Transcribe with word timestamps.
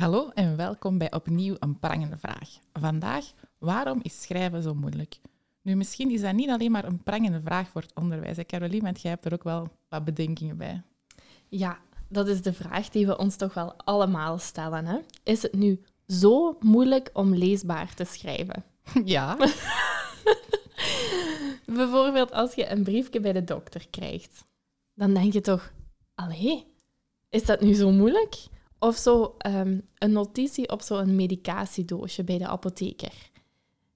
Hallo 0.00 0.30
en 0.34 0.56
welkom 0.56 0.98
bij 0.98 1.12
opnieuw 1.12 1.56
een 1.58 1.78
prangende 1.78 2.16
vraag. 2.16 2.58
Vandaag, 2.72 3.32
waarom 3.58 3.98
is 4.02 4.22
schrijven 4.22 4.62
zo 4.62 4.74
moeilijk? 4.74 5.20
Nu, 5.62 5.74
misschien 5.74 6.10
is 6.10 6.20
dat 6.20 6.32
niet 6.32 6.48
alleen 6.48 6.70
maar 6.70 6.84
een 6.84 7.02
prangende 7.02 7.40
vraag 7.40 7.68
voor 7.68 7.80
het 7.80 7.94
onderwijs, 7.94 8.36
hè, 8.36 8.44
Caroline, 8.44 8.82
want 8.82 9.00
jij 9.00 9.10
hebt 9.10 9.24
er 9.24 9.32
ook 9.32 9.42
wel 9.42 9.68
wat 9.88 10.04
bedenkingen 10.04 10.56
bij. 10.56 10.82
Ja, 11.48 11.78
dat 12.08 12.28
is 12.28 12.42
de 12.42 12.52
vraag 12.52 12.88
die 12.88 13.06
we 13.06 13.18
ons 13.18 13.36
toch 13.36 13.54
wel 13.54 13.74
allemaal 13.76 14.38
stellen. 14.38 14.86
Hè? 14.86 14.98
Is 15.22 15.42
het 15.42 15.52
nu 15.52 15.82
zo 16.06 16.56
moeilijk 16.60 17.10
om 17.12 17.34
leesbaar 17.34 17.94
te 17.94 18.04
schrijven? 18.04 18.64
Ja. 19.04 19.36
Bijvoorbeeld 21.66 22.32
als 22.32 22.54
je 22.54 22.70
een 22.70 22.82
briefje 22.82 23.20
bij 23.20 23.32
de 23.32 23.44
dokter 23.44 23.86
krijgt, 23.90 24.44
dan 24.94 25.14
denk 25.14 25.32
je 25.32 25.40
toch, 25.40 25.72
allee, 26.14 26.66
is 27.28 27.44
dat 27.44 27.60
nu 27.60 27.72
zo 27.72 27.90
moeilijk? 27.90 28.34
Of 28.82 28.96
zo 28.96 29.34
ehm, 29.38 29.80
een 29.98 30.12
notitie 30.12 30.68
op 30.68 30.82
zo'n 30.82 31.16
medicatiedoosje 31.16 32.24
bij 32.24 32.38
de 32.38 32.46
apotheker. 32.46 33.30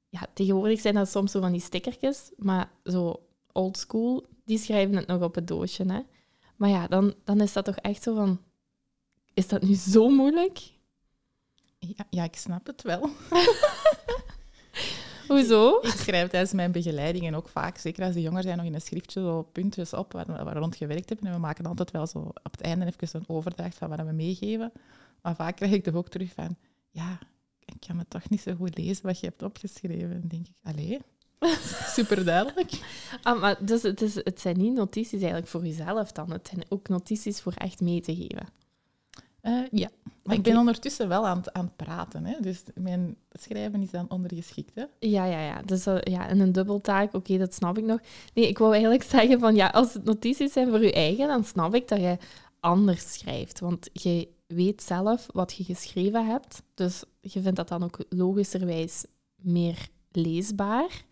Ja, 0.09 0.27
tegenwoordig 0.35 0.81
zijn 0.81 0.95
dat 0.95 1.09
soms 1.09 1.33
zo 1.33 1.41
van 1.41 1.53
die 1.53 1.61
stickertjes, 1.61 2.31
maar 2.37 2.71
zo 2.85 3.27
old 3.53 3.79
school, 3.79 4.27
die 4.45 4.59
schrijven 4.59 4.97
het 4.97 5.07
nog 5.07 5.23
op 5.23 5.35
het 5.35 5.47
doosje. 5.47 5.85
Hè? 5.85 6.01
Maar 6.57 6.69
ja, 6.69 6.87
dan, 6.87 7.15
dan 7.25 7.41
is 7.41 7.53
dat 7.53 7.65
toch 7.65 7.77
echt 7.77 8.03
zo 8.03 8.15
van, 8.15 8.41
is 9.35 9.49
dat 9.49 9.63
nu 9.63 9.75
zo 9.75 10.09
moeilijk? 10.09 10.73
ja, 11.79 12.07
ja 12.11 12.25
ik 12.25 12.37
snap 12.37 12.67
het 12.67 12.83
wel. 12.83 13.11
Hoezo? 15.29 15.79
Ik 15.83 15.89
schrijf 15.89 16.31
tijdens 16.31 16.53
mijn 16.53 16.73
begeleidingen 16.73 17.35
ook 17.35 17.49
vaak, 17.49 17.79
zeker 17.79 18.05
als 18.05 18.15
de 18.15 18.21
jongeren 18.21 18.45
zijn, 18.45 18.57
nog 18.57 18.67
in 18.67 18.75
een 18.75 18.81
schriftje 18.81 19.21
zo 19.21 19.43
puntjes 19.43 19.93
op 19.93 20.13
waar, 20.13 20.27
waar 20.27 20.45
we 20.45 20.53
rond 20.53 20.77
gewerkt 20.77 21.09
hebben. 21.09 21.27
En 21.27 21.33
we 21.33 21.39
maken 21.41 21.67
altijd 21.67 21.91
wel 21.91 22.07
zo 22.07 22.19
op 22.19 22.51
het 22.51 22.61
einde 22.61 22.87
even 22.87 23.21
een 23.21 23.29
overdracht 23.29 23.79
van 23.79 23.89
wat 23.89 24.01
we 24.01 24.13
meegeven. 24.13 24.73
Maar 25.23 25.35
vaak 25.35 25.57
krijg 25.57 25.73
ik 25.73 25.85
toch 25.85 25.95
ook 25.95 26.09
terug 26.09 26.33
van, 26.33 26.57
ja, 26.91 27.19
ik 27.65 27.75
kan 27.87 27.99
het 27.99 28.11
toch 28.11 28.29
niet 28.29 28.41
zo 28.41 28.55
goed 28.55 28.79
lezen 28.79 29.07
wat 29.07 29.21
je 29.21 29.27
hebt 29.27 29.43
opgeschreven. 29.43 30.11
En 30.11 30.21
dan 30.21 30.29
denk 30.29 30.47
ik, 30.47 30.55
allee, 30.63 31.01
super 31.97 32.25
duidelijk. 32.25 32.73
Ah, 33.23 33.41
maar 33.41 33.57
dus 33.67 33.83
het, 33.83 34.03
is, 34.03 34.15
het 34.15 34.41
zijn 34.41 34.59
niet 34.59 34.73
notities 34.73 35.21
eigenlijk 35.21 35.47
voor 35.47 35.67
jezelf 35.67 36.13
dan. 36.13 36.31
Het 36.31 36.49
zijn 36.49 36.65
ook 36.69 36.89
notities 36.89 37.41
voor 37.41 37.53
echt 37.53 37.81
mee 37.81 38.01
te 38.01 38.15
geven. 38.15 38.49
Uh, 39.47 39.63
ja, 39.71 39.89
maar 40.23 40.37
ik 40.37 40.43
ben 40.43 40.57
ondertussen 40.57 41.09
wel 41.09 41.27
aan 41.27 41.37
het, 41.37 41.53
aan 41.53 41.65
het 41.65 41.77
praten. 41.77 42.25
Hè? 42.25 42.41
Dus 42.41 42.63
mijn 42.75 43.17
schrijven 43.33 43.83
is 43.83 43.91
dan 43.91 44.11
ondergeschikt. 44.11 44.75
Hè? 44.75 44.85
Ja, 44.99 45.25
ja, 45.25 45.41
ja. 45.41 45.63
Dus 45.63 45.87
uh, 45.87 46.01
ja, 46.01 46.29
en 46.29 46.41
een 46.41 46.53
dubbeltaak, 46.53 47.15
oké, 47.15 47.39
dat 47.39 47.55
snap 47.55 47.79
ik 47.79 47.85
nog. 47.85 48.01
Nee, 48.35 48.49
ik 48.49 48.59
wou 48.59 48.73
eigenlijk 48.73 49.03
zeggen 49.17 49.41
van 49.41 49.55
ja, 49.55 49.67
als 49.67 49.95
het 49.95 50.05
notities 50.05 50.53
zijn 50.53 50.69
voor 50.69 50.83
je 50.83 50.93
eigen, 50.93 51.29
dan 51.29 51.45
snap 51.45 51.75
ik 51.75 51.89
dat 51.89 52.01
je 52.01 52.19
anders 52.61 53.13
schrijft. 53.13 53.61
Want 53.61 53.91
je 53.93 54.29
weet 54.47 54.83
zelf 54.83 55.27
wat 55.33 55.55
je 55.55 55.65
geschreven 55.65 56.27
hebt. 56.27 56.63
Dus 56.75 57.05
je 57.21 57.41
vindt 57.41 57.57
dat 57.57 57.69
dan 57.69 57.83
ook 57.83 58.05
logischerwijs 58.09 59.05
meer 59.37 59.89
leesbaar. 60.11 61.05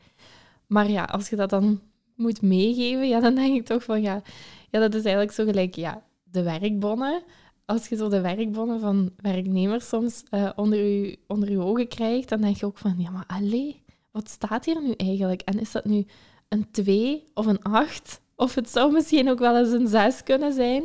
Maar 0.67 0.91
ja, 0.91 1.05
als 1.05 1.29
je 1.29 1.37
dat 1.37 1.51
dan 1.51 1.81
moet 2.17 2.43
meegeven, 2.43 3.09
ja, 3.09 3.21
dan 3.21 3.35
denk 3.35 3.57
ik 3.57 3.67
toch 3.67 3.85
van 3.85 4.03
ja, 4.03 4.23
ja 4.71 4.81
dat 4.81 4.95
is 4.95 5.03
eigenlijk 5.03 5.33
zo 5.33 5.45
gelijk 5.45 5.75
ja, 5.75 6.03
de 6.23 6.43
werkbonnen 6.43 7.23
als 7.65 7.89
je 7.89 7.97
zo 7.97 8.09
de 8.09 8.21
werkbonnen 8.21 8.81
van 8.81 9.13
werknemers 9.17 9.89
soms 9.89 10.23
uh, 10.31 10.51
onder, 10.57 10.79
je, 10.79 11.19
onder 11.27 11.51
je 11.51 11.59
ogen 11.59 11.89
krijgt, 11.89 12.29
dan 12.29 12.41
denk 12.41 12.57
je 12.57 12.67
ook 12.67 12.79
van, 12.79 12.95
ja, 12.99 13.11
maar 13.11 13.27
allee, 13.27 13.83
wat 14.11 14.29
staat 14.29 14.65
hier 14.65 14.83
nu 14.83 14.93
eigenlijk? 14.93 15.41
En 15.43 15.61
is 15.61 15.73
dat 15.73 15.85
nu 15.85 16.07
een 16.49 16.71
2 16.71 17.25
of 17.35 17.47
een 17.47 17.63
8? 17.63 18.21
Of 18.37 18.55
het 18.55 18.71
zou 18.71 18.93
misschien 18.93 19.31
ook 19.31 19.39
wel 19.39 19.59
eens 19.59 19.73
een 19.73 19.89
6 19.89 20.23
kunnen 20.23 20.53
zijn. 20.53 20.83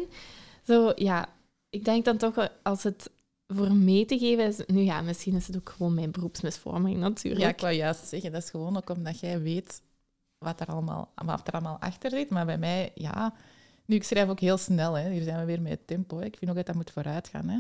Zo, 0.64 0.92
ja, 0.96 1.30
ik 1.70 1.86
denk 1.86 2.06
dan 2.06 2.18
toch, 2.18 2.50
als 2.64 2.84
het 2.84 3.12
voor 3.48 3.72
mee 3.72 4.06
te 4.06 4.18
geven 4.18 4.46
is... 4.46 4.60
Nu 4.68 4.82
ja, 4.82 5.02
misschien 5.02 5.36
is 5.36 5.48
het 5.48 5.56
ook 5.56 5.70
gewoon 5.70 5.94
mijn 5.94 6.12
beroepsmisvorming 6.12 6.98
natuurlijk. 6.98 7.44
Ja, 7.44 7.50
ik 7.50 7.60
wou 7.60 7.74
juist 7.74 8.08
zeggen, 8.08 8.32
dat 8.32 8.44
is 8.44 8.50
gewoon 8.50 8.78
ook 8.78 8.90
omdat 8.90 9.20
jij 9.20 9.42
weet 9.42 9.82
wat 10.38 10.60
er 10.60 10.68
allemaal, 10.68 11.12
wat 11.26 11.48
er 11.48 11.54
allemaal 11.54 11.78
achter 11.80 12.10
zit. 12.10 12.30
Maar 12.30 12.46
bij 12.46 12.58
mij, 12.58 12.92
ja 12.96 13.34
nu, 13.88 13.96
ik 13.96 14.04
schrijf 14.04 14.30
ook 14.30 14.40
heel 14.40 14.58
snel. 14.58 14.94
Hè. 14.94 15.10
Hier 15.10 15.24
zijn 15.24 15.40
we 15.40 15.46
weer 15.46 15.62
met 15.62 15.72
het 15.72 15.88
tempo. 15.88 16.18
Hè. 16.18 16.26
Ik 16.26 16.38
vind 16.38 16.52
ook 16.52 16.58
dat 16.58 16.66
dat 16.66 16.76
moet 16.76 16.92
vooruit 16.92 17.28
gaan. 17.28 17.50
Hè. 17.50 17.60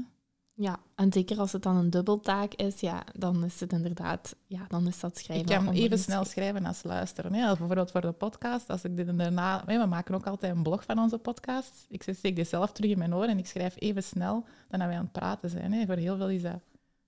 Ja, 0.59 0.79
en 0.95 1.13
zeker 1.13 1.39
als 1.39 1.51
het 1.51 1.63
dan 1.63 1.75
een 1.75 1.89
dubbeltaak 1.89 2.53
is, 2.53 2.79
ja, 2.79 3.03
dan 3.13 3.43
is 3.43 3.59
het 3.59 3.73
inderdaad, 3.73 4.35
ja, 4.45 4.65
dan 4.67 4.87
is 4.87 4.99
dat 4.99 5.17
schrijven. 5.17 5.45
Ik 5.45 5.65
kan 5.65 5.73
even 5.73 5.99
snel 5.99 6.25
schrijven 6.25 6.65
als 6.65 6.83
luisteren. 6.83 7.33
Hè. 7.33 7.47
Als 7.47 7.57
bijvoorbeeld 7.57 7.91
voor 7.91 8.01
de 8.01 8.11
podcast, 8.11 8.69
als 8.69 8.83
ik 8.83 8.97
dit 8.97 9.17
daarna, 9.17 9.63
we 9.65 9.85
maken 9.85 10.15
ook 10.15 10.27
altijd 10.27 10.55
een 10.55 10.63
blog 10.63 10.83
van 10.83 10.99
onze 10.99 11.17
podcast. 11.17 11.85
Ik 11.89 12.03
steek 12.03 12.35
dit 12.35 12.47
zelf 12.47 12.71
terug 12.71 12.91
in 12.91 12.97
mijn 12.97 13.15
oren 13.15 13.29
en 13.29 13.37
ik 13.37 13.47
schrijf 13.47 13.75
even 13.77 14.03
snel 14.03 14.45
dan 14.67 14.79
wij 14.79 14.95
aan 14.95 15.03
het 15.03 15.11
praten 15.11 15.49
zijn. 15.49 15.73
Hè. 15.73 15.85
Voor 15.85 15.95
heel 15.95 16.17
veel 16.17 16.29
is 16.29 16.41
dat 16.41 16.61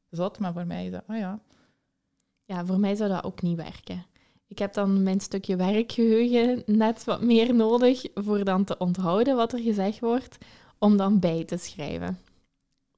zot, 0.09 0.39
maar 0.39 0.53
voor 0.53 0.67
mij 0.67 0.85
is 0.85 0.91
dat, 0.91 1.03
oh 1.07 1.17
ja. 1.17 1.39
Ja, 2.45 2.65
voor 2.65 2.79
mij 2.79 2.95
zou 2.95 3.09
dat 3.09 3.23
ook 3.23 3.41
niet 3.41 3.57
werken. 3.57 4.05
Ik 4.49 4.59
heb 4.59 4.73
dan 4.73 5.03
mijn 5.03 5.19
stukje 5.19 5.55
werkgeheugen 5.55 6.63
net 6.65 7.03
wat 7.03 7.21
meer 7.21 7.55
nodig 7.55 8.01
voor 8.13 8.43
dan 8.43 8.63
te 8.63 8.77
onthouden 8.77 9.35
wat 9.35 9.53
er 9.53 9.59
gezegd 9.59 9.99
wordt, 9.99 10.37
om 10.77 10.97
dan 10.97 11.19
bij 11.19 11.43
te 11.45 11.57
schrijven. 11.57 12.19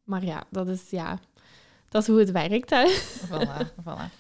Maar 0.03 0.25
ja, 0.25 0.43
dat 0.49 0.67
is, 0.67 0.89
ja, 0.89 1.19
dat 1.89 2.01
is 2.01 2.07
hoe 2.07 2.19
het 2.19 2.31
werkt. 2.31 2.69
Hè? 2.69 2.87
Voilà, 3.27 3.67
voilà. 3.83 4.13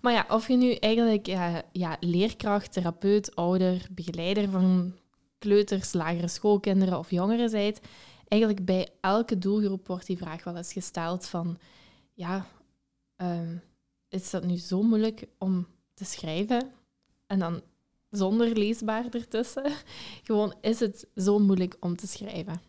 Maar 0.00 0.12
ja, 0.12 0.26
of 0.28 0.48
je 0.48 0.56
nu 0.56 0.72
eigenlijk 0.72 1.26
ja, 1.26 1.62
ja, 1.72 1.96
leerkracht, 2.00 2.72
therapeut, 2.72 3.36
ouder, 3.36 3.86
begeleider 3.90 4.50
van 4.50 4.94
kleuters, 5.38 5.92
lagere 5.92 6.28
schoolkinderen 6.28 6.98
of 6.98 7.10
jongeren 7.10 7.50
bent, 7.50 7.80
eigenlijk 8.28 8.64
bij 8.64 8.88
elke 9.00 9.38
doelgroep 9.38 9.86
wordt 9.86 10.06
die 10.06 10.16
vraag 10.16 10.44
wel 10.44 10.56
eens 10.56 10.72
gesteld 10.72 11.26
van, 11.26 11.58
ja, 12.14 12.46
uh, 13.16 13.40
is 14.08 14.30
dat 14.30 14.44
nu 14.44 14.56
zo 14.56 14.82
moeilijk 14.82 15.26
om 15.38 15.66
te 15.98 16.04
schrijven 16.04 16.70
en 17.26 17.38
dan 17.38 17.62
zonder 18.10 18.58
leesbaar 18.58 19.04
ertussen. 19.10 19.72
Gewoon, 20.26 20.54
is 20.60 20.80
het 20.80 21.06
zo 21.16 21.38
moeilijk 21.38 21.76
om 21.80 21.96
te 21.96 22.06
schrijven? 22.06 22.60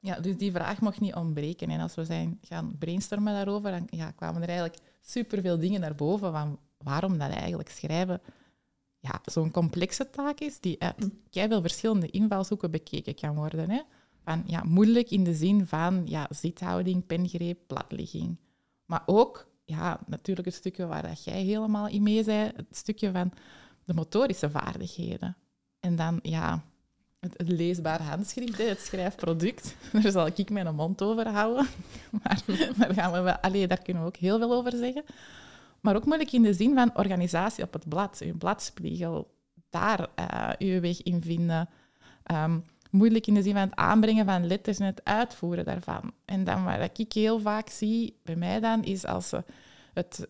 Ja, 0.00 0.20
dus 0.20 0.36
die 0.36 0.52
vraag 0.52 0.80
mag 0.80 1.00
niet 1.00 1.14
ontbreken. 1.14 1.70
En 1.70 1.80
als 1.80 1.94
we 1.94 2.04
zijn 2.04 2.38
gaan 2.42 2.76
brainstormen 2.78 3.32
daarover, 3.32 3.70
dan 3.70 3.86
ja, 3.90 4.10
kwamen 4.10 4.42
er 4.42 4.48
eigenlijk 4.48 4.78
superveel 5.00 5.58
dingen 5.58 5.80
naar 5.80 5.94
boven 5.94 6.32
van 6.32 6.58
waarom 6.78 7.18
dat 7.18 7.30
eigenlijk 7.30 7.68
schrijven 7.68 8.20
ja, 9.00 9.20
zo'n 9.24 9.50
complexe 9.50 10.10
taak 10.10 10.40
is 10.40 10.60
die 10.60 10.82
uit 10.82 11.00
mm. 11.00 11.12
veel 11.30 11.60
verschillende 11.60 12.10
invalshoeken 12.10 12.70
bekeken 12.70 13.14
kan 13.14 13.34
worden. 13.34 13.70
Hè? 13.70 13.80
Van, 14.24 14.42
ja, 14.46 14.62
moeilijk 14.64 15.10
in 15.10 15.24
de 15.24 15.34
zin 15.34 15.66
van 15.66 16.02
ja, 16.06 16.26
zithouding, 16.30 17.06
pengreep, 17.06 17.58
platligging. 17.66 18.36
Maar 18.84 19.02
ook 19.06 19.47
ja, 19.68 20.00
natuurlijk 20.06 20.46
het 20.46 20.56
stukje 20.56 20.86
waar 20.86 21.02
dat 21.02 21.24
jij 21.24 21.42
helemaal 21.42 21.88
in 21.88 22.02
mee 22.02 22.22
zei, 22.22 22.50
het 22.56 22.66
stukje 22.70 23.10
van 23.10 23.32
de 23.84 23.94
motorische 23.94 24.50
vaardigheden. 24.50 25.36
En 25.80 25.96
dan, 25.96 26.18
ja, 26.22 26.62
het, 27.20 27.48
leesbaar 27.48 28.02
handschrift, 28.02 28.58
het 28.58 28.80
schrijfproduct. 28.80 29.76
Daar 29.92 30.10
zal 30.12 30.26
ik 30.34 30.50
mijn 30.50 30.74
mond 30.74 31.02
over 31.02 31.28
houden. 31.28 31.66
Maar 32.22 32.42
daar, 32.76 32.94
gaan 32.94 33.24
we, 33.24 33.42
allee, 33.42 33.66
daar 33.66 33.82
kunnen 33.82 34.02
we 34.02 34.08
ook 34.08 34.16
heel 34.16 34.38
veel 34.38 34.52
over 34.52 34.72
zeggen. 34.72 35.04
Maar 35.80 35.96
ook 35.96 36.04
moeilijk 36.04 36.32
in 36.32 36.42
de 36.42 36.54
zin 36.54 36.74
van 36.74 36.96
organisatie 36.96 37.64
op 37.64 37.72
het 37.72 37.88
blad, 37.88 38.18
je 38.24 38.34
bladspiegel, 38.34 39.34
daar 39.70 40.08
uh, 40.18 40.50
je 40.58 40.80
weg 40.80 41.02
in 41.02 41.22
vinden. 41.22 41.68
Um, 42.32 42.64
moeilijk 42.90 43.26
in 43.26 43.34
de 43.34 43.42
zin 43.42 43.52
van 43.52 43.62
het 43.62 43.76
aanbrengen 43.76 44.24
van 44.24 44.46
letters 44.46 44.78
en 44.78 44.86
het 44.86 45.04
uitvoeren 45.04 45.64
daarvan. 45.64 46.12
En 46.24 46.44
dan 46.44 46.64
wat 46.64 46.98
ik 46.98 47.12
heel 47.12 47.40
vaak 47.40 47.68
zie 47.68 48.20
bij 48.22 48.36
mij 48.36 48.60
dan, 48.60 48.84
is 48.84 49.04
als 49.04 49.28
ze 49.28 49.44
het 49.94 50.26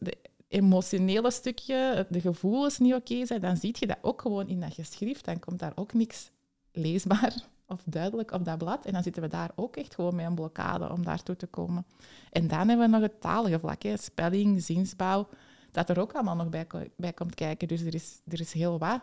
emotionele 0.48 1.30
stukje, 1.30 2.06
de 2.08 2.20
gevoelens 2.20 2.78
niet 2.78 2.94
oké 2.94 3.26
zijn, 3.26 3.40
dan 3.40 3.56
zie 3.56 3.76
je 3.78 3.86
dat 3.86 3.98
ook 4.00 4.22
gewoon 4.22 4.48
in 4.48 4.60
dat 4.60 4.74
geschrift. 4.74 5.24
Dan 5.24 5.38
komt 5.38 5.58
daar 5.58 5.72
ook 5.74 5.92
niks 5.92 6.30
leesbaar 6.72 7.34
of 7.66 7.80
duidelijk 7.84 8.30
op 8.30 8.44
dat 8.44 8.58
blad. 8.58 8.84
En 8.84 8.92
dan 8.92 9.02
zitten 9.02 9.22
we 9.22 9.28
daar 9.28 9.50
ook 9.54 9.76
echt 9.76 9.94
gewoon 9.94 10.14
met 10.14 10.26
een 10.26 10.34
blokkade 10.34 10.92
om 10.92 11.04
daartoe 11.04 11.36
te 11.36 11.46
komen. 11.46 11.86
En 12.30 12.48
dan 12.48 12.68
hebben 12.68 12.90
we 12.90 12.92
nog 12.92 13.02
het 13.02 13.20
talige 13.20 13.58
vlak, 13.58 13.82
hè, 13.82 13.96
spelling, 13.96 14.62
zinsbouw, 14.62 15.28
dat 15.70 15.88
er 15.88 16.00
ook 16.00 16.12
allemaal 16.12 16.36
nog 16.36 16.48
bij, 16.48 16.66
bij 16.96 17.12
komt 17.12 17.34
kijken. 17.34 17.68
Dus 17.68 17.80
er 17.80 17.94
is, 17.94 18.20
er 18.28 18.40
is 18.40 18.52
heel 18.52 18.78
wat. 18.78 19.02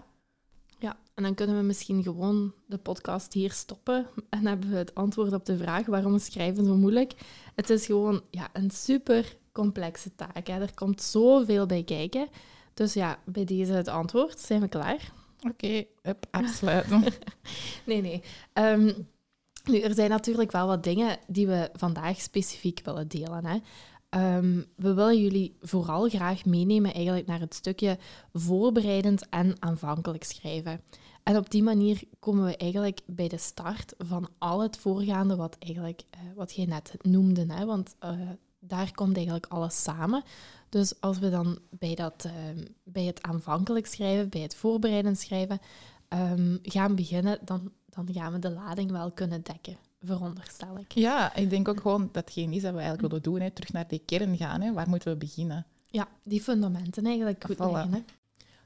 En 1.16 1.24
dan 1.24 1.34
kunnen 1.34 1.58
we 1.58 1.64
misschien 1.64 2.04
gewoon 2.04 2.54
de 2.66 2.78
podcast 2.78 3.34
hier 3.34 3.52
stoppen 3.52 4.08
en 4.30 4.46
hebben 4.46 4.70
we 4.70 4.76
het 4.76 4.96
antwoord 4.96 5.34
op 5.34 5.46
de 5.46 5.58
vraag 5.58 5.86
waarom 5.86 6.20
schrijven 6.20 6.66
zo 6.66 6.76
moeilijk. 6.76 7.14
Het 7.56 7.70
is 7.70 7.86
gewoon 7.86 8.22
ja, 8.32 8.50
een 8.54 8.72
super 8.72 9.38
complexe 9.52 10.16
taak. 10.16 10.48
Hè. 10.48 10.62
Er 10.62 10.74
komt 10.74 11.02
zoveel 11.02 11.66
bij 11.66 11.84
kijken. 11.84 12.28
Dus 12.74 12.94
ja, 12.94 13.20
bij 13.26 13.46
deze 13.46 13.74
het 13.74 13.88
antwoord. 13.88 14.40
Zijn 14.40 14.62
we 14.62 14.68
klaar? 14.68 15.12
Oké, 15.38 15.86
okay, 16.04 16.16
afsluiten. 16.32 17.04
nee, 17.86 18.02
nee. 18.02 18.22
Ehm, 18.54 18.94
nu, 19.64 19.80
er 19.80 19.94
zijn 19.94 20.10
natuurlijk 20.10 20.52
wel 20.52 20.68
wat 20.68 20.84
dingen 20.84 21.18
die 21.28 21.48
we 21.48 21.70
vandaag 21.74 22.22
specifiek 22.22 22.82
willen 22.84 23.08
delen. 23.08 23.46
Hè. 23.46 23.58
Ehm, 24.10 24.62
we 24.76 24.94
willen 24.94 25.22
jullie 25.22 25.56
vooral 25.62 26.10
graag 26.10 26.46
meenemen 26.46 26.94
eigenlijk 26.94 27.28
naar 27.28 27.40
het 27.40 27.54
stukje 27.54 27.98
voorbereidend 28.34 29.30
en 29.30 29.56
aanvankelijk 29.60 30.24
schrijven. 30.24 30.82
En 31.26 31.38
op 31.38 31.50
die 31.50 31.64
manier 31.64 32.04
komen 32.20 32.46
we 32.46 32.58
eigenlijk 32.58 33.02
bij 33.06 33.28
de 33.28 33.38
start 33.38 33.94
van 33.98 34.30
al 34.38 34.62
het 34.62 34.78
voorgaande 34.78 35.36
wat, 35.36 35.56
eigenlijk, 35.60 36.02
uh, 36.16 36.36
wat 36.36 36.54
jij 36.54 36.66
net 36.66 36.96
noemde. 37.02 37.46
Hè? 37.54 37.66
Want 37.66 37.96
uh, 38.04 38.12
daar 38.60 38.92
komt 38.92 39.16
eigenlijk 39.16 39.46
alles 39.46 39.84
samen. 39.84 40.24
Dus 40.70 41.02
als 41.02 41.20
we 41.20 41.30
dan 41.30 41.60
bij, 41.70 41.96
dat, 41.96 42.26
uh, 42.26 42.32
bij 42.84 43.04
het 43.04 43.22
aanvankelijk 43.22 43.86
schrijven, 43.86 44.30
bij 44.30 44.42
het 44.42 44.56
voorbereidend 44.56 45.20
schrijven, 45.20 45.60
um, 46.10 46.60
gaan 46.62 46.96
beginnen, 46.96 47.40
dan, 47.46 47.72
dan 47.86 48.10
gaan 48.12 48.32
we 48.32 48.40
de 48.40 48.52
lading 48.52 48.92
wel 48.92 49.12
kunnen 49.12 49.44
dekken 49.44 49.78
veronderstel 50.02 50.78
ik. 50.78 50.92
Ja, 50.92 51.36
ik 51.36 51.50
denk 51.50 51.68
ook 51.68 51.82
gewoon 51.82 52.10
dat 52.12 52.32
geen 52.32 52.54
is 52.54 52.62
dat 52.62 52.74
we 52.74 52.80
eigenlijk 52.80 53.08
willen 53.08 53.24
doen. 53.24 53.40
Hè. 53.40 53.52
Terug 53.52 53.74
naar 53.74 53.88
die 53.88 54.02
kern 54.06 54.38
gaan. 54.38 54.62
Hè. 54.62 54.74
Waar 54.74 54.90
moeten 54.90 55.12
we 55.12 55.18
beginnen? 55.18 55.66
Ja, 55.88 56.08
die 56.24 56.42
fundamenten 56.42 57.06
eigenlijk 57.06 57.44
goed 57.44 57.60
leggen. 57.60 58.06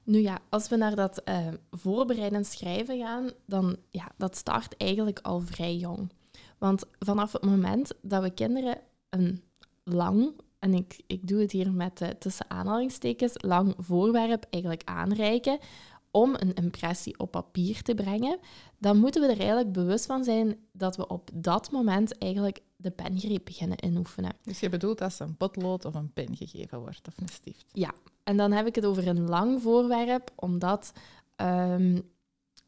Nu 0.10 0.20
ja, 0.20 0.40
als 0.50 0.70
we 0.70 0.76
naar 0.76 0.96
dat 0.96 1.22
uh, 1.26 1.48
voorbereidend 1.72 2.46
schrijven 2.46 3.00
gaan, 3.00 3.32
dan 3.46 3.78
ja, 3.90 4.12
dat 4.18 4.36
start 4.36 4.78
eigenlijk 4.78 5.20
al 5.20 5.40
vrij 5.40 5.76
jong. 5.76 6.12
Want 6.58 6.84
vanaf 7.00 7.32
het 7.32 7.44
moment 7.44 7.92
dat 8.02 8.24
we 8.24 8.30
kinderen 8.30 8.78
een 9.10 9.44
lang, 9.84 10.32
en 10.60 10.74
ik, 10.74 11.02
ik 11.08 11.28
doe 11.28 11.42
het 11.42 11.52
hier 11.52 11.72
met 11.72 12.02
uh, 12.02 12.08
tussen 12.08 12.50
aanhalingstekens, 12.50 13.34
lang 13.38 13.74
voorwerp 13.78 14.46
eigenlijk 14.50 14.84
aanreiken, 14.84 15.60
om 16.12 16.36
een 16.36 16.54
impressie 16.54 17.20
op 17.20 17.32
papier 17.32 17.82
te 17.82 17.96
brengen, 17.96 18.40
dan 18.78 18.98
moeten 18.98 19.22
we 19.22 19.28
er 19.28 19.40
eigenlijk 19.40 19.72
bewust 19.72 20.06
van 20.06 20.24
zijn 20.24 20.58
dat 20.72 20.96
we 20.96 21.08
op 21.08 21.30
dat 21.34 21.72
moment 21.72 22.18
eigenlijk 22.18 22.62
de 22.76 22.92
pengreep 22.92 23.46
beginnen 23.46 23.84
inoefenen. 23.84 24.34
Dus 24.44 24.60
je 24.60 24.70
bedoelt 24.70 25.02
als 25.02 25.20
een 25.20 25.38
potlood 25.38 25.86
of 25.86 25.94
een 25.94 26.14
pen 26.14 26.36
gegeven 26.36 26.80
wordt, 26.80 27.08
of 27.08 27.18
een 27.18 27.28
stift? 27.28 27.66
Ja, 27.74 27.94
en 28.30 28.38
dan 28.38 28.52
heb 28.52 28.68
ik 28.68 28.76
het 28.76 28.86
over 28.86 29.08
een 29.08 29.30
lang 29.30 29.62
voorwerp, 29.62 30.31
omdat 30.36 30.94
um, 31.36 32.02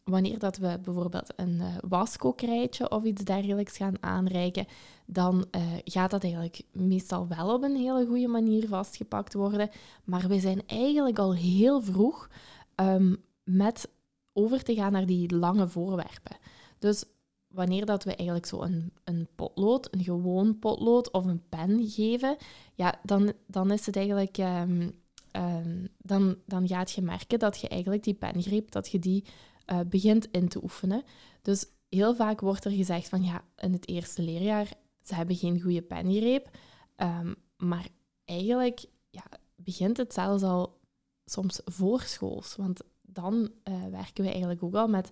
wanneer 0.04 0.40
dat 0.40 0.58
we 0.58 0.80
bijvoorbeeld 0.84 1.34
een 1.36 1.54
uh, 1.54 1.75
waskokrijtje 1.88 2.90
of 2.90 3.04
iets 3.04 3.24
dergelijks 3.24 3.78
gaan 3.78 4.04
aanreiken, 4.04 4.66
dan 5.06 5.46
uh, 5.52 5.62
gaat 5.84 6.12
dat 6.12 6.24
eigenlijk 6.24 6.62
meestal 6.72 7.28
wel 7.28 7.54
op 7.54 7.63
een 7.63 7.75
hele 7.75 8.06
goede 8.06 8.28
manier 8.28 8.68
vastgepakt 8.68 9.34
worden. 9.34 9.69
Maar 10.04 10.28
we 10.28 10.40
zijn 10.40 10.62
eigenlijk 10.68 11.19
al 11.19 11.36
heel 11.36 11.81
vroeg 11.81 12.30
um, 12.75 13.24
met 13.44 13.90
over 14.34 14.64
te 14.64 14.75
gaan 14.75 14.92
naar 14.92 15.06
die 15.06 15.36
lange 15.36 15.68
voorwerpen. 15.68 16.38
Dus 16.80 17.04
wanneer 17.48 17.86
dat 17.86 18.04
we 18.04 18.16
eigenlijk 18.16 18.48
zo 18.48 18.62
een, 18.62 18.94
een 19.04 19.28
potlood, 19.36 19.88
een 19.92 20.04
gewoon 20.04 20.60
potlood 20.60 21.12
of 21.12 21.25
een 21.25 21.44
pen 21.50 21.90
geven, 21.90 22.36
ja, 22.74 23.00
dan, 23.04 23.34
dan 23.48 23.72
is 23.72 23.86
het 23.86 23.96
eigenlijk... 23.96 24.38
Um, 24.38 25.00
um, 25.31 25.88
dan, 25.98 26.38
dan 26.45 26.68
gaat 26.68 26.92
je 26.92 27.01
merken 27.01 27.39
dat 27.39 27.60
je 27.60 27.68
eigenlijk 27.68 28.04
die 28.04 28.13
pengreep, 28.13 28.72
dat 28.72 28.89
je 28.89 29.00
die 29.00 29.25
uh, 29.72 29.80
begint 29.88 30.28
in 30.31 30.48
te 30.48 30.63
oefenen. 30.63 31.04
Dus 31.42 31.66
heel 31.89 32.16
vaak 32.16 32.39
wordt 32.39 32.66
er 32.66 32.72
gezegd 32.72 33.10
van 33.10 33.24
ja, 33.24 33.44
in 33.57 33.74
het 33.74 33.88
eerste 33.88 34.22
leerjaar, 34.22 34.74
ze 35.01 35.16
hebben 35.16 35.36
geen 35.36 35.62
goede 35.62 35.81
pengreep. 35.81 36.50
Um, 36.98 37.36
maar 37.57 37.88
eigenlijk 38.25 38.86
ja, 39.10 39.24
begint 39.56 39.98
het 39.98 40.13
zelfs 40.13 40.44
al 40.44 40.80
soms 41.25 41.62
voorschools. 41.66 42.56
Want 42.56 42.81
dan 43.01 43.51
uh, 43.63 43.86
werken 43.92 44.24
we 44.24 44.30
eigenlijk 44.30 44.63
ook 44.63 44.75
al 44.75 44.88
met 44.88 45.10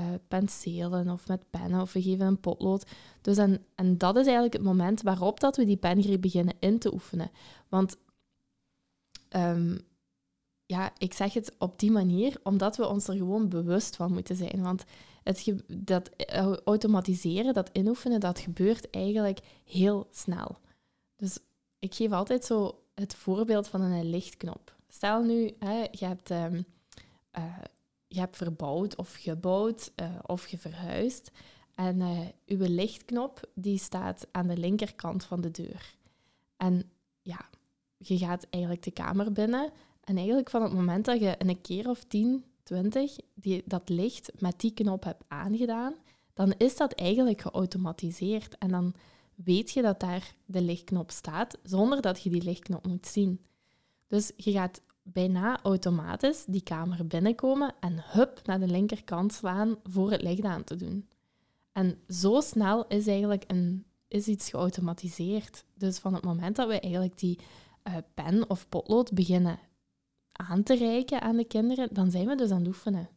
uh, 0.00 0.06
penselen 0.28 1.08
of 1.08 1.28
met 1.28 1.50
pennen 1.50 1.80
of 1.80 1.92
we 1.92 2.02
geven 2.02 2.26
een 2.26 2.40
potlood. 2.40 2.86
Dus 3.20 3.36
en, 3.36 3.64
en 3.74 3.98
dat 3.98 4.16
is 4.16 4.24
eigenlijk 4.24 4.54
het 4.54 4.62
moment 4.62 5.02
waarop 5.02 5.40
dat 5.40 5.56
we 5.56 5.64
die 5.64 5.76
pengreep 5.76 6.20
beginnen 6.20 6.54
in 6.58 6.78
te 6.78 6.92
oefenen. 6.92 7.30
Want 7.68 7.96
um, 9.28 9.78
ja, 10.66 10.92
ik 10.98 11.14
zeg 11.14 11.32
het 11.32 11.54
op 11.58 11.78
die 11.78 11.90
manier, 11.90 12.40
omdat 12.42 12.76
we 12.76 12.86
ons 12.86 13.08
er 13.08 13.16
gewoon 13.16 13.48
bewust 13.48 13.96
van 13.96 14.12
moeten 14.12 14.36
zijn. 14.36 14.62
Want 14.62 14.84
het 15.22 15.52
dat 15.66 16.10
automatiseren, 16.64 17.54
dat 17.54 17.70
inoefenen, 17.72 18.20
dat 18.20 18.38
gebeurt 18.38 18.90
eigenlijk 18.90 19.38
heel 19.64 20.08
snel. 20.10 20.58
Dus 21.16 21.38
ik 21.78 21.94
geef 21.94 22.10
altijd 22.10 22.44
zo 22.44 22.82
het 22.94 23.14
voorbeeld 23.14 23.68
van 23.68 23.80
een 23.80 24.10
lichtknop. 24.10 24.76
Stel 24.88 25.22
nu, 25.22 25.54
hè, 25.58 25.86
je 25.90 26.06
hebt 26.06 26.30
um, 26.30 26.64
uh, 27.38 27.58
je 28.06 28.18
hebt 28.18 28.36
verbouwd 28.36 28.96
of 28.96 29.14
gebouwd 29.14 29.92
uh, 29.96 30.14
of 30.22 30.46
je 30.46 30.58
verhuist. 30.58 31.30
En 31.74 32.00
uh, 32.00 32.20
uw 32.46 32.66
lichtknop 32.68 33.40
die 33.54 33.78
staat 33.78 34.26
aan 34.30 34.46
de 34.46 34.56
linkerkant 34.56 35.24
van 35.24 35.40
de 35.40 35.50
deur. 35.50 35.96
En 36.56 36.90
ja, 37.22 37.48
je 37.96 38.18
gaat 38.18 38.46
eigenlijk 38.50 38.82
de 38.82 38.90
kamer 38.90 39.32
binnen. 39.32 39.70
En 40.04 40.16
eigenlijk 40.16 40.50
van 40.50 40.62
het 40.62 40.72
moment 40.72 41.04
dat 41.04 41.20
je 41.20 41.34
een 41.38 41.60
keer 41.60 41.88
of 41.88 42.04
10, 42.04 42.44
20 42.62 43.16
die, 43.34 43.62
dat 43.66 43.88
licht 43.88 44.32
met 44.38 44.60
die 44.60 44.70
knop 44.70 45.04
hebt 45.04 45.24
aangedaan, 45.28 45.94
dan 46.34 46.54
is 46.58 46.76
dat 46.76 46.92
eigenlijk 46.92 47.40
geautomatiseerd. 47.40 48.58
En 48.58 48.68
dan 48.68 48.94
weet 49.34 49.70
je 49.70 49.82
dat 49.82 50.00
daar 50.00 50.34
de 50.44 50.60
lichtknop 50.60 51.10
staat, 51.10 51.58
zonder 51.62 52.00
dat 52.00 52.22
je 52.22 52.30
die 52.30 52.42
lichtknop 52.42 52.86
moet 52.86 53.06
zien. 53.06 53.40
Dus 54.06 54.32
je 54.36 54.52
gaat 54.52 54.80
bijna 55.02 55.62
automatisch 55.62 56.44
die 56.46 56.62
kamer 56.62 57.06
binnenkomen 57.06 57.74
en 57.80 58.04
hup 58.04 58.40
naar 58.44 58.60
de 58.60 58.66
linkerkant 58.66 59.32
slaan 59.32 59.76
voor 59.82 60.10
het 60.10 60.22
licht 60.22 60.44
aan 60.44 60.64
te 60.64 60.76
doen. 60.76 61.08
En 61.72 61.98
zo 62.08 62.40
snel 62.40 62.86
is 62.86 63.06
eigenlijk 63.06 63.44
een, 63.46 63.84
is 64.08 64.26
iets 64.26 64.50
geautomatiseerd. 64.50 65.64
Dus 65.74 65.98
van 65.98 66.14
het 66.14 66.24
moment 66.24 66.56
dat 66.56 66.68
we 66.68 66.80
eigenlijk 66.80 67.18
die 67.18 67.38
pen 68.14 68.50
of 68.50 68.68
potlood 68.68 69.12
beginnen 69.12 69.58
aan 70.32 70.62
te 70.62 70.76
reiken 70.76 71.20
aan 71.20 71.36
de 71.36 71.44
kinderen, 71.44 71.88
dan 71.92 72.10
zijn 72.10 72.26
we 72.26 72.34
dus 72.34 72.50
aan 72.50 72.58
het 72.58 72.66
oefenen. 72.66 73.08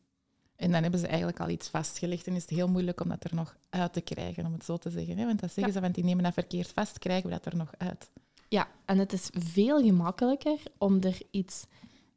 En 0.56 0.72
dan 0.72 0.82
hebben 0.82 1.00
ze 1.00 1.08
eigenlijk 1.08 1.40
al 1.40 1.50
iets 1.50 1.68
vastgelegd 1.68 2.28
en 2.28 2.36
is 2.36 2.42
het 2.42 2.50
heel 2.50 2.68
moeilijk 2.68 3.02
om 3.02 3.10
dat 3.10 3.24
er 3.24 3.36
nog 3.36 3.58
uit 3.70 3.94
te 3.94 4.02
krijgen, 4.02 4.46
om 4.46 4.54
het 4.54 4.64
zo 4.64 4.78
te 4.78 4.90
zeggen. 4.90 5.18
Hè? 5.18 5.26
Want 5.26 5.40
dan 5.40 5.50
zeggen 5.50 5.74
ze, 5.74 5.80
want 5.80 5.96
die 5.96 6.04
nemen 6.04 6.24
dat 6.24 6.34
verkeerd 6.34 6.68
vast, 6.68 7.00
krijgen 7.00 7.30
we 7.30 7.36
dat 7.36 7.46
er 7.46 7.56
nog 7.56 7.72
uit. 7.78 8.10
Ja, 8.50 8.68
en 8.86 8.98
het 8.98 9.14
is 9.14 9.30
veel 9.32 9.82
gemakkelijker 9.82 10.60
om 10.78 11.02
er 11.02 11.18
iets 11.32 11.66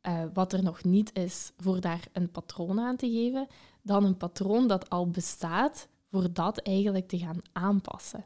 uh, 0.03 0.25
wat 0.33 0.53
er 0.53 0.63
nog 0.63 0.85
niet 0.85 1.19
is, 1.19 1.53
voor 1.57 1.81
daar 1.81 2.05
een 2.13 2.31
patroon 2.31 2.81
aan 2.81 2.97
te 2.97 3.11
geven, 3.11 3.47
dan 3.83 4.05
een 4.05 4.17
patroon 4.17 4.69
dat 4.69 4.91
al 4.91 5.11
bestaat, 5.11 5.89
voor 6.11 6.33
dat 6.33 6.59
eigenlijk 6.59 7.09
te 7.09 7.19
gaan 7.19 7.41
aanpassen. 7.53 8.25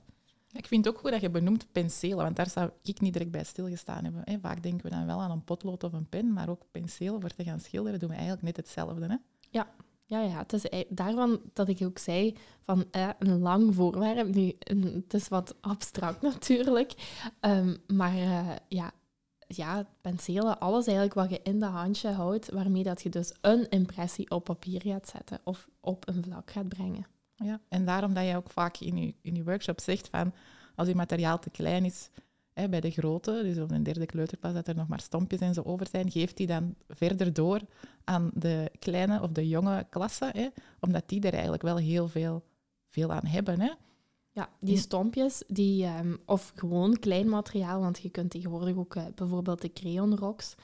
Ik 0.56 0.66
vind 0.66 0.84
het 0.84 0.94
ook 0.94 1.00
goed 1.00 1.10
dat 1.10 1.20
je 1.20 1.30
benoemt 1.30 1.72
penselen, 1.72 2.24
want 2.24 2.36
daar 2.36 2.50
zou 2.50 2.70
ik 2.82 3.00
niet 3.00 3.12
direct 3.12 3.30
bij 3.30 3.44
stilgestaan 3.44 4.04
hebben. 4.04 4.40
Vaak 4.40 4.62
denken 4.62 4.90
we 4.90 4.96
dan 4.96 5.06
wel 5.06 5.20
aan 5.20 5.30
een 5.30 5.44
potlood 5.44 5.84
of 5.84 5.92
een 5.92 6.08
pen, 6.08 6.32
maar 6.32 6.48
ook 6.48 6.62
penseel 6.70 7.20
voor 7.20 7.30
te 7.30 7.44
gaan 7.44 7.60
schilderen 7.60 7.98
doen 7.98 8.08
we 8.08 8.14
eigenlijk 8.14 8.44
net 8.44 8.56
hetzelfde. 8.56 9.06
Hè? 9.06 9.16
Ja, 9.50 9.68
ja, 10.04 10.20
ja, 10.20 10.38
het 10.38 10.52
is 10.52 10.84
daarvan 10.88 11.40
dat 11.52 11.68
ik 11.68 11.82
ook 11.82 11.98
zei 11.98 12.36
van 12.62 12.84
eh, 12.90 13.08
een 13.18 13.38
lang 13.38 13.74
voorwerp. 13.74 14.34
Nu, 14.34 14.52
het 14.94 15.14
is 15.14 15.28
wat 15.28 15.54
abstract 15.60 16.22
natuurlijk, 16.32 16.92
um, 17.40 17.76
maar 17.86 18.14
uh, 18.14 18.50
ja, 18.68 18.92
ja, 19.48 19.86
penselen, 20.00 20.58
alles 20.58 20.86
eigenlijk 20.86 21.14
wat 21.14 21.30
je 21.30 21.40
in 21.42 21.60
de 21.60 21.66
handje 21.66 22.08
houdt, 22.08 22.50
waarmee 22.50 22.82
dat 22.82 23.02
je 23.02 23.08
dus 23.08 23.32
een 23.40 23.68
impressie 23.68 24.30
op 24.30 24.44
papier 24.44 24.82
gaat 24.82 25.08
zetten 25.08 25.40
of 25.44 25.68
op 25.80 26.08
een 26.08 26.22
vlak 26.22 26.50
gaat 26.50 26.68
brengen. 26.68 27.06
Ja, 27.36 27.60
en 27.68 27.84
daarom 27.84 28.14
dat 28.14 28.26
je 28.26 28.36
ook 28.36 28.50
vaak 28.50 28.76
in 28.76 28.96
je, 28.96 29.14
in 29.20 29.34
je 29.34 29.44
workshop 29.44 29.80
zegt 29.80 30.08
van 30.08 30.32
als 30.74 30.88
je 30.88 30.94
materiaal 30.94 31.38
te 31.38 31.50
klein 31.50 31.84
is 31.84 32.10
hè, 32.52 32.68
bij 32.68 32.80
de 32.80 32.90
grote, 32.90 33.40
dus 33.42 33.58
op 33.58 33.70
een 33.70 33.82
derde 33.82 34.06
kleuterklas, 34.06 34.52
dat 34.52 34.68
er 34.68 34.74
nog 34.74 34.88
maar 34.88 35.00
stompjes 35.00 35.40
en 35.40 35.54
zo 35.54 35.62
over 35.62 35.86
zijn, 35.90 36.10
geeft 36.10 36.36
die 36.36 36.46
dan 36.46 36.74
verder 36.88 37.32
door 37.32 37.60
aan 38.04 38.30
de 38.34 38.70
kleine 38.78 39.22
of 39.22 39.30
de 39.30 39.48
jonge 39.48 39.86
klasse, 39.90 40.30
hè, 40.32 40.48
omdat 40.80 41.08
die 41.08 41.20
er 41.20 41.32
eigenlijk 41.32 41.62
wel 41.62 41.76
heel 41.76 42.08
veel, 42.08 42.44
veel 42.88 43.12
aan 43.12 43.26
hebben. 43.26 43.60
Hè. 43.60 43.72
Ja, 44.30 44.48
die 44.60 44.78
stompjes, 44.78 45.42
die, 45.46 45.86
um, 45.86 46.18
of 46.26 46.52
gewoon 46.54 46.98
klein 46.98 47.28
materiaal, 47.28 47.80
want 47.80 47.98
je 47.98 48.10
kunt 48.10 48.30
tegenwoordig 48.30 48.76
ook 48.76 48.94
uh, 48.94 49.04
bijvoorbeeld 49.14 49.60
de 49.60 49.72
crayon 49.72 50.16
rocks. 50.16 50.54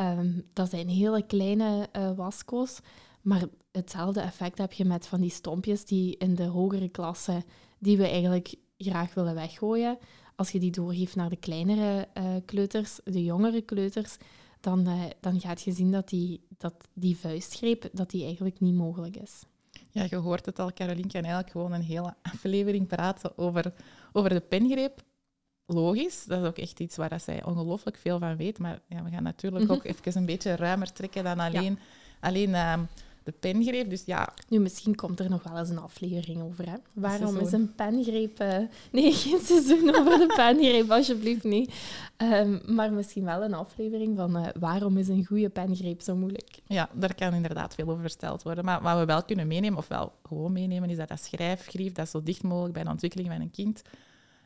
Um, 0.00 0.42
dat 0.52 0.70
zijn 0.70 0.88
hele 0.88 1.22
kleine 1.26 1.88
uh, 1.96 2.12
wasko's, 2.16 2.80
maar 3.24 3.42
hetzelfde 3.72 4.20
effect 4.20 4.58
heb 4.58 4.72
je 4.72 4.84
met 4.84 5.06
van 5.06 5.20
die 5.20 5.30
stompjes 5.30 5.84
die 5.84 6.16
in 6.16 6.34
de 6.34 6.44
hogere 6.44 6.88
klassen, 6.88 7.44
die 7.78 7.96
we 7.96 8.08
eigenlijk 8.08 8.54
graag 8.78 9.14
willen 9.14 9.34
weggooien. 9.34 9.98
Als 10.36 10.50
je 10.50 10.58
die 10.58 10.70
doorgeeft 10.70 11.16
naar 11.16 11.30
de 11.30 11.36
kleinere 11.36 12.08
uh, 12.18 12.24
kleuters, 12.44 13.00
de 13.04 13.24
jongere 13.24 13.60
kleuters, 13.60 14.16
dan, 14.60 14.88
dan 15.20 15.40
gaat 15.40 15.62
je 15.62 15.72
zien 15.72 15.90
dat 15.90 16.08
die, 16.08 16.40
dat 16.58 16.74
die 16.92 17.16
vuistgreep 17.16 17.88
dat 17.92 18.10
die 18.10 18.24
eigenlijk 18.24 18.60
niet 18.60 18.74
mogelijk 18.74 19.16
is. 19.16 19.42
Ja, 19.90 20.06
je 20.10 20.16
hoort 20.16 20.46
het 20.46 20.58
al, 20.58 20.72
Caroline 20.72 21.08
kan 21.08 21.22
eigenlijk 21.22 21.50
gewoon 21.50 21.72
een 21.72 21.82
hele 21.82 22.14
aflevering 22.22 22.86
praten 22.86 23.38
over, 23.38 23.72
over 24.12 24.30
de 24.30 24.40
pengreep. 24.40 25.02
logisch. 25.66 26.24
Dat 26.24 26.42
is 26.42 26.48
ook 26.48 26.58
echt 26.58 26.80
iets 26.80 26.96
waar 26.96 27.08
dat 27.08 27.22
zij 27.22 27.44
ongelooflijk 27.44 27.96
veel 27.96 28.18
van 28.18 28.36
weet. 28.36 28.58
Maar 28.58 28.80
ja, 28.88 29.02
we 29.02 29.10
gaan 29.10 29.22
natuurlijk 29.22 29.70
ook 29.70 29.84
even 30.04 30.16
een 30.16 30.26
beetje 30.26 30.56
ruimer 30.56 30.92
trekken 30.92 31.24
dan 31.24 31.40
alleen, 31.40 31.78
alleen 32.20 32.54
ehm, 32.54 32.80
de 33.24 33.32
pengreep. 33.32 33.90
Dus 33.90 34.04
ja, 34.04 34.28
Nu, 34.48 34.58
misschien 34.58 34.94
komt 34.94 35.20
er 35.20 35.30
nog 35.30 35.42
wel 35.42 35.58
eens 35.58 35.68
een 35.68 35.78
aflevering 35.78 36.42
over. 36.42 36.70
Hè? 36.70 36.76
Waarom 36.92 37.36
is 37.38 37.52
een 37.52 37.74
pengreep... 37.74 38.38
eh, 38.38 38.58
Nee, 38.92 39.12
geen 39.22 39.40
seizoen 39.40 39.94
over 39.96 40.18
de 40.18 40.32
pengreep, 40.36 40.90
alsjeblieft 40.90 41.44
niet. 41.44 41.74
Ehm, 42.16 42.58
maar 42.74 42.92
misschien 42.92 43.24
wel 43.24 43.42
een 43.42 43.54
aflevering 43.54 44.16
van 44.16 44.36
eh, 44.36 44.48
waarom 44.60 44.96
is 44.96 45.08
een 45.08 45.24
goede 45.24 45.48
pengreep 45.48 46.00
zo 46.00 46.16
moeilijk? 46.16 46.58
ja, 46.66 46.88
daar 46.92 47.14
kan 47.14 47.34
inderdaad 47.34 47.74
veel 47.74 47.88
over 47.88 48.00
verteld 48.00 48.42
worden. 48.42 48.64
Maar 48.64 48.82
wat 48.82 48.98
we 48.98 49.04
wel 49.04 49.24
kunnen 49.24 49.46
meenemen, 49.46 49.78
of 49.78 49.88
wel 49.88 50.12
gewoon 50.22 50.52
meenemen, 50.52 50.90
is 50.90 50.96
dat 50.96 51.08
dat 51.08 51.20
schrijfgrief, 51.24 51.92
dat 51.92 52.08
zo 52.08 52.22
dicht 52.22 52.42
mogelijk 52.42 52.74
bij 52.74 52.84
de 52.84 52.90
ontwikkeling 52.90 53.28
van 53.28 53.40
een 53.40 53.50
kind 53.50 53.82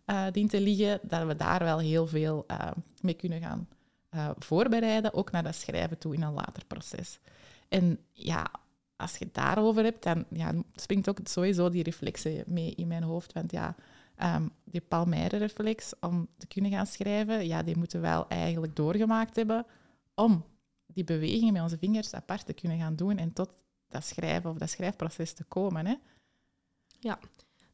eh, 0.04 0.25
dient 0.32 0.50
te 0.50 0.61
liggen, 0.61 1.00
dat 1.02 1.26
we 1.26 1.37
daar 1.37 1.64
wel 1.64 1.78
heel 1.78 2.06
veel 2.06 2.47
mee 3.00 3.14
kunnen 3.14 3.40
gaan 3.40 3.68
voorbereiden, 4.38 5.14
ook 5.14 5.30
naar 5.30 5.42
dat 5.42 5.54
schrijven 5.54 5.99
toe 5.99 6.14
in 6.14 6.23
een 6.23 6.32
later 6.32 6.64
proces. 6.66 7.18
En 7.68 7.99
ja, 8.12 8.47
als 8.99 9.17
je 9.17 9.25
het 9.25 9.35
daarover 9.35 9.83
hebt, 9.83 10.02
dan 10.02 10.25
ja, 10.31 10.52
springt 10.75 11.09
ook 11.09 11.19
sowieso 11.25 11.71
die 11.71 11.83
reflexen 11.83 12.45
mee 12.47 12.75
in 12.75 12.87
mijn 12.87 13.02
hoofd. 13.02 13.33
Want 13.33 13.52
ja, 13.52 13.75
ehm, 14.14 14.49
die 14.64 14.81
Palmyre-reflex, 14.81 15.93
om 16.00 16.28
te 16.37 16.47
kunnen 16.47 16.71
gaan 16.71 16.87
schrijven, 16.87 17.47
ja, 17.47 17.62
die 17.62 17.76
moeten 17.76 18.00
we 18.00 18.07
wel 18.07 18.28
eigenlijk 18.28 18.76
doorgemaakt 18.76 19.37
hebben 19.37 19.67
om 20.14 20.45
die 20.87 21.05
bewegingen 21.05 21.52
met 21.52 21.62
onze 21.62 21.78
vingers 21.78 22.14
apart 22.14 22.47
te 22.47 22.52
kunnen 22.52 22.78
gaan 22.78 22.97
doen 22.97 23.19
en 23.19 23.33
tot 23.33 23.50
dat 23.88 24.05
schrijven 24.05 24.50
of 24.50 24.59
dat 24.59 24.71
schrijfproces 24.71 25.33
te 25.33 25.45
komen. 25.45 25.87
Hè. 25.87 25.95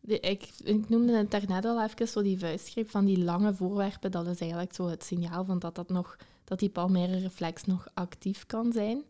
De, 0.00 0.20
ik, 0.20 0.48
ik 0.64 0.88
noemde 0.88 1.16
het 1.16 1.30
daarnet 1.30 1.64
al 1.64 1.82
even, 1.82 2.08
zo 2.08 2.22
die 2.22 2.38
vuistgreep 2.38 2.90
van 2.90 3.04
die 3.04 3.18
lange 3.18 3.54
voorwerpen. 3.54 4.10
Dat 4.10 4.26
is 4.26 4.40
eigenlijk 4.40 4.74
zo 4.74 4.86
het 4.86 5.04
signaal 5.04 5.44
van 5.44 5.58
dat, 5.58 5.74
dat, 5.74 5.88
nog, 5.88 6.16
dat 6.44 6.58
die 6.58 6.70
palmaire 6.70 7.18
reflex 7.18 7.64
nog 7.64 7.88
actief 7.94 8.46
kan 8.46 8.72
zijn. 8.72 9.02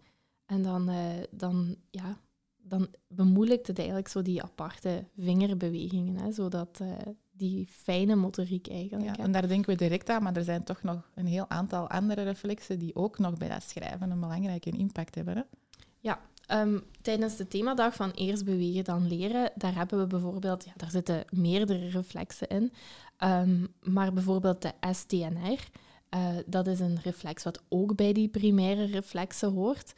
En 0.47 0.63
dan, 0.63 0.89
eh, 0.89 0.97
dan, 1.31 1.77
ja, 1.91 2.19
dan 2.57 2.89
bemoeilijkt 3.09 3.67
het 3.67 3.79
eigenlijk 3.79 4.09
zo 4.09 4.23
die 4.23 4.43
aparte 4.43 5.05
vingerbewegingen, 5.19 6.17
hè, 6.17 6.33
zodat 6.33 6.81
eh, 6.81 6.89
die 7.31 7.67
fijne 7.67 8.15
motoriek 8.15 8.69
eigenlijk. 8.69 9.17
Ja, 9.17 9.25
en 9.25 9.33
daar 9.33 9.49
denken 9.49 9.71
we 9.71 9.77
direct 9.77 10.09
aan, 10.09 10.23
maar 10.23 10.37
er 10.37 10.45
zijn 10.45 10.65
toch 10.65 10.83
nog 10.83 11.11
een 11.15 11.27
heel 11.27 11.49
aantal 11.49 11.89
andere 11.89 12.23
reflexen 12.23 12.79
die 12.79 12.95
ook 12.95 13.19
nog 13.19 13.37
bij 13.37 13.49
dat 13.49 13.63
schrijven 13.63 14.11
een 14.11 14.21
belangrijke 14.21 14.71
impact 14.71 15.15
hebben. 15.15 15.37
Hè. 15.37 15.43
Ehm, 16.45 16.79
tijdens 17.03 17.37
de 17.37 17.49
themadag 17.49 17.95
van 17.95 18.11
Eerst 18.11 18.45
bewegen 18.45 18.85
dan 18.85 19.09
leren, 19.09 19.53
daar 19.55 19.75
hebben 19.75 19.99
we 19.99 20.07
bijvoorbeeld, 20.07 20.65
ja, 20.65 20.73
daar 20.77 20.91
zitten 20.91 21.25
meerdere 21.31 21.89
reflexen 21.89 22.49
in, 22.49 22.73
Ehm, 23.17 23.67
maar 23.83 24.13
bijvoorbeeld 24.13 24.63
de 24.63 24.73
STNR, 24.93 25.69
eh, 26.09 26.29
dat 26.47 26.67
is 26.67 26.81
een 26.81 26.99
reflex 27.03 27.43
wat 27.43 27.63
ook 27.69 27.97
bij 27.97 28.13
die 28.13 28.29
primaire 28.29 28.85
reflexen 28.85 29.53
hoort. 29.53 29.95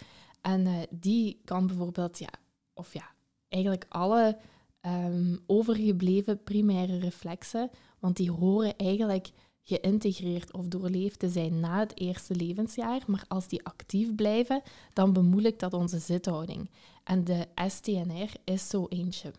En 0.46 0.66
eh, 0.66 0.74
die 0.90 1.40
kan 1.44 1.66
bijvoorbeeld, 1.66 2.18
ja, 2.18 2.30
of 2.74 2.92
ja, 2.92 3.10
eigenlijk 3.48 3.86
alle 3.88 4.38
ehm, 4.80 5.36
overgebleven 5.46 6.42
primaire 6.42 6.98
reflexen, 6.98 7.70
want 7.98 8.16
die 8.16 8.30
horen 8.30 8.76
eigenlijk 8.76 9.30
geïntegreerd 9.62 10.52
of 10.52 10.66
doorleefd 10.68 11.18
te 11.18 11.28
zijn 11.28 11.60
na 11.60 11.78
het 11.78 11.98
eerste 12.00 12.34
levensjaar, 12.34 13.02
maar 13.06 13.24
als 13.28 13.48
die 13.48 13.64
actief 13.64 14.14
blijven, 14.14 14.62
dan 14.92 15.12
bemoeilijkt 15.12 15.60
dat 15.60 15.72
onze 15.72 15.98
zithouding. 15.98 16.70
En 17.04 17.24
de 17.24 17.46
STNR 17.68 18.30
is 18.44 18.68
zo 18.68 18.86
eentje. 18.88 19.32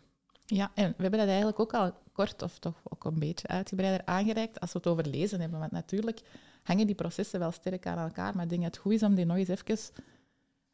Ja, 0.46 0.72
en 0.76 0.94
we 0.98 1.02
hebben 1.02 1.20
dat 1.20 1.28
eigenlijk 1.28 1.60
ook 1.60 1.74
al 1.74 1.92
kort 2.12 2.42
of 2.42 2.60
toch 2.60 2.82
ook 2.84 3.04
een 3.06 3.20
beetje 3.20 3.48
uitgebreider 3.48 4.06
aangereikt 4.06 4.60
als 4.60 4.72
we 4.72 4.78
het 4.78 4.88
over 4.88 5.08
lezen 5.08 5.40
hebben. 5.42 5.60
Want 5.60 5.72
natuurlijk 5.72 6.22
hangen 6.64 6.86
die 6.86 6.96
processen 6.96 7.40
wel 7.40 7.52
sterk 7.52 7.86
aan 7.88 7.98
elkaar, 7.98 8.36
maar 8.36 8.44
ik 8.44 8.50
denk 8.50 8.62
dat 8.62 8.72
het 8.72 8.82
goed 8.82 8.94
is 8.94 9.04
om 9.04 9.16
die 9.16 9.26
nog 9.26 9.38
eens 9.38 9.48
even 9.48 9.78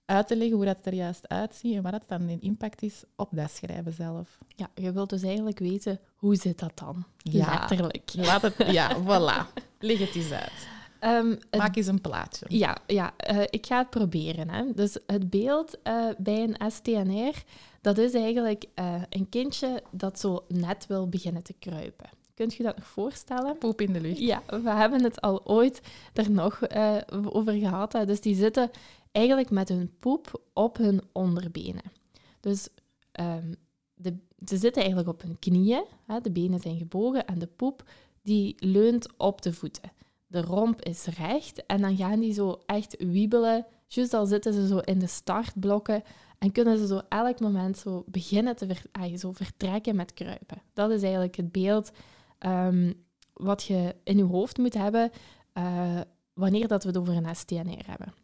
uit 0.05 0.27
te 0.27 0.35
leggen 0.35 0.55
hoe 0.55 0.65
dat 0.65 0.85
er 0.85 0.93
juist 0.93 1.27
uitziet 1.27 1.75
en 1.75 1.81
wat 1.81 1.91
dat 1.91 2.03
dan 2.07 2.25
de 2.25 2.39
impact 2.39 2.81
is 2.81 3.03
op 3.15 3.29
dat 3.31 3.51
schrijven 3.51 3.93
zelf. 3.93 4.37
Ja, 4.47 4.69
je 4.75 4.91
wilt 4.91 5.09
dus 5.09 5.23
eigenlijk 5.23 5.59
weten, 5.59 5.99
hoe 6.15 6.35
zit 6.35 6.59
dat 6.59 6.71
dan? 6.75 7.05
Ja. 7.17 7.59
Letterlijk. 7.59 8.11
Laat 8.15 8.41
het, 8.41 8.55
ja, 8.71 8.97
voilà. 9.01 9.61
Leg 9.79 9.99
het 9.99 10.15
eens 10.15 10.31
uit. 10.31 10.67
Ehm, 11.03 11.29
het 11.29 11.57
Maak 11.57 11.75
eens 11.75 11.87
een 11.87 12.01
plaatje. 12.01 12.45
Ja, 12.49 12.77
ja 12.87 13.13
eh, 13.17 13.41
ik 13.49 13.65
ga 13.65 13.77
het 13.77 13.89
proberen. 13.89 14.49
Hè. 14.49 14.73
Dus 14.73 14.97
het 15.07 15.29
beeld 15.29 15.81
eh, 15.81 16.05
bij 16.17 16.43
een 16.43 16.71
STNR, 16.71 17.43
dat 17.81 17.97
is 17.97 18.13
eigenlijk 18.13 18.65
eh, 18.73 19.01
een 19.09 19.29
kindje 19.29 19.83
dat 19.91 20.19
zo 20.19 20.45
net 20.47 20.87
wil 20.87 21.09
beginnen 21.09 21.43
te 21.43 21.53
kruipen. 21.59 22.09
Kunt 22.33 22.53
je 22.53 22.63
dat 22.63 22.77
nog 22.77 22.87
voorstellen? 22.87 23.57
Poep 23.57 23.81
in 23.81 23.93
de 23.93 24.01
lucht. 24.01 24.19
Ja, 24.19 24.41
we 24.47 24.69
hebben 24.69 25.03
het 25.03 25.21
al 25.21 25.45
ooit 25.45 25.81
er 26.13 26.31
nog 26.31 26.61
over 27.09 27.53
gehad. 27.53 27.93
Hè. 27.93 28.05
Dus 28.05 28.21
die 28.21 28.35
zitten 28.35 28.71
eigenlijk 29.13 29.49
met 29.49 29.69
hun 29.69 29.91
poep 29.99 30.41
op 30.53 30.77
hun 30.77 31.01
onderbenen. 31.11 31.91
Dus 32.39 32.67
ehm, 33.11 33.53
de, 33.93 34.17
ze 34.45 34.57
zitten 34.57 34.81
eigenlijk 34.81 35.09
op 35.09 35.21
hun 35.21 35.39
knieën. 35.39 35.85
Hè. 36.05 36.21
De 36.21 36.31
benen 36.31 36.59
zijn 36.59 36.77
gebogen 36.77 37.25
en 37.25 37.39
de 37.39 37.47
poep 37.47 37.83
die 38.21 38.55
leunt 38.59 39.07
op 39.17 39.41
de 39.41 39.53
voeten. 39.53 39.91
De 40.27 40.41
romp 40.41 40.81
is 40.81 41.05
recht 41.05 41.65
en 41.65 41.81
dan 41.81 41.97
gaan 41.97 42.19
die 42.19 42.33
zo 42.33 42.59
echt 42.65 42.95
wiebelen. 42.97 43.65
Juist 43.87 44.13
al 44.13 44.25
zitten 44.25 44.53
ze 44.53 44.67
zo 44.67 44.77
in 44.77 44.99
de 44.99 45.07
startblokken 45.07 46.03
en 46.37 46.51
kunnen 46.51 46.77
ze 46.77 46.87
zo 46.87 47.01
elk 47.09 47.39
moment 47.39 47.77
zo 47.77 48.03
beginnen 48.07 48.55
te 48.55 48.75
ah, 48.91 49.17
zo 49.17 49.31
vertrekken 49.31 49.95
met 49.95 50.13
kruipen. 50.13 50.61
Dat 50.73 50.91
is 50.91 51.01
eigenlijk 51.01 51.35
het 51.35 51.51
beeld 51.51 51.91
ehm, 52.37 52.93
wat 53.33 53.63
je 53.63 53.95
in 54.03 54.17
je 54.17 54.23
hoofd 54.23 54.57
moet 54.57 54.73
hebben 54.73 55.11
eh, 55.53 55.99
wanneer 56.33 56.67
dat 56.67 56.83
we 56.83 56.89
het 56.89 56.97
over 56.97 57.15
een 57.15 57.35
STNR 57.35 57.85
hebben. 57.85 58.22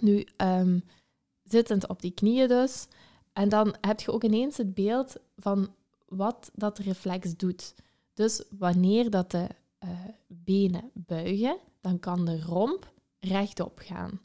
Nu, 0.00 0.26
ehm, 0.36 0.78
zittend 1.42 1.88
op 1.88 2.02
die 2.02 2.10
knieën 2.10 2.48
dus. 2.48 2.86
En 3.32 3.48
dan 3.48 3.74
heb 3.80 4.00
je 4.00 4.12
ook 4.12 4.24
ineens 4.24 4.56
het 4.56 4.74
beeld 4.74 5.16
van 5.36 5.74
wat 6.06 6.50
dat 6.54 6.78
reflex 6.78 7.36
doet. 7.36 7.74
Dus 8.14 8.42
wanneer 8.58 9.10
dat 9.10 9.30
de 9.30 9.46
eh, 9.78 9.88
benen 10.26 10.90
buigen, 10.94 11.58
dan 11.80 11.98
kan 11.98 12.24
de 12.24 12.40
romp 12.40 12.92
rechtop 13.18 13.78
gaan. 13.84 14.20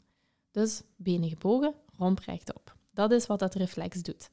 Dus 0.50 0.82
benen 0.96 1.28
gebogen, 1.28 1.74
romp 1.96 2.18
rechtop. 2.18 2.76
Dat 2.90 3.12
is 3.12 3.26
wat 3.26 3.38
dat 3.38 3.54
reflex 3.54 4.02
doet. 4.02 4.30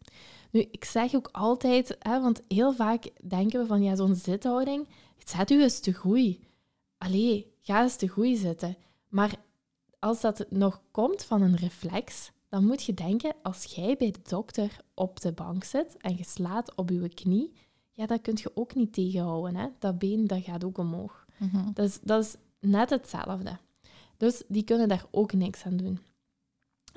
Nu, 0.51 0.59
ik 0.71 0.85
zeg 0.85 1.15
ook 1.15 1.29
altijd, 1.31 1.95
hè, 1.99 2.21
want 2.21 2.41
heel 2.47 2.73
vaak 2.73 3.09
denken 3.23 3.59
we 3.59 3.65
van 3.65 3.83
ja, 3.83 3.95
zo'n 3.95 4.15
zithouding, 4.15 4.87
zet 5.25 5.51
u 5.51 5.61
eens 5.61 5.79
te 5.79 5.93
goei. 5.93 6.39
Allee, 6.97 7.53
ga 7.61 7.81
eens 7.81 7.95
te 7.95 8.07
goei 8.07 8.35
zitten. 8.35 8.77
Maar 9.09 9.35
als 10.05 10.21
dat 10.21 10.45
nog 10.49 10.81
komt 10.91 11.23
van 11.23 11.41
een 11.41 11.55
reflex, 11.55 12.31
dan 12.49 12.65
moet 12.65 12.83
je 12.83 12.93
denken, 12.93 13.33
als 13.41 13.63
jij 13.63 13.95
bij 13.97 14.11
de 14.11 14.19
dokter 14.23 14.77
op 14.93 15.19
de 15.21 15.31
bank 15.31 15.63
zit 15.63 15.97
en 15.97 16.17
je 16.17 16.23
slaat 16.23 16.75
op 16.75 16.89
je 16.89 17.09
knie, 17.09 17.53
ja, 17.91 18.05
dat 18.05 18.21
kun 18.21 18.33
je 18.37 18.51
ook 18.53 18.75
niet 18.75 18.93
tegenhouden. 18.93 19.55
Hè? 19.55 19.67
Dat 19.79 19.99
been 19.99 20.27
dat 20.27 20.43
gaat 20.43 20.63
ook 20.63 20.77
omhoog. 20.77 21.25
Dat 21.73 21.85
is, 21.85 21.99
dat 22.01 22.23
is 22.23 22.35
net 22.59 22.89
hetzelfde. 22.89 23.57
Dus 24.17 24.43
die 24.47 24.63
kunnen 24.63 24.87
daar 24.87 25.05
ook 25.11 25.33
niks 25.33 25.65
aan 25.65 25.77
doen. 25.77 25.99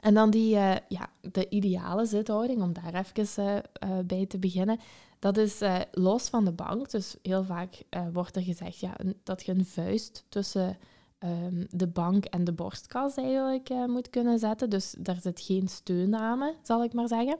En 0.00 0.14
dan 0.14 0.30
die, 0.30 0.56
eh, 0.56 0.76
ja, 0.88 1.10
de 1.20 1.48
ideale 1.48 2.06
zithouding, 2.06 2.62
om 2.62 2.72
daar 2.72 2.94
even 2.94 3.44
eh, 3.44 3.56
eh, 3.56 4.04
bij 4.06 4.26
te 4.26 4.38
beginnen, 4.38 4.80
dat 5.18 5.36
is 5.36 5.60
los 5.92 6.28
van 6.28 6.44
de 6.44 6.52
bank. 6.52 6.90
Dus 6.90 7.16
heel 7.22 7.44
vaak 7.44 7.82
wordt 8.12 8.36
er 8.36 8.42
gezegd 8.42 8.78
ja, 8.78 8.96
dat 9.22 9.44
je 9.44 9.52
een 9.52 9.66
vuist 9.66 10.24
tussen 10.28 10.78
ehm, 11.18 11.64
de 11.70 11.86
bank 11.86 12.24
en 12.24 12.44
de 12.44 12.52
borstkas 12.52 13.16
eigenlijk 13.16 13.68
eh, 13.68 13.84
moet 13.84 14.10
kunnen 14.10 14.38
zetten. 14.38 14.70
Dus 14.70 14.94
daar 14.98 15.20
zit 15.20 15.40
geen 15.40 15.68
steunnamen, 15.68 16.54
zal 16.62 16.84
ik 16.84 16.92
maar 16.92 17.08
zeggen. 17.08 17.38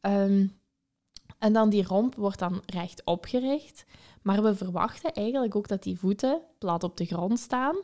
Ehm, 0.00 0.46
en 1.38 1.52
dan 1.52 1.70
die 1.70 1.86
romp 1.86 2.14
wordt 2.14 2.38
dan 2.38 2.62
recht 2.66 3.04
opgericht. 3.04 3.84
Maar 4.22 4.42
we 4.42 4.54
verwachten 4.54 5.12
eigenlijk 5.12 5.56
ook 5.56 5.68
dat 5.68 5.82
die 5.82 5.98
voeten 5.98 6.40
plat 6.58 6.84
op 6.84 6.96
de 6.96 7.04
grond 7.04 7.38
staan. 7.38 7.76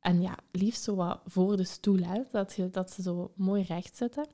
En 0.00 0.20
ja, 0.20 0.34
liefst 0.50 0.82
zo 0.82 0.94
wat 0.94 1.20
voor 1.26 1.56
de 1.56 1.64
stoel, 1.64 1.98
hè, 2.02 2.20
dat, 2.30 2.54
je, 2.54 2.70
dat 2.70 2.90
ze 2.90 3.02
zo 3.02 3.32
mooi 3.34 3.62
recht 3.62 3.96
zitten. 3.96 4.26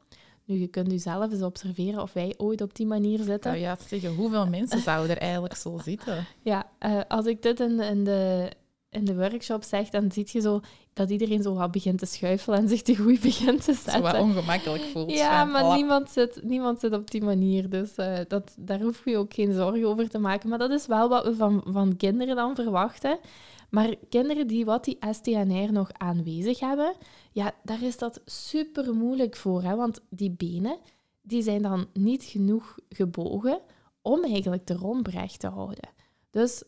Nu, 0.45 0.57
je 0.57 0.67
kunt 0.67 0.93
u 0.93 0.99
zelf 0.99 1.33
eens 1.33 1.43
observeren 1.43 2.03
of 2.03 2.13
wij 2.13 2.35
ooit 2.37 2.61
op 2.61 2.75
die 2.75 2.87
manier 2.87 3.19
zitten. 3.19 3.51
zou 3.51 3.57
juist 3.57 3.89
zeggen, 3.89 4.15
hoeveel 4.15 4.47
mensen 4.47 4.81
zouden 4.81 5.17
er 5.17 5.23
eigenlijk 5.23 5.57
zo 5.57 5.79
zitten? 5.79 6.27
Ja, 6.41 6.71
eh, 6.79 7.01
als 7.09 7.27
ik 7.27 7.43
dit 7.43 7.61
in, 7.61 7.81
in, 7.81 8.05
de, 8.05 8.51
in 8.93 9.05
de 9.05 9.17
workshop 9.17 9.63
zeg, 9.63 9.89
dan 9.89 10.13
zie 10.13 10.29
je 10.33 10.41
zo 10.41 10.61
dat 10.93 11.11
iedereen 11.11 11.43
zo 11.43 11.55
wat 11.55 11.71
begint 11.71 11.99
te 11.99 12.07
schuifelen 12.07 12.59
en 12.59 12.69
zich 12.69 12.83
te 12.83 12.97
goed 12.97 13.21
begint 13.31 13.65
te 13.65 13.73
Zo 13.75 13.91
wat 13.91 14.03
zetten. 14.03 14.21
ongemakkelijk 14.21 14.83
voelt. 14.83 15.11
Ja, 15.11 15.43
van, 15.43 15.51
maar 15.51 15.65
oh, 15.65 15.75
niemand, 15.75 16.11
zit, 16.11 16.43
niemand 16.43 16.81
zit 16.81 16.93
op 16.93 17.11
die 17.11 17.23
manier. 17.23 17.71
Dus 17.71 17.95
eh, 17.95 18.19
dat, 18.29 18.55
daar 18.59 18.81
hoef 18.81 19.05
je 19.05 19.17
ook 19.17 19.35
geen 19.35 19.53
zorgen 19.53 19.87
over 19.87 20.09
te 20.09 20.19
maken. 20.19 20.49
Maar 20.49 20.59
dat 20.59 20.71
is 20.71 20.87
wel 20.87 21.09
wat 21.09 21.25
we 21.25 21.35
van, 21.35 21.63
van 21.67 21.97
kinderen 21.97 22.37
dan 22.37 22.55
verwachten. 22.55 23.19
Maar 23.71 23.95
kinderen 24.09 24.47
die 24.47 24.65
wat 24.65 24.85
die 24.85 24.99
STNR 25.11 25.73
nog 25.73 25.91
aanwezig 25.93 26.61
hebben, 26.61 26.95
ja, 27.33 27.55
daar 27.63 27.83
is 27.83 27.99
dat 27.99 28.21
super 28.25 28.95
moeilijk 28.95 29.37
voor. 29.37 29.63
Hè? 29.63 29.77
Want 29.77 30.01
die 30.09 30.31
benen 30.31 30.79
die 31.23 31.43
zijn 31.43 31.63
dan 31.63 31.87
niet 31.93 32.25
genoeg 32.25 32.79
gebogen 32.89 33.61
om 34.03 34.25
eigenlijk 34.25 34.67
de 34.67 34.75
romp 34.75 35.07
recht 35.07 35.41
te 35.41 35.49
houden. 35.49 35.89
Dus 36.31 36.63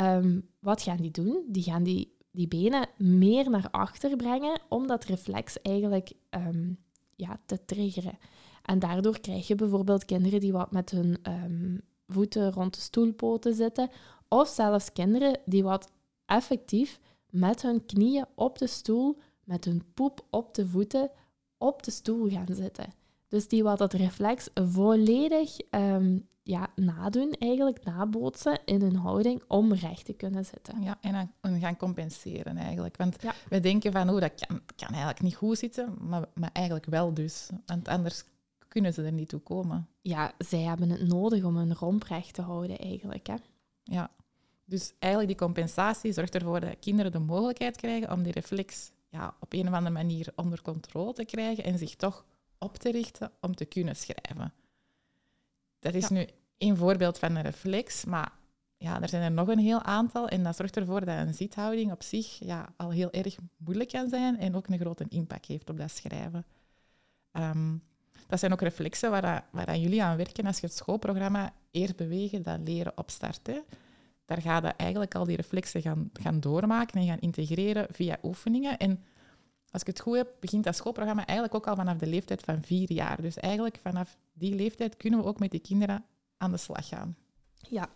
Ehm, 0.00 0.40
wat 0.58 0.82
gaan 0.82 0.96
die 0.96 1.10
doen? 1.10 1.44
Die 1.46 1.62
gaan 1.62 1.82
die, 1.82 2.16
die 2.30 2.48
benen 2.48 2.88
meer 2.96 3.50
naar 3.50 3.68
achter 3.70 4.16
brengen 4.16 4.60
om 4.68 4.86
dat 4.86 5.04
reflex 5.04 5.62
eigenlijk 5.62 6.12
ehm, 6.30 6.72
ja, 7.16 7.40
te 7.46 7.64
triggeren. 7.64 8.18
En 8.62 8.78
daardoor 8.78 9.20
krijg 9.20 9.46
je 9.46 9.54
bijvoorbeeld 9.54 10.04
kinderen 10.04 10.40
die 10.40 10.52
wat 10.52 10.72
met 10.72 10.90
hun 10.90 11.18
ehm, 11.22 11.78
voeten 12.06 12.52
rond 12.52 12.74
de 12.74 12.80
stoelpoten 12.80 13.54
zitten, 13.54 13.90
of 14.28 14.48
zelfs 14.48 14.92
kinderen 14.92 15.38
die 15.44 15.62
wat 15.62 15.92
effectief 16.26 17.00
met 17.30 17.62
hun 17.62 17.84
knieën 17.84 18.26
op 18.34 18.58
de 18.58 18.66
stoel, 18.66 19.18
met 19.44 19.64
hun 19.64 19.82
poep 19.94 20.26
op 20.30 20.54
de 20.54 20.66
voeten, 20.66 21.10
op 21.58 21.82
de 21.82 21.90
stoel 21.90 22.28
gaan 22.28 22.54
zitten. 22.54 22.92
Dus 23.28 23.48
die 23.48 23.62
wat 23.62 23.78
dat 23.78 23.92
reflex 23.92 24.48
volledig 24.54 25.56
ja, 26.50 26.68
nadoen, 26.74 27.32
eigenlijk 27.38 27.84
nabootsen 27.84 28.60
in 28.64 28.80
hun 28.80 28.96
houding 28.96 29.42
om 29.48 29.72
recht 29.72 30.04
te 30.04 30.12
kunnen 30.12 30.44
zitten. 30.44 30.82
Ja, 30.82 30.98
en 31.00 31.32
dan 31.40 31.60
gaan 31.60 31.76
compenseren 31.76 32.56
eigenlijk. 32.56 32.96
Want 32.96 33.16
we 33.48 33.60
denken 33.60 33.92
van, 33.92 34.10
oh, 34.10 34.20
dat 34.20 34.46
kan, 34.46 34.60
kan 34.76 34.88
eigenlijk 34.88 35.20
niet 35.20 35.34
goed 35.34 35.58
zitten, 35.58 35.96
maar, 36.00 36.24
maar 36.34 36.50
eigenlijk 36.52 36.86
wel 36.86 37.14
dus. 37.14 37.48
Want 37.66 37.88
anders 37.88 38.24
kunnen 38.68 38.92
ze 38.92 39.02
er 39.02 39.12
niet 39.12 39.28
toe 39.28 39.40
komen. 39.40 39.88
Ja, 40.00 40.32
zij 40.38 40.60
hebben 40.60 40.90
het 40.90 41.08
nodig 41.08 41.44
om 41.44 41.56
hun 41.56 41.74
romp 41.74 42.02
recht 42.02 42.34
te 42.34 42.42
houden 42.42 42.78
eigenlijk. 42.78 43.26
Hè? 43.26 43.34
Ja, 43.82 44.10
dus 44.64 44.92
eigenlijk 44.98 45.32
die 45.38 45.46
compensatie 45.46 46.12
zorgt 46.12 46.34
ervoor 46.34 46.60
dat 46.60 46.78
kinderen 46.80 47.12
de 47.12 47.18
mogelijkheid 47.18 47.76
krijgen 47.76 48.12
om 48.12 48.22
die 48.22 48.32
reflex 48.32 48.90
ja, 49.08 49.34
op 49.40 49.52
een 49.52 49.68
of 49.68 49.74
andere 49.74 49.94
manier 49.94 50.32
onder 50.36 50.62
controle 50.62 51.12
te 51.12 51.24
krijgen 51.24 51.64
en 51.64 51.78
zich 51.78 51.94
toch 51.96 52.24
op 52.58 52.76
te 52.76 52.90
richten 52.90 53.32
om 53.40 53.54
te 53.54 53.64
kunnen 53.64 53.96
schrijven. 53.96 54.52
Dat 55.78 55.94
is 55.94 56.08
nu 56.08 56.26
één 56.60 56.76
voorbeeld 56.76 57.18
van 57.18 57.36
een 57.36 57.42
reflex, 57.42 58.04
maar 58.04 58.32
ja, 58.76 59.02
er 59.02 59.08
zijn 59.08 59.22
er 59.22 59.30
nog 59.30 59.48
een 59.48 59.58
heel 59.58 59.82
aantal 59.82 60.28
en 60.28 60.42
dat 60.42 60.56
zorgt 60.56 60.76
ervoor 60.76 61.04
dat 61.04 61.18
een 61.18 61.34
zithouding 61.34 61.92
op 61.92 62.02
zich 62.02 62.38
ja, 62.38 62.72
al 62.76 62.90
heel 62.90 63.10
erg 63.10 63.36
moeilijk 63.56 63.90
kan 63.90 64.08
zijn 64.08 64.38
en 64.38 64.54
ook 64.54 64.66
een 64.66 64.78
grote 64.78 65.04
impact 65.08 65.46
heeft 65.46 65.70
op 65.70 65.76
dat 65.76 65.90
schrijven. 65.90 66.46
Ehm, 67.32 67.76
dat 68.26 68.38
zijn 68.38 68.52
ook 68.52 68.60
reflexen 68.60 69.10
waar, 69.10 69.44
waar 69.50 69.76
jullie 69.76 70.02
aan 70.02 70.16
werken 70.16 70.46
als 70.46 70.60
je 70.60 70.66
het 70.66 70.76
schoolprogramma 70.76 71.52
Eerst 71.70 71.96
bewegen, 71.96 72.42
dan 72.42 72.62
leren 72.62 72.98
opstarten. 72.98 73.64
Daar 74.24 74.40
ga 74.40 74.56
je 74.56 74.66
eigenlijk 74.66 75.14
al 75.14 75.24
die 75.24 75.36
reflexen 75.36 75.82
gaan, 75.82 76.10
gaan 76.12 76.40
doormaken 76.40 77.00
en 77.00 77.06
gaan 77.06 77.18
integreren 77.18 77.86
via 77.90 78.18
oefeningen. 78.22 78.78
En 78.78 79.04
als 79.70 79.80
ik 79.80 79.86
het 79.86 80.00
goed 80.00 80.16
heb, 80.16 80.28
begint 80.40 80.64
dat 80.64 80.76
schoolprogramma 80.76 81.26
eigenlijk 81.26 81.54
ook 81.54 81.66
al 81.66 81.76
vanaf 81.76 81.96
de 81.96 82.06
leeftijd 82.06 82.42
van 82.42 82.62
vier 82.62 82.92
jaar. 82.92 83.22
Dus 83.22 83.36
eigenlijk 83.36 83.78
vanaf 83.82 84.16
die 84.32 84.54
leeftijd 84.54 84.96
kunnen 84.96 85.20
we 85.20 85.26
ook 85.26 85.38
met 85.38 85.50
die 85.50 85.60
kinderen 85.60 86.04
aan 86.40 86.50
de 86.50 86.56
slag 86.56 86.88
gaan. 86.88 87.16
Ja, 87.68 87.88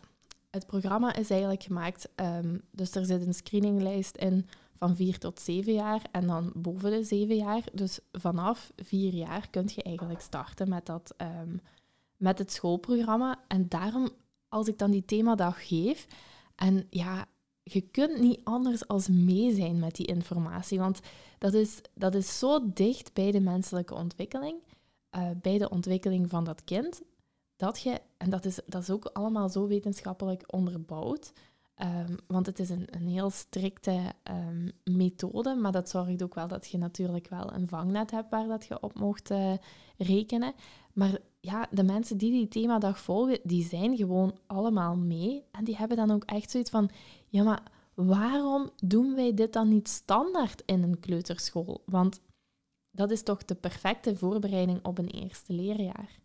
het 0.50 0.66
programma 0.66 1.14
is 1.14 1.30
eigenlijk 1.30 1.62
gemaakt, 1.62 2.08
um, 2.16 2.62
dus 2.70 2.94
er 2.94 3.04
zit 3.04 3.26
een 3.26 3.34
screeninglijst 3.34 4.16
in 4.16 4.46
van 4.76 4.96
vier 4.96 5.18
tot 5.18 5.40
zeven 5.40 5.72
jaar 5.72 6.02
en 6.10 6.26
dan 6.26 6.52
boven 6.54 6.90
de 6.90 7.04
zeven 7.04 7.36
jaar. 7.36 7.62
Dus 7.72 7.98
vanaf 8.12 8.72
vier 8.76 9.14
jaar 9.14 9.50
kun 9.50 9.70
je 9.74 9.82
eigenlijk 9.82 10.20
starten 10.20 10.68
met, 10.68 10.86
dat, 10.86 11.14
um, 11.42 11.60
met 12.16 12.38
het 12.38 12.52
schoolprogramma. 12.52 13.40
En 13.48 13.68
daarom, 13.68 14.08
als 14.48 14.68
ik 14.68 14.78
dan 14.78 14.90
die 14.90 15.04
themadag 15.04 15.66
geef, 15.66 16.06
en 16.54 16.86
ja, 16.90 17.26
je 17.62 17.80
kunt 17.80 18.20
niet 18.20 18.40
anders 18.44 18.88
als 18.88 19.08
mee 19.08 19.54
zijn 19.54 19.78
met 19.78 19.94
die 19.94 20.06
informatie, 20.06 20.78
want 20.78 21.00
dat 21.38 21.54
is, 21.54 21.80
dat 21.94 22.14
is 22.14 22.38
zo 22.38 22.72
dicht 22.72 23.12
bij 23.12 23.30
de 23.30 23.40
menselijke 23.40 23.94
ontwikkeling, 23.94 24.56
uh, 25.16 25.30
bij 25.42 25.58
de 25.58 25.70
ontwikkeling 25.70 26.30
van 26.30 26.44
dat 26.44 26.64
kind, 26.64 27.02
dat 27.56 27.80
je, 27.80 28.00
en 28.16 28.30
dat 28.30 28.44
is, 28.44 28.60
dat 28.66 28.82
is 28.82 28.90
ook 28.90 29.04
allemaal 29.04 29.48
zo 29.48 29.66
wetenschappelijk 29.66 30.44
onderbouwd, 30.46 31.32
um, 31.82 32.16
want 32.26 32.46
het 32.46 32.58
is 32.58 32.70
een, 32.70 32.86
een 32.90 33.08
heel 33.08 33.30
strikte 33.30 34.12
um, 34.30 34.72
methode, 34.84 35.54
maar 35.54 35.72
dat 35.72 35.88
zorgt 35.88 36.22
ook 36.22 36.34
wel 36.34 36.48
dat 36.48 36.68
je 36.68 36.78
natuurlijk 36.78 37.28
wel 37.28 37.52
een 37.52 37.68
vangnet 37.68 38.10
hebt 38.10 38.30
waar 38.30 38.46
dat 38.46 38.66
je 38.66 38.82
op 38.82 38.94
mocht 38.98 39.30
uh, 39.30 39.52
rekenen. 39.96 40.52
Maar 40.92 41.18
ja, 41.40 41.66
de 41.70 41.82
mensen 41.82 42.18
die 42.18 42.30
die 42.30 42.48
themadag 42.48 42.98
volgen, 42.98 43.40
die 43.42 43.64
zijn 43.64 43.96
gewoon 43.96 44.38
allemaal 44.46 44.96
mee. 44.96 45.44
En 45.50 45.64
die 45.64 45.76
hebben 45.76 45.96
dan 45.96 46.10
ook 46.10 46.24
echt 46.24 46.50
zoiets 46.50 46.70
van, 46.70 46.90
ja, 47.28 47.42
maar 47.42 47.62
waarom 47.94 48.70
doen 48.76 49.14
wij 49.14 49.34
dit 49.34 49.52
dan 49.52 49.68
niet 49.68 49.88
standaard 49.88 50.62
in 50.66 50.82
een 50.82 51.00
kleuterschool? 51.00 51.82
Want 51.86 52.20
dat 52.90 53.10
is 53.10 53.22
toch 53.22 53.44
de 53.44 53.54
perfecte 53.54 54.16
voorbereiding 54.16 54.84
op 54.84 54.98
een 54.98 55.08
eerste 55.08 55.52
leerjaar. 55.52 56.22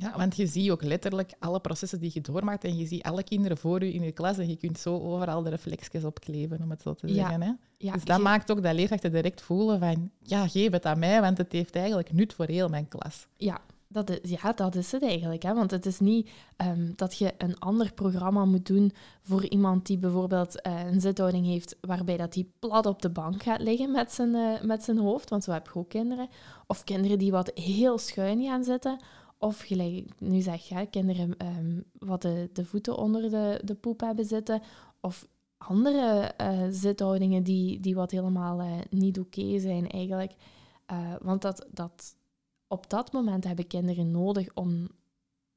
Ja, 0.00 0.16
want 0.16 0.36
je 0.36 0.46
ziet 0.46 0.70
ook 0.70 0.82
letterlijk 0.82 1.32
alle 1.38 1.60
processen 1.60 2.00
die 2.00 2.10
je 2.14 2.20
doormaakt 2.20 2.64
en 2.64 2.76
je 2.76 2.86
ziet 2.86 3.02
alle 3.02 3.22
kinderen 3.22 3.56
voor 3.56 3.84
je 3.84 3.92
in 3.92 4.02
je 4.02 4.12
klas 4.12 4.38
en 4.38 4.48
je 4.48 4.56
kunt 4.56 4.78
zo 4.78 4.98
overal 4.98 5.42
de 5.42 5.50
reflexjes 5.50 6.04
opkleven, 6.04 6.62
om 6.62 6.70
het 6.70 6.82
zo 6.82 6.94
te 6.94 7.08
zeggen. 7.08 7.42
Hè? 7.42 7.52
Ja, 7.76 7.92
dus 7.92 8.04
dat 8.04 8.20
maakt 8.20 8.50
ook 8.50 8.62
dat 8.62 8.74
leerkrachten 8.74 9.12
direct 9.12 9.40
voelen 9.40 9.78
van, 9.78 10.10
ja, 10.22 10.48
geef 10.48 10.70
het 10.70 10.84
aan 10.84 10.98
mij, 10.98 11.20
want 11.20 11.38
het 11.38 11.52
heeft 11.52 11.76
eigenlijk 11.76 12.12
nut 12.12 12.34
voor 12.34 12.46
heel 12.46 12.68
mijn 12.68 12.88
klas. 12.88 13.26
Ja, 13.36 13.60
dat 13.88 14.10
is, 14.10 14.30
ja, 14.30 14.52
dat 14.52 14.74
is 14.74 14.92
het 14.92 15.02
eigenlijk. 15.02 15.42
Hè? 15.42 15.54
Want 15.54 15.70
het 15.70 15.86
is 15.86 15.98
niet 15.98 16.30
um, 16.56 16.92
dat 16.96 17.18
je 17.18 17.34
een 17.38 17.58
ander 17.58 17.92
programma 17.92 18.44
moet 18.44 18.66
doen 18.66 18.92
voor 19.22 19.44
iemand 19.44 19.86
die 19.86 19.98
bijvoorbeeld 19.98 20.66
uh, 20.66 20.84
een 20.84 21.00
zithouding 21.00 21.46
heeft 21.46 21.76
waarbij 21.80 22.16
dat 22.16 22.34
hij 22.34 22.46
plat 22.58 22.86
op 22.86 23.02
de 23.02 23.10
bank 23.10 23.42
gaat 23.42 23.60
liggen 23.60 23.90
met 23.90 24.12
zijn, 24.12 24.34
uh, 24.34 24.60
met 24.62 24.82
zijn 24.82 24.98
hoofd, 24.98 25.30
want 25.30 25.44
zo 25.44 25.52
heb 25.52 25.66
je 25.72 25.78
ook 25.78 25.88
kinderen. 25.88 26.28
Of 26.66 26.84
kinderen 26.84 27.18
die 27.18 27.30
wat 27.30 27.50
heel 27.54 27.98
schuin 27.98 28.42
gaan 28.42 28.64
zitten. 28.64 29.00
Of 29.38 29.60
gelijk 29.60 30.20
nu 30.20 30.40
zeg 30.40 30.68
je, 30.68 30.86
kinderen 30.90 31.46
um, 31.46 31.84
wat 31.98 32.22
de, 32.22 32.50
de 32.52 32.64
voeten 32.64 32.96
onder 32.96 33.30
de, 33.30 33.60
de 33.64 33.74
poep 33.74 34.00
hebben 34.00 34.24
zitten. 34.24 34.62
Of 35.00 35.28
andere 35.56 36.34
uh, 36.40 36.66
zithoudingen 36.70 37.42
die, 37.42 37.80
die 37.80 37.94
wat 37.94 38.10
helemaal 38.10 38.84
niet 38.90 39.18
oké 39.18 39.58
zijn 39.58 39.88
eigenlijk. 39.88 40.32
want 41.20 41.42
dat, 41.42 41.66
dat 41.70 42.16
op 42.66 42.90
dat 42.90 43.12
moment 43.12 43.44
hebben 43.44 43.66
kinderen 43.66 44.10
nodig 44.10 44.48
om 44.54 44.88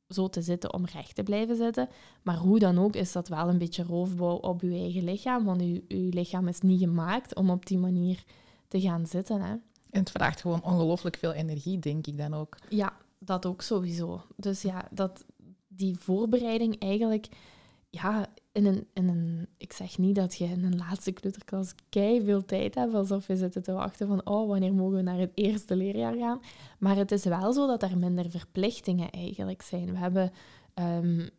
zo 0.07 0.29
te 0.29 0.41
zitten, 0.41 0.73
om 0.73 0.85
recht 0.85 1.15
te 1.15 1.23
blijven 1.23 1.55
zitten. 1.55 1.89
Maar 2.21 2.37
hoe 2.37 2.59
dan 2.59 2.77
ook 2.77 2.95
is 2.95 3.11
dat 3.11 3.27
wel 3.27 3.49
een 3.49 3.57
beetje 3.57 3.83
roofbouw 3.83 4.35
op 4.35 4.61
je 4.61 4.69
eigen 4.69 5.03
lichaam, 5.03 5.45
want 5.45 5.61
je, 5.61 5.83
je 5.87 6.13
lichaam 6.13 6.47
is 6.47 6.61
niet 6.61 6.79
gemaakt 6.79 7.35
om 7.35 7.49
op 7.49 7.65
die 7.65 7.77
manier 7.77 8.23
te 8.67 8.81
gaan 8.81 9.05
zitten. 9.05 9.41
Hè. 9.41 9.51
En 9.89 9.99
het 9.99 10.11
vraagt 10.11 10.41
gewoon 10.41 10.63
ongelooflijk 10.63 11.17
veel 11.17 11.33
energie, 11.33 11.79
denk 11.79 12.07
ik 12.07 12.17
dan 12.17 12.33
ook. 12.33 12.57
Ja, 12.69 12.93
dat 13.23 13.45
ook 13.45 13.61
sowieso. 13.61 14.21
Dus 14.35 14.61
ja, 14.61 14.87
dat, 14.91 15.25
die 15.67 15.97
voorbereiding 15.99 16.79
eigenlijk 16.79 17.27
ja, 17.89 18.27
in 18.51 18.65
een, 18.65 18.87
in 18.93 19.07
een, 19.07 19.47
ik 19.57 19.73
zeg 19.73 19.97
niet 19.97 20.15
dat 20.15 20.35
je 20.35 20.45
in 20.45 20.63
een 20.63 20.77
laatste 20.77 21.11
kleuterklas 21.11 21.73
kei 21.89 22.23
veel 22.23 22.45
tijd 22.45 22.75
hebt, 22.75 22.93
alsof 22.93 23.27
je 23.27 23.35
zit 23.35 23.63
te 23.63 23.71
wachten 23.71 24.07
van, 24.07 24.25
oh, 24.25 24.47
wanneer 24.47 24.73
mogen 24.73 24.95
we 24.95 25.01
naar 25.01 25.19
het 25.19 25.31
eerste 25.33 25.75
leerjaar 25.75 26.15
gaan? 26.15 26.41
Maar 26.79 26.95
het 26.95 27.11
is 27.11 27.23
wel 27.23 27.53
zo 27.53 27.67
dat 27.67 27.83
er 27.83 27.97
minder 27.97 28.29
verplichtingen 28.29 29.09
eigenlijk 29.09 29.61
zijn. 29.61 29.91
We 29.91 29.97
hebben, 29.97 30.31
um, 30.75 31.29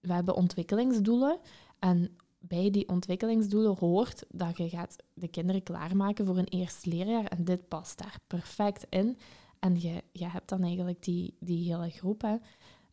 we 0.00 0.12
hebben 0.12 0.34
ontwikkelingsdoelen 0.34 1.38
en 1.78 2.16
bij 2.38 2.70
die 2.70 2.88
ontwikkelingsdoelen 2.88 3.76
hoort 3.78 4.24
dat 4.28 4.56
je 4.56 4.68
gaat 4.68 4.96
de 5.14 5.28
kinderen 5.28 5.62
klaarmaken 5.62 6.26
voor 6.26 6.38
een 6.38 6.48
eerste 6.48 6.88
leerjaar 6.88 7.24
en 7.24 7.44
dit 7.44 7.68
past 7.68 7.98
daar 7.98 8.16
perfect 8.26 8.86
in. 8.88 9.18
En 9.62 9.80
je, 9.80 10.02
je 10.12 10.26
hebt 10.26 10.48
dan 10.48 10.62
eigenlijk 10.62 11.02
die, 11.02 11.36
die 11.40 11.74
hele 11.74 11.90
groep. 11.90 12.22
Hè. 12.22 12.36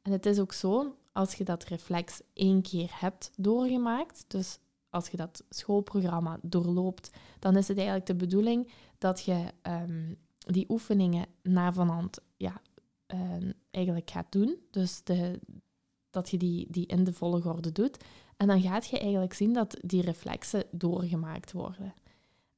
En 0.02 0.12
het 0.12 0.26
is 0.26 0.40
ook 0.40 0.54
zo, 0.54 0.96
als 1.12 1.36
je 1.36 1.44
dat 1.44 1.64
reflex 1.64 2.22
één 2.34 2.62
keer 2.62 2.90
hebt 2.94 3.32
doorgemaakt, 3.38 4.26
dus 4.28 4.60
als 4.90 5.10
je 5.10 5.18
dat 5.18 5.44
schoolprogramma 5.50 6.40
doorloopt, 6.42 7.12
dan 7.40 7.58
is 7.58 7.68
het 7.68 7.78
eigenlijk 7.78 8.08
de 8.08 8.16
bedoeling 8.16 8.72
dat 8.98 9.24
je 9.24 9.46
um, 9.64 10.18
die 10.38 10.66
oefeningen 10.70 11.26
na 11.44 11.74
vanhand 11.74 12.20
ja, 12.38 12.62
uh, 13.14 13.52
eigenlijk 13.72 14.10
gaat 14.10 14.32
doen. 14.32 14.58
Dus 14.72 15.04
de, 15.04 15.40
dat 16.10 16.30
je 16.30 16.38
die, 16.38 16.68
die 16.72 16.86
in 16.86 17.04
de 17.04 17.14
volgorde 17.14 17.72
doet. 17.72 18.04
En 18.38 18.48
dan 18.48 18.62
gaat 18.62 18.88
je 18.88 19.00
eigenlijk 19.00 19.34
zien 19.34 19.54
dat 19.54 19.78
die 19.82 20.02
reflexen 20.02 20.64
doorgemaakt 20.72 21.52
worden. 21.52 21.94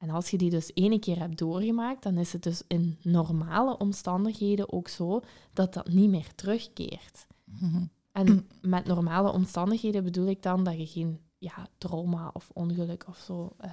En 0.01 0.09
als 0.09 0.29
je 0.29 0.37
die 0.37 0.49
dus 0.49 0.73
één 0.73 0.99
keer 0.99 1.19
hebt 1.19 1.37
doorgemaakt, 1.37 2.03
dan 2.03 2.17
is 2.17 2.33
het 2.33 2.43
dus 2.43 2.63
in 2.67 2.97
normale 3.01 3.77
omstandigheden 3.77 4.71
ook 4.71 4.87
zo 4.87 5.21
dat 5.53 5.73
dat 5.73 5.87
niet 5.87 6.09
meer 6.09 6.35
terugkeert. 6.35 7.27
Mm 7.45 7.89
en 8.11 8.47
met 8.61 8.85
normale 8.85 9.31
omstandigheden 9.31 10.03
bedoel 10.03 10.27
ik 10.27 10.43
dan 10.43 10.63
dat 10.63 10.77
je 10.77 10.85
geen 10.85 11.19
ja, 11.37 11.67
trauma 11.77 12.29
of 12.33 12.49
ongeluk 12.53 13.05
of 13.07 13.17
zo. 13.17 13.55
Uh, 13.65 13.71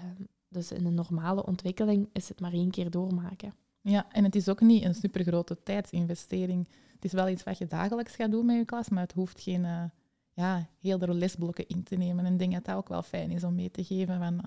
dus 0.48 0.72
in 0.72 0.86
een 0.86 0.94
normale 0.94 1.46
ontwikkeling 1.46 2.08
is 2.12 2.28
het 2.28 2.40
maar 2.40 2.52
één 2.52 2.70
keer 2.70 2.90
doormaken. 2.90 3.54
Ja, 3.80 4.06
en 4.12 4.24
het 4.24 4.34
is 4.34 4.48
ook 4.48 4.60
niet 4.60 4.84
een 4.84 4.94
supergrote 4.94 5.62
tijdsinvestering. 5.62 6.68
Het 6.94 7.04
is 7.04 7.12
wel 7.12 7.28
iets 7.28 7.42
wat 7.42 7.58
je 7.58 7.66
dagelijks 7.66 8.14
gaat 8.14 8.30
doen 8.30 8.46
met 8.46 8.56
je 8.56 8.64
klas, 8.64 8.88
maar 8.88 9.02
het 9.02 9.12
hoeft 9.12 9.40
geen 9.40 9.64
uh, 9.64 9.84
ja, 10.32 10.68
heel 10.78 10.98
lesblokken 10.98 11.68
in 11.68 11.82
te 11.82 11.96
nemen. 11.96 12.24
En 12.24 12.32
ik 12.32 12.38
denk 12.38 12.52
dat 12.52 12.64
dat 12.64 12.76
ook 12.76 12.88
wel 12.88 13.02
fijn 13.02 13.30
is 13.30 13.44
om 13.44 13.54
mee 13.54 13.70
te 13.70 13.84
geven. 13.84 14.18
Van. 14.18 14.40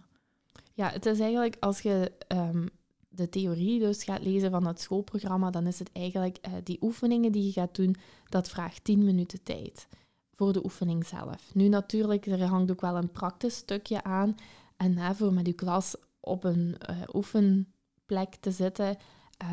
Ja, 0.82 0.90
het 0.90 1.06
is 1.06 1.20
eigenlijk 1.20 1.58
als 1.60 1.82
je 1.82 2.12
um, 2.28 2.70
de 3.10 3.30
theorie 3.30 3.80
dus 3.80 4.04
gaat 4.04 4.24
lezen 4.24 4.52
van 4.52 4.68
het 4.68 4.82
schoolprogramma, 4.82 5.50
dan 5.50 5.68
is 5.68 5.80
het 5.80 5.90
eigenlijk 5.92 6.38
uh, 6.48 6.54
die 6.64 6.78
oefeningen 6.82 7.32
die 7.32 7.46
je 7.46 7.52
gaat 7.52 7.76
doen, 7.76 7.96
dat 8.30 8.50
vraagt 8.50 8.84
10 8.84 9.04
minuten 9.04 9.44
tijd. 9.44 9.88
voor 10.36 10.54
de 10.54 10.64
oefening 10.64 11.06
zelf. 11.06 11.52
Nu 11.54 11.68
natuurlijk, 11.68 12.26
er 12.26 12.44
hangt 12.44 12.72
ook 12.72 12.82
wel 12.82 12.96
een 12.96 13.12
praktisch 13.12 13.56
stukje 13.56 14.04
aan. 14.04 14.36
En 14.78 14.98
hè, 14.98 15.16
voor 15.16 15.34
met 15.34 15.48
uw 15.48 15.56
klas 15.56 15.96
op 16.20 16.44
een 16.44 16.76
uh, 16.90 17.02
oefenplek 17.14 18.36
te 18.36 18.52
zitten, 18.52 18.98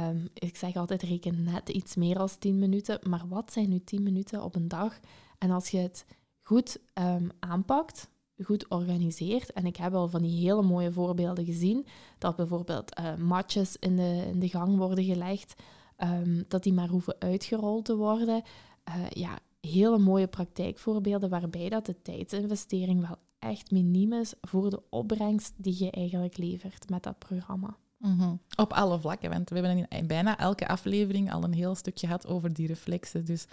um, 0.00 0.28
ik 0.34 0.56
zeg 0.56 0.76
altijd 0.76 1.02
reken 1.02 1.42
net 1.42 1.68
iets 1.68 1.96
meer 1.96 2.14
dan 2.14 2.28
10 2.38 2.58
minuten. 2.58 2.98
Maar 3.08 3.28
wat 3.28 3.52
zijn 3.52 3.68
nu 3.68 3.80
10 3.84 4.02
minuten 4.02 4.42
op 4.42 4.54
een 4.54 4.68
dag? 4.68 5.00
En 5.38 5.50
als 5.50 5.68
je 5.68 5.78
het 5.78 6.04
goed 6.42 6.78
um, 6.94 7.30
aanpakt, 7.38 8.08
goed 8.44 8.68
organiseert. 8.68 9.52
En 9.52 9.66
ik 9.66 9.76
heb 9.76 9.94
al 9.94 10.08
van 10.08 10.22
die 10.22 10.40
hele 10.40 10.62
mooie 10.62 10.92
voorbeelden 10.92 11.44
gezien. 11.44 11.86
Dat 12.18 12.36
bijvoorbeeld 12.36 12.98
uh, 12.98 13.16
matjes 13.16 13.76
in 13.76 13.96
de, 13.96 14.24
in 14.32 14.38
de 14.38 14.48
gang 14.48 14.76
worden 14.76 15.04
gelegd. 15.04 15.54
Um, 15.98 16.44
dat 16.48 16.62
die 16.62 16.72
maar 16.72 16.88
hoeven 16.88 17.16
uitgerold 17.18 17.84
te 17.84 17.96
worden. 17.96 18.42
Uh, 18.88 19.10
ja, 19.10 19.38
hele 19.60 19.98
mooie 19.98 20.26
praktijkvoorbeelden 20.26 21.30
waarbij 21.30 21.68
dat 21.68 21.86
de 21.86 22.02
tijdsinvestering 22.02 23.00
wel 23.00 23.16
echt 23.38 23.70
miniem 23.70 24.12
is 24.12 24.34
voor 24.40 24.70
de 24.70 24.82
opbrengst 24.90 25.52
die 25.56 25.84
je 25.84 25.90
eigenlijk 25.90 26.36
levert 26.36 26.88
met 26.88 27.02
dat 27.02 27.18
programma. 27.18 27.76
Mm 27.98 28.18
-hmm. 28.18 28.40
Op 28.56 28.72
alle 28.72 28.98
vlakken, 28.98 29.30
want 29.30 29.50
we 29.50 29.58
hebben 29.58 29.88
in 29.88 30.06
bijna 30.06 30.38
elke 30.38 30.68
aflevering 30.68 31.32
al 31.32 31.44
een 31.44 31.52
heel 31.52 31.74
stukje 31.74 32.06
gehad 32.06 32.26
over 32.26 32.52
die 32.52 32.66
reflexen. 32.66 33.24
Dus 33.24 33.46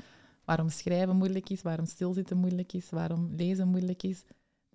waarom 0.44 0.70
schrijven 0.70 1.16
moeilijk 1.16 1.50
is, 1.50 1.62
waarom 1.62 1.86
stilzitten 1.86 2.38
moeilijk 2.38 2.74
is, 2.74 2.90
waarom 2.90 3.30
lezen 3.36 3.68
moeilijk 3.68 4.04
is. 4.04 4.24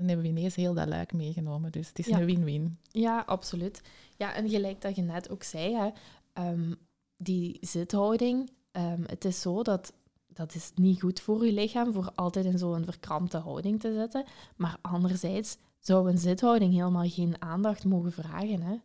Dan 0.01 0.09
hebben 0.09 0.27
we 0.33 0.39
ineens 0.39 0.55
heel 0.55 0.75
dat 0.75 0.89
luik 0.89 1.13
meegenomen. 1.13 1.73
Dus 1.73 1.89
het 1.89 1.99
is 1.99 2.07
een 2.07 2.25
win-win. 2.25 2.79
Ja, 2.91 3.23
absoluut. 3.27 3.83
Ja, 4.17 4.35
en 4.35 4.49
gelijk 4.49 4.81
dat 4.81 4.97
je 4.97 5.03
net 5.03 5.31
ook 5.31 5.43
zei, 5.43 5.75
hè, 5.75 5.89
um, 6.49 6.77
die 7.17 7.59
zithouding. 7.61 8.51
Um, 8.73 9.05
het 9.07 9.25
is 9.25 9.41
zo 9.41 9.63
dat 9.63 9.93
dat 10.33 10.55
is 10.55 10.71
niet 10.75 11.01
goed 11.01 11.21
voor 11.21 11.47
je 11.47 11.53
lichaam, 11.53 11.93
voor 11.93 12.13
altijd 12.15 12.45
in 12.45 12.59
zo'n 12.59 12.85
verkrampte 12.85 13.37
houding 13.37 13.81
te 13.81 13.95
zitten. 13.95 14.25
Maar 14.57 14.79
anderzijds 14.81 15.57
zou 15.79 16.11
een 16.11 16.19
zithouding 16.19 16.73
helemaal 16.73 17.09
geen 17.09 17.43
aandacht 17.43 17.85
mogen 17.85 18.13
vragen. 18.13 18.63
Hè? 18.63 18.77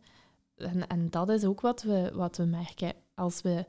En, 0.56 0.86
en 0.86 1.10
dat 1.10 1.28
is 1.28 1.44
ook 1.44 1.60
wat 1.60 1.82
we, 1.82 2.10
wat 2.14 2.36
we 2.36 2.44
merken. 2.44 2.92
Als, 3.14 3.42
we, 3.42 3.64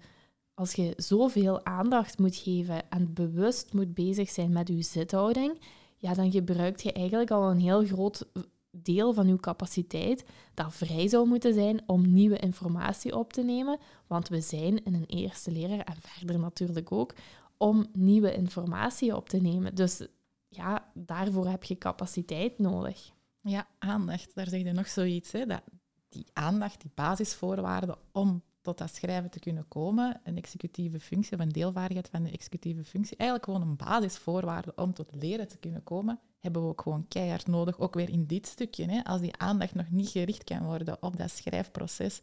als 0.54 0.74
je 0.74 0.94
zoveel 0.98 1.66
aandacht 1.66 2.18
moet 2.18 2.36
geven 2.36 2.90
en 2.90 3.14
bewust 3.14 3.74
moet 3.74 3.94
bezig 3.94 4.30
zijn 4.30 4.52
met 4.52 4.68
je 4.68 4.82
zithouding, 4.82 5.60
ja, 5.98 6.14
dan 6.14 6.32
gebruikt 6.32 6.84
je 6.84 6.92
eigenlijk 6.92 7.32
al 7.32 7.50
een 7.50 7.60
heel 7.60 7.86
groot 7.86 8.28
deel 8.72 9.14
van 9.14 9.28
uw 9.28 9.38
capaciteit 9.38 10.26
dat 10.54 10.76
vrij 10.76 11.08
zou 11.08 11.28
moeten 11.28 11.54
zijn 11.54 11.82
om 11.86 12.14
nieuwe 12.14 12.38
informatie 12.38 13.16
op 13.16 13.34
te 13.34 13.44
nemen. 13.44 13.80
Want 14.08 14.28
we 14.28 14.42
zijn 14.42 14.84
in 14.84 14.94
een 14.94 15.06
eerste 15.06 15.52
leraar 15.52 15.80
en 15.80 15.96
verder 16.00 16.40
natuurlijk 16.40 16.92
ook 16.92 17.14
om 17.58 17.86
nieuwe 17.94 18.34
informatie 18.34 19.16
op 19.16 19.30
te 19.30 19.38
nemen. 19.38 19.76
Dus 19.76 20.08
ja, 20.48 20.92
daarvoor 20.94 21.48
heb 21.48 21.64
je 21.64 21.78
capaciteit 21.78 22.60
nodig. 22.60 23.12
Ja, 23.42 23.68
aandacht. 23.80 24.36
Daar 24.36 24.48
zeg 24.48 24.64
je 24.64 24.72
nog 24.72 24.88
zoiets. 24.88 25.32
Hè, 25.32 25.46
dat 25.46 25.62
die 26.10 26.26
aandacht, 26.34 26.82
die 26.82 26.92
basisvoorwaarden 26.94 27.98
om 28.12 28.44
tot 28.68 28.78
dat 28.78 28.96
schrijven 28.96 29.30
te 29.30 29.40
kunnen 29.40 29.68
komen, 29.68 30.22
een 30.24 30.38
executieve 30.38 31.00
functie 31.00 31.38
of 31.38 31.44
een 31.44 31.50
deelvaardigheid 31.50 32.10
van 32.10 32.24
de 32.24 32.32
executieve 32.32 32.84
functie, 32.84 33.18
eigenlijk 33.18 33.50
gewoon 33.50 33.68
een 33.68 33.76
basisvoorwaarde 33.76 34.74
om 34.76 34.94
tot 34.94 35.16
leren 35.16 35.48
te 35.48 35.58
kunnen 35.58 35.84
komen, 35.84 36.20
hebben 36.40 36.62
we 36.62 36.68
ook 36.68 36.82
gewoon 36.82 37.08
keihard 37.08 37.48
nodig, 37.48 37.80
ook 37.80 37.94
weer 37.94 38.10
in 38.10 38.26
dit 38.26 38.48
stukje. 38.48 38.86
Hè. 38.86 39.04
Als 39.04 39.22
die 39.22 39.38
aandacht 39.38 39.76
nog 39.76 39.90
niet 39.90 40.10
gericht 40.10 40.44
kan 40.44 40.64
worden 40.64 40.98
op 41.02 41.18
dat 41.18 41.32
schrijfproces, 41.32 42.22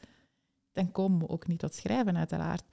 dan 0.72 0.92
komen 0.92 1.18
we 1.18 1.28
ook 1.28 1.46
niet 1.46 1.58
tot 1.58 1.74
schrijven, 1.74 2.16
uiteraard. 2.16 2.64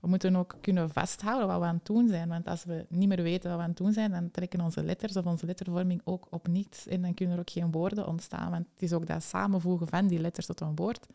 We 0.00 0.08
moeten 0.08 0.36
ook 0.36 0.56
kunnen 0.60 0.90
vasthouden 0.90 1.48
wat 1.48 1.58
we 1.58 1.64
aan 1.64 1.74
het 1.74 1.86
doen 1.86 2.08
zijn. 2.08 2.28
Want 2.28 2.46
als 2.46 2.64
we 2.64 2.86
niet 2.88 3.08
meer 3.08 3.22
weten 3.22 3.48
wat 3.48 3.58
we 3.58 3.64
aan 3.64 3.68
het 3.68 3.78
doen 3.78 3.92
zijn, 3.92 4.10
dan 4.10 4.30
trekken 4.30 4.60
onze 4.60 4.82
letters 4.82 5.16
of 5.16 5.26
onze 5.26 5.46
lettervorming 5.46 6.00
ook 6.04 6.26
op 6.30 6.48
niets. 6.48 6.86
En 6.86 7.02
dan 7.02 7.14
kunnen 7.14 7.34
er 7.34 7.40
ook 7.40 7.50
geen 7.50 7.70
woorden 7.70 8.06
ontstaan. 8.06 8.50
Want 8.50 8.66
het 8.72 8.82
is 8.82 8.92
ook 8.92 9.06
dat 9.06 9.22
samenvoegen 9.22 9.88
van 9.88 10.06
die 10.06 10.18
letters 10.18 10.46
tot 10.46 10.60
een 10.60 10.76
woord 10.76 11.06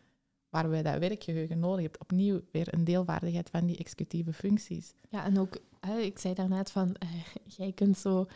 waar 0.54 0.70
wij 0.70 0.84
dat 0.84 0.98
werkgeheugen 0.98 1.60
nodig 1.60 1.82
hebben. 1.82 2.02
Opnieuw 2.02 2.42
weer 2.52 2.74
een 2.74 2.84
deelvaardigheid 2.84 3.50
van 3.50 3.66
die 3.66 3.78
executieve 3.78 4.34
functies. 4.34 4.94
Ja, 5.10 5.26
en 5.26 5.40
ook, 5.40 5.58
ik 6.00 6.20
zei 6.20 6.34
daarnet 6.34 6.72
van, 6.72 6.96
uh, 7.04 7.10
jij 7.58 7.72
kunt 7.72 7.98
zo... 7.98 8.28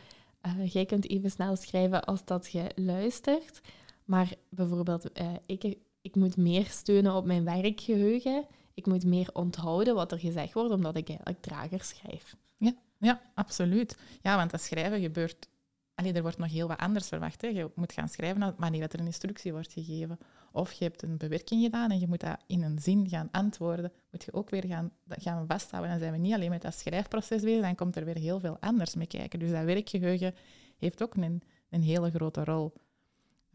Uh, 0.45 0.67
jij 0.67 0.85
kunt 0.85 1.09
even 1.09 1.31
snel 1.31 1.55
schrijven 1.55 2.03
als 2.03 2.25
dat 2.25 2.51
je 2.51 2.71
luistert. 2.75 3.61
Maar 4.05 4.33
bijvoorbeeld, 4.49 5.19
uh, 5.21 5.33
ik, 5.45 5.77
ik 6.01 6.15
moet 6.15 6.37
meer 6.37 6.65
steunen 6.65 7.15
op 7.15 7.25
mijn 7.25 7.43
werkgeheugen 7.43 8.45
ik 8.77 8.85
moet 8.85 9.05
meer 9.05 9.29
onthouden 9.33 9.95
wat 9.95 10.11
er 10.11 10.19
gezegd 10.19 10.53
wordt, 10.53 10.73
omdat 10.73 10.95
ik 10.95 11.07
eigenlijk 11.07 11.41
trager 11.41 11.83
schrijf. 11.83 12.35
Ja, 12.57 12.73
ja 12.97 13.21
absoluut. 13.33 13.97
Ja, 14.21 14.35
want 14.35 14.51
dat 14.51 14.61
schrijven 14.61 15.01
gebeurt... 15.01 15.47
Allee, 15.95 16.13
er 16.13 16.21
wordt 16.21 16.37
nog 16.37 16.51
heel 16.51 16.67
wat 16.67 16.77
anders 16.77 17.07
verwacht. 17.07 17.41
Hè. 17.41 17.47
Je 17.47 17.71
moet 17.75 17.93
gaan 17.93 18.09
schrijven 18.09 18.55
wanneer 18.57 18.81
dat 18.81 18.93
er 18.93 18.99
een 18.99 19.05
instructie 19.05 19.51
wordt 19.51 19.73
gegeven. 19.73 20.19
Of 20.57 20.71
je 20.71 20.83
hebt 20.83 21.01
een 21.01 21.17
bewerking 21.17 21.63
gedaan 21.63 21.91
en 21.91 21.99
je 21.99 22.07
moet 22.07 22.19
dat 22.19 22.43
in 22.47 22.63
een 22.63 22.79
zin 22.79 23.09
gaan 23.09 23.29
antwoorden. 23.31 23.91
Moet 24.11 24.23
je 24.23 24.33
ook 24.33 24.49
weer 24.49 24.65
gaan, 24.65 24.91
gaan 25.07 25.47
vasthouden. 25.47 25.91
Dan 25.91 25.99
zijn 25.99 26.11
we 26.11 26.17
niet 26.17 26.33
alleen 26.33 26.49
met 26.49 26.61
dat 26.61 26.73
schrijfproces 26.73 27.41
bezig, 27.41 27.61
dan 27.61 27.75
komt 27.75 27.95
er 27.95 28.05
weer 28.05 28.17
heel 28.17 28.39
veel 28.39 28.57
anders 28.59 28.95
mee 28.95 29.07
kijken. 29.07 29.39
Dus 29.39 29.51
dat 29.51 29.63
werkgeheugen 29.63 30.33
heeft 30.77 31.03
ook 31.03 31.15
een, 31.15 31.41
een 31.69 31.81
hele 31.81 32.09
grote 32.09 32.43
rol. 32.43 32.73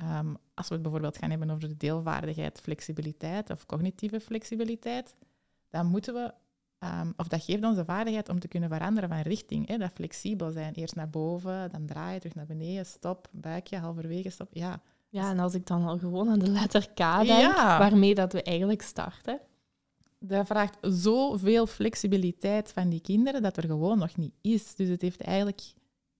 Um, 0.03 0.37
als 0.55 0.69
we 0.69 0.75
het 0.75 0.83
bijvoorbeeld 0.83 1.19
gaan 1.19 1.31
hebben 1.31 1.51
over 1.51 1.69
de 1.69 1.77
deelvaardigheid, 1.77 2.61
flexibiliteit 2.61 3.51
of 3.51 3.67
cognitieve 3.67 4.21
flexibiliteit, 4.21 5.15
dan 5.69 5.87
moeten 5.87 6.15
we, 6.15 6.33
um, 6.87 7.13
of 7.17 7.29
dat 7.29 7.45
geeft 7.45 7.65
ons 7.65 7.77
de 7.77 7.85
vaardigheid 7.85 8.29
om 8.29 8.39
te 8.39 8.49
kunnen 8.49 8.69
veranderen 8.69 9.09
van 9.09 9.21
richting. 9.21 9.69
Hè? 9.69 9.79
Dat 9.79 9.93
flexibel 9.95 10.51
zijn, 10.51 10.75
eerst 10.75 10.95
naar 10.95 11.11
boven, 11.11 11.71
dan 11.71 11.87
draaien, 11.87 12.21
terug 12.21 12.35
naar 12.35 12.47
beneden, 12.47 12.87
stop, 12.87 13.29
buikje, 13.31 13.77
halverwege, 13.79 14.31
stop. 14.31 14.49
Ja. 14.53 14.83
Ja, 15.13 15.31
en 15.31 15.39
als 15.39 15.55
ik 15.55 15.67
dan 15.67 15.87
al 15.87 15.99
gewoon 15.99 16.29
aan 16.29 16.39
de 16.39 16.51
letter 16.51 16.89
K 16.91 17.27
denk, 17.27 17.55
waarmee 17.55 18.15
dat 18.15 18.33
we 18.33 18.43
eigenlijk 18.43 18.83
starten. 18.83 19.41
Dat 20.19 20.47
vraagt 20.47 20.79
zoveel 20.81 21.67
flexibiliteit 21.67 22.73
van 22.73 22.89
die 22.89 23.01
kinderen 23.01 23.43
dat 23.43 23.57
er 23.57 23.67
gewoon 23.67 23.99
nog 23.99 24.17
niet 24.17 24.35
is. 24.41 24.75
Dus 24.75 24.89
het 24.89 25.03
heeft 25.03 25.21
eigenlijk 25.21 25.63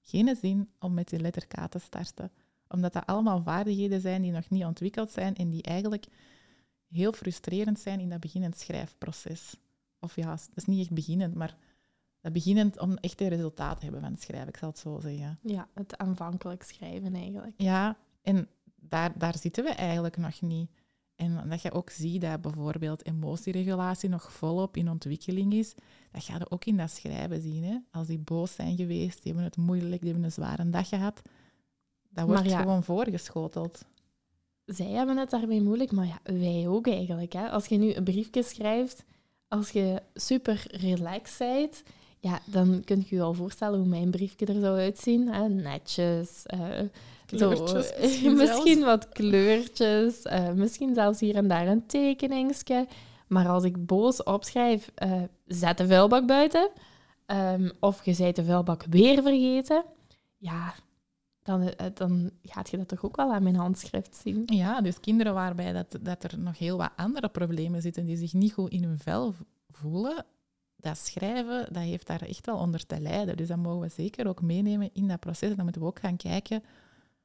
geen 0.03 0.37
zin 0.41 0.71
om 0.79 0.95
met 0.95 1.09
die 1.09 1.21
letter 1.21 1.47
K 1.47 1.71
te 1.71 1.79
starten 1.79 2.31
omdat 2.73 2.93
dat 2.93 3.07
allemaal 3.07 3.43
vaardigheden 3.43 4.01
zijn 4.01 4.23
die 4.23 4.33
nog 4.33 4.51
niet 4.51 4.65
ontwikkeld 4.65 5.11
zijn 5.11 5.35
en 5.35 5.51
die 5.51 5.63
eigenlijk 5.63 6.07
heel 6.89 7.13
frustrerend 7.13 7.81
zijn 7.81 8.01
in 8.01 8.09
dat 8.09 8.21
beginnend 8.21 8.59
schrijfproces. 8.59 9.57
Of 10.01 10.17
ja, 10.17 10.31
dat 10.31 10.51
is 10.55 10.65
niet 10.65 10.81
echt 10.81 10.95
beginnend, 10.95 11.35
maar 11.35 11.57
dat 12.21 12.33
beginnend 12.33 12.79
om 12.79 12.97
echt 12.97 13.21
een 13.21 13.29
resultaat 13.29 13.77
te 13.77 13.83
hebben 13.83 14.01
van 14.01 14.13
het 14.13 14.23
schrijven, 14.23 14.49
ik 14.49 14.57
zal 14.57 14.69
het 14.69 14.79
zo 14.79 14.99
zeggen. 15.01 15.39
Ja, 15.43 15.69
het 15.75 15.97
aanvankelijk 15.97 16.63
schrijven 16.63 17.15
eigenlijk. 17.15 17.55
Ja, 17.57 17.97
en 18.23 18.49
daar, 18.89 19.13
daar 19.19 19.39
zitten 19.39 19.65
we 19.65 19.71
eigenlijk 19.71 20.17
nog 20.17 20.41
niet. 20.41 20.71
En 21.17 21.49
dat 21.49 21.63
je 21.63 21.73
ook 21.73 21.91
ziet 21.91 22.21
dat 22.21 22.41
bijvoorbeeld 22.41 23.07
emotieregulatie 23.07 24.09
nog 24.09 24.33
volop 24.33 24.77
in 24.77 24.91
ontwikkeling 24.91 25.53
is, 25.53 25.75
dat 26.11 26.25
ga 26.25 26.37
je 26.39 26.51
ook 26.51 26.65
in 26.65 26.77
dat 26.77 26.91
schrijven 26.91 27.41
zien. 27.41 27.65
Hè? 27.65 27.77
Als 27.91 28.07
die 28.07 28.19
boos 28.19 28.55
zijn 28.55 28.77
geweest, 28.77 29.23
die 29.23 29.33
hebben 29.33 29.45
het 29.45 29.57
moeilijk, 29.57 30.01
die 30.01 30.11
hebben 30.11 30.25
een 30.25 30.33
zware 30.33 30.71
dag 30.71 30.89
gehad, 30.89 31.23
dat 32.09 32.27
wordt 32.27 32.53
gewoon 32.53 32.83
voorgeschoteld. 32.83 33.85
Zij 34.65 34.87
hebben 34.91 35.17
het 35.17 35.31
daarmee 35.31 35.63
moeilijk, 35.63 35.93
maar 35.93 36.07
ja, 36.07 36.21
wij 36.23 36.69
ook 36.69 36.87
eigenlijk. 36.87 37.33
Hè. 37.33 37.49
Als 37.51 37.67
je 37.67 37.77
nu 37.77 37.95
een 37.95 38.05
briefje 38.05 38.43
schrijft, 38.43 39.05
als 39.49 39.71
je 39.71 40.03
super 40.15 40.65
relaxed 40.71 41.39
bent, 41.39 41.83
ja, 42.21 42.41
dan 42.45 42.83
kun 42.85 43.05
je 43.07 43.17
je 43.17 43.23
al 43.23 43.35
voorstellen 43.35 43.79
hoe 43.79 43.89
mijn 43.89 44.11
briefje 44.11 44.47
er 44.47 44.61
zou 44.61 44.79
uitzien. 44.79 45.29
Hè. 45.29 45.49
Netjes, 45.49 46.43
uh, 46.55 46.79
kleurtjes, 47.37 47.89
zo, 47.89 47.95
misschien, 48.01 48.37
misschien 48.37 48.85
wat 48.85 49.09
kleurtjes, 49.09 50.25
uh, 50.25 50.51
misschien 50.51 50.95
zelfs 50.95 51.21
hier 51.21 51.35
en 51.35 51.49
daar 51.49 51.67
een 51.67 51.87
tekeningsje. 51.87 52.87
Maar 53.27 53.49
als 53.49 53.65
ik 53.65 53.87
boos 53.87 54.23
opschrijf, 54.23 54.91
uh, 55.03 55.23
zet 55.47 55.79
de 55.79 55.87
vuilbak 55.87 56.27
buiten. 56.27 56.71
Um, 57.27 57.73
of 57.81 58.05
je 58.05 58.13
zei 58.13 58.33
de 58.33 58.45
vuilbak 58.45 58.85
weer 58.91 59.23
vergeten. 59.23 59.85
Ja, 60.37 60.75
dan, 61.43 61.63
eh, 61.63 61.87
dan 61.95 62.31
gaat 62.43 62.71
je 62.71 62.77
dat 62.77 62.89
toch 62.89 63.05
ook 63.05 63.17
wel 63.17 63.33
aan 63.33 63.43
mijn 63.43 63.57
handschrift 63.57 64.17
zien. 64.23 64.43
Ja, 64.47 64.81
dus 64.81 65.01
kinderen 65.01 65.35
waarbij 65.35 65.73
dat, 65.73 65.99
dat 66.01 66.25
er 66.25 66.39
nog 66.39 66.59
heel 66.59 66.77
wat 66.77 66.91
andere 66.97 67.29
problemen 67.29 67.83
zitten, 67.83 68.07
die 68.07 68.17
zich 68.17 68.33
niet 68.33 68.53
goed 68.53 68.71
in 68.71 68.85
hun 68.85 68.99
vel 68.99 69.35
voelen, 69.69 70.25
dat 70.77 70.99
schrijven, 70.99 71.73
dat 71.73 71.83
heeft 71.83 72.07
daar 72.07 72.23
echt 72.23 72.47
wel 72.47 72.57
onder 72.57 72.87
te 72.87 73.01
lijden. 73.01 73.37
Dus 73.37 73.49
dat 73.49 73.57
mogen 73.57 73.81
we 73.81 73.89
zeker 73.89 74.29
ook 74.29 74.43
meenemen 74.43 74.91
in 74.93 75.09
dat 75.09 75.21
proces. 75.21 75.55
Dan 75.55 75.65
moeten 75.65 75.83
we 75.83 75.89
ook 75.89 76.01
gaan 76.01 76.17
kijken, 76.17 76.63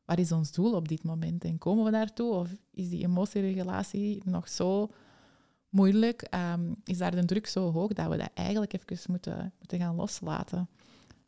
wat 0.08 0.20
is 0.20 0.32
ons 0.32 0.52
doel 0.52 0.74
op 0.74 0.88
dit 0.88 1.04
moment? 1.04 1.44
En 1.44 1.58
komen 1.58 1.86
we 1.86 1.92
daartoe? 1.92 2.34
Of 2.34 2.50
is 2.72 2.90
die 2.90 3.04
emotieregulatie 3.04 4.22
nog 4.26 4.50
zo 4.50 4.92
moeilijk? 5.70 6.28
Um, 6.54 6.76
is 6.84 6.98
daar 6.98 7.16
de 7.16 7.26
druk 7.26 7.48
zo 7.48 7.72
hoog 7.72 7.94
dat 7.94 8.10
we 8.10 8.18
dat 8.18 8.30
eigenlijk 8.34 8.74
even 8.74 9.12
moeten, 9.12 9.54
moeten 9.60 9.80
gaan 9.80 9.96
loslaten? 9.96 10.70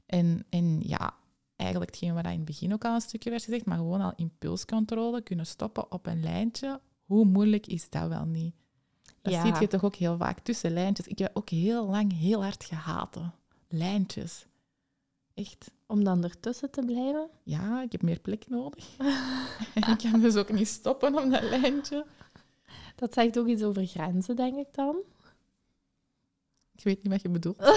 En, 0.05 0.45
en 0.49 0.79
ja, 0.79 1.13
eigenlijk 1.55 1.91
hetgeen 1.91 2.13
wat 2.13 2.25
in 2.25 2.31
het 2.31 2.45
begin 2.45 2.73
ook 2.73 2.85
al 2.85 2.95
een 2.95 3.01
stukje 3.01 3.29
werd 3.29 3.43
gezegd, 3.43 3.65
maar 3.65 3.77
gewoon 3.77 4.01
al 4.01 4.13
impulscontrole 4.15 5.21
kunnen 5.21 5.45
stoppen 5.45 5.91
op 5.91 6.05
een 6.05 6.21
lijntje. 6.21 6.79
Hoe 7.05 7.25
moeilijk 7.25 7.67
is 7.67 7.89
dat 7.89 8.07
wel 8.07 8.25
niet? 8.25 8.53
Dat 9.21 9.33
ja. 9.33 9.41
zie 9.41 9.61
je 9.61 9.67
toch 9.67 9.83
ook 9.83 9.95
heel 9.95 10.17
vaak 10.17 10.39
tussen 10.39 10.71
lijntjes. 10.71 11.07
Ik 11.07 11.19
heb 11.19 11.31
ook 11.33 11.49
heel 11.49 11.89
lang 11.89 12.19
heel 12.19 12.43
hard 12.43 12.63
gehaten. 12.63 13.33
Lijntjes. 13.67 14.47
Echt. 15.39 15.71
Om 15.87 16.03
dan 16.03 16.23
ertussen 16.23 16.71
te 16.71 16.85
blijven? 16.85 17.29
Ja, 17.43 17.81
ik 17.81 17.91
heb 17.91 18.01
meer 18.01 18.19
plek 18.19 18.47
nodig. 18.47 18.85
ik 19.91 20.09
kan 20.11 20.21
dus 20.21 20.35
ook 20.35 20.51
niet 20.51 20.67
stoppen 20.67 21.23
op 21.23 21.31
dat 21.31 21.43
lijntje. 21.43 22.05
Dat 22.95 23.13
zegt 23.13 23.39
ook 23.39 23.47
iets 23.47 23.63
over 23.63 23.85
grenzen, 23.85 24.35
denk 24.35 24.57
ik 24.57 24.67
dan. 24.71 24.95
Ik 26.75 26.83
weet 26.83 27.03
niet 27.03 27.11
wat 27.11 27.21
je 27.21 27.29
bedoelt. 27.29 27.57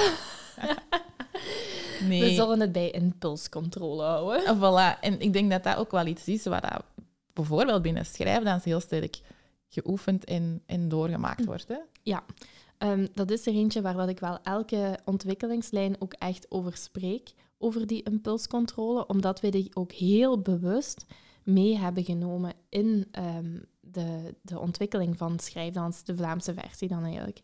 nee. 2.08 2.20
We 2.20 2.30
zullen 2.30 2.60
het 2.60 2.72
bij 2.72 2.90
impulscontrole 2.90 4.02
houden. 4.02 4.44
En 4.44 4.56
voilà. 4.56 5.00
En 5.00 5.20
ik 5.20 5.32
denk 5.32 5.50
dat 5.50 5.64
dat 5.64 5.76
ook 5.76 5.90
wel 5.90 6.06
iets 6.06 6.28
is 6.28 6.44
wat 6.44 6.62
dat 6.62 6.84
bijvoorbeeld 7.32 7.82
binnen 7.82 8.06
schrijfdans 8.06 8.64
heel 8.64 8.80
sterk 8.80 9.20
geoefend 9.68 10.24
en, 10.24 10.62
en 10.66 10.88
doorgemaakt 10.88 11.44
wordt. 11.44 11.68
Hè? 11.68 11.78
Ja, 12.02 12.24
Ehm, 12.82 13.06
dat 13.14 13.30
is 13.30 13.46
er 13.46 13.52
eentje 13.52 13.82
waar 13.82 13.94
dat 13.94 14.08
ik 14.08 14.18
wel 14.18 14.38
elke 14.42 14.98
ontwikkelingslijn 15.04 15.96
ook 15.98 16.12
echt 16.12 16.46
over 16.48 16.76
spreek, 16.76 17.32
over 17.62 17.86
die 17.86 18.02
impulscontrole, 18.02 19.06
omdat 19.06 19.40
we 19.40 19.48
die 19.48 19.76
ook 19.76 19.92
heel 19.92 20.40
bewust 20.40 21.06
mee 21.42 21.78
hebben 21.78 22.04
genomen 22.04 22.52
in 22.68 23.08
ehm, 23.10 23.58
de, 23.80 24.34
de 24.42 24.58
ontwikkeling 24.58 25.16
van 25.16 25.38
schrijfdans, 25.38 26.04
de 26.04 26.16
Vlaamse 26.16 26.54
versie 26.54 26.88
dan 26.88 27.04
eigenlijk. 27.04 27.40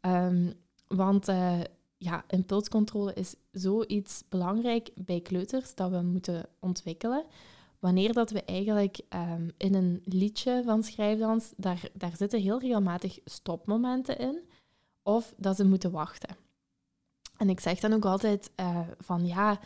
Um, 0.00 0.52
want 0.86 1.28
uh, 1.28 1.60
ja, 1.96 2.24
impulscontrole 2.28 3.14
is 3.14 3.34
zoiets 3.52 4.24
belangrijk 4.28 4.90
bij 4.94 5.20
kleuters 5.20 5.74
dat 5.74 5.90
we 5.90 6.02
moeten 6.02 6.48
ontwikkelen. 6.60 7.24
Wanneer 7.78 8.12
dat 8.12 8.30
we 8.30 8.42
eigenlijk 8.42 9.00
in 9.56 9.74
een 9.74 10.02
liedje 10.04 10.62
van 10.64 10.82
schrijfdans, 10.82 11.52
daar, 11.56 11.90
daar 11.92 12.16
zitten 12.16 12.40
heel 12.40 12.60
regelmatig 12.60 13.18
stopmomenten 13.24 14.18
in 14.18 14.40
of 15.02 15.34
dat 15.36 15.56
ze 15.56 15.64
moeten 15.64 15.90
wachten. 15.90 16.47
En 17.38 17.48
ik 17.48 17.60
zeg 17.60 17.80
dan 17.80 17.92
ook 17.92 18.04
altijd 18.04 18.50
uh, 18.60 18.78
van 18.98 19.26
ja, 19.26 19.58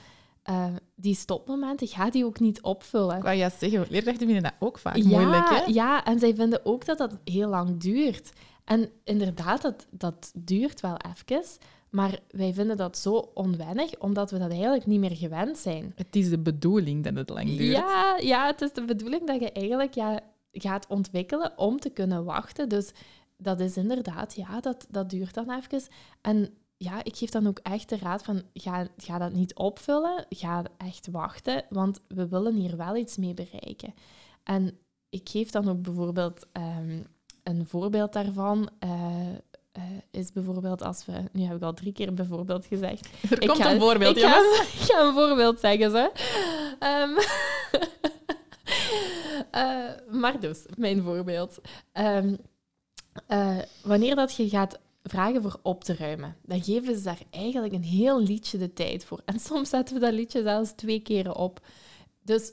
uh, 0.50 0.66
die 0.94 1.14
stopmomenten, 1.14 1.88
ga 1.88 2.10
die 2.10 2.24
ook 2.24 2.40
niet 2.40 2.62
opvullen. 2.62 3.16
Ik 3.16 3.22
wou 3.22 3.36
ja 3.36 3.50
zeggen, 3.58 3.86
leerkrachten 3.88 4.26
vinden 4.26 4.42
dat 4.42 4.54
ook 4.58 4.78
vaak 4.78 5.02
moeilijk. 5.02 5.48
Hè? 5.48 5.62
Ja, 5.66 6.04
en 6.04 6.18
zij 6.18 6.34
vinden 6.34 6.64
ook 6.64 6.84
dat 6.84 6.98
dat 6.98 7.18
heel 7.24 7.48
lang 7.48 7.80
duurt. 7.80 8.32
En 8.64 8.90
inderdaad, 9.04 9.62
dat, 9.62 9.86
dat 9.90 10.32
duurt 10.34 10.80
wel 10.80 10.96
even. 10.96 11.44
Maar 11.90 12.18
wij 12.30 12.52
vinden 12.52 12.76
dat 12.76 12.98
zo 12.98 13.30
onwennig, 13.34 13.98
omdat 13.98 14.30
we 14.30 14.38
dat 14.38 14.50
eigenlijk 14.50 14.86
niet 14.86 15.00
meer 15.00 15.16
gewend 15.16 15.58
zijn. 15.58 15.92
Het 15.96 16.16
is 16.16 16.28
de 16.28 16.38
bedoeling 16.38 17.04
dat 17.04 17.14
het 17.14 17.28
lang 17.28 17.56
duurt. 17.56 17.76
Ja, 17.76 18.16
ja 18.20 18.46
het 18.46 18.60
is 18.60 18.72
de 18.72 18.84
bedoeling 18.84 19.26
dat 19.26 19.40
je 19.40 19.52
eigenlijk 19.52 19.94
ja, 19.94 20.20
gaat 20.52 20.86
ontwikkelen 20.86 21.52
om 21.56 21.80
te 21.80 21.90
kunnen 21.90 22.24
wachten. 22.24 22.68
Dus 22.68 22.92
dat 23.36 23.60
is 23.60 23.76
inderdaad, 23.76 24.34
ja, 24.34 24.60
dat, 24.60 24.86
dat 24.90 25.10
duurt 25.10 25.34
dan 25.34 25.50
even. 25.50 25.82
En 26.20 26.54
ja, 26.82 27.04
ik 27.04 27.16
geef 27.16 27.30
dan 27.30 27.46
ook 27.46 27.58
echt 27.58 27.88
de 27.88 27.98
raad 27.98 28.22
van, 28.22 28.42
ga, 28.54 28.86
ga 28.96 29.18
dat 29.18 29.32
niet 29.32 29.54
opvullen, 29.54 30.26
ga 30.28 30.64
echt 30.76 31.08
wachten, 31.10 31.64
want 31.68 32.00
we 32.08 32.28
willen 32.28 32.54
hier 32.54 32.76
wel 32.76 32.96
iets 32.96 33.16
mee 33.16 33.34
bereiken. 33.34 33.94
En 34.42 34.78
ik 35.08 35.28
geef 35.28 35.50
dan 35.50 35.68
ook 35.68 35.82
bijvoorbeeld 35.82 36.46
um, 36.52 37.06
een 37.42 37.66
voorbeeld 37.66 38.12
daarvan. 38.12 38.70
Uh, 38.84 38.90
uh, 39.78 39.82
is 40.10 40.32
bijvoorbeeld 40.32 40.82
als 40.82 41.06
we... 41.06 41.12
Nu 41.32 41.42
heb 41.42 41.56
ik 41.56 41.62
al 41.62 41.74
drie 41.74 41.92
keer 41.92 42.14
bijvoorbeeld 42.14 42.66
gezegd. 42.66 43.08
Er 43.30 43.42
ik 43.42 43.48
komt 43.48 43.62
ga, 43.62 43.72
een 43.72 43.80
voorbeeld, 43.80 44.16
ik 44.16 44.22
ga, 44.22 44.38
ik 44.78 44.90
ga, 44.90 45.06
een 45.06 45.12
voorbeeld 45.12 45.60
zeggen, 45.60 45.90
ze. 45.90 46.10
Um, 46.80 47.16
uh, 49.54 50.14
maar 50.20 50.40
dus, 50.40 50.64
mijn 50.76 51.02
voorbeeld. 51.02 51.60
Um, 51.92 52.38
uh, 53.28 53.58
wanneer 53.82 54.14
dat 54.14 54.34
je 54.34 54.48
gaat 54.48 54.78
vragen 55.02 55.42
voor 55.42 55.60
op 55.62 55.84
te 55.84 55.94
ruimen, 55.94 56.36
dan 56.42 56.62
geven 56.62 56.96
ze 56.96 57.02
daar 57.02 57.22
eigenlijk 57.30 57.72
een 57.74 57.82
heel 57.82 58.22
liedje 58.22 58.58
de 58.58 58.72
tijd 58.72 59.04
voor. 59.04 59.22
En 59.24 59.40
soms 59.40 59.68
zetten 59.68 59.94
we 59.94 60.00
dat 60.00 60.12
liedje 60.12 60.42
zelfs 60.42 60.72
twee 60.72 61.00
keren 61.00 61.36
op. 61.36 61.66
Dus 62.22 62.52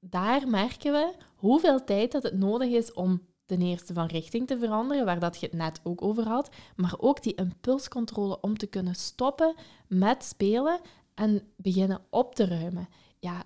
daar 0.00 0.48
merken 0.48 0.92
we 0.92 1.14
hoeveel 1.34 1.84
tijd 1.84 2.12
dat 2.12 2.22
het 2.22 2.38
nodig 2.38 2.70
is 2.70 2.92
om 2.92 3.22
ten 3.46 3.62
eerste 3.62 3.92
van 3.92 4.06
richting 4.06 4.46
te 4.46 4.58
veranderen, 4.58 5.04
waar 5.04 5.20
dat 5.20 5.40
je 5.40 5.46
het 5.46 5.54
net 5.54 5.80
ook 5.82 6.02
over 6.02 6.26
had, 6.28 6.50
maar 6.76 6.94
ook 6.98 7.22
die 7.22 7.34
impulscontrole 7.34 8.40
om 8.40 8.58
te 8.58 8.66
kunnen 8.66 8.94
stoppen 8.94 9.54
met 9.88 10.24
spelen 10.24 10.80
en 11.14 11.42
beginnen 11.56 12.00
op 12.10 12.34
te 12.34 12.46
ruimen. 12.46 12.88
Ja, 13.18 13.44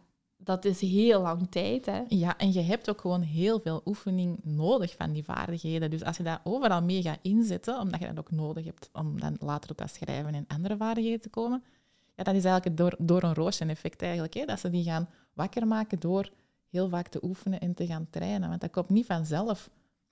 dat 0.49 0.65
is 0.65 0.81
heel 0.81 1.23
lang 1.23 1.47
tijd. 1.51 1.87
Hè? 1.87 2.03
Ja, 2.09 2.37
en 2.37 2.53
je 2.53 2.61
hebt 2.61 2.91
ook 2.91 3.01
gewoon 3.01 3.23
heel 3.23 3.61
veel 3.61 3.81
oefening 3.85 4.39
nodig 4.43 4.95
van 4.97 5.13
die 5.13 5.25
vaardigheden. 5.25 5.91
Dus 5.91 6.05
als 6.05 6.17
je 6.17 6.23
dat 6.23 6.41
overal 6.45 6.83
mee 6.83 7.03
gaat 7.03 7.19
inzetten, 7.23 7.81
omdat 7.81 8.01
je 8.01 8.07
dat 8.07 8.19
ook 8.19 8.31
nodig 8.31 8.65
hebt 8.65 8.91
om 8.93 9.21
dan 9.21 9.37
later 9.41 9.71
op 9.71 9.79
dat 9.79 9.91
schrijven 9.95 10.35
en 10.35 10.45
andere 10.47 10.77
vaardigheden 10.77 11.21
te 11.21 11.29
komen, 11.29 11.63
ja, 12.15 12.25
dat 12.25 12.35
is 12.35 12.45
eigenlijk 12.45 12.65
het 12.65 12.77
door, 12.77 13.07
door 13.07 13.23
een 13.23 13.35
roosje-effect 13.35 14.03
eigenlijk. 14.03 14.35
Hè? 14.35 14.45
Dat 14.45 14.61
ze 14.61 14.71
die 14.71 14.85
gaan 14.85 15.09
wakker 15.33 15.67
maken 15.67 16.01
door 16.01 16.31
heel 16.71 16.89
vaak 16.89 17.09
te 17.09 17.19
oefenen 17.23 17.61
en 17.61 17.75
te 17.75 17.87
gaan 17.87 18.07
trainen. 18.11 18.49
Want 18.49 18.61
dat 18.61 18.71
komt 18.71 18.89
niet 18.89 19.07
vanzelf. 19.07 19.71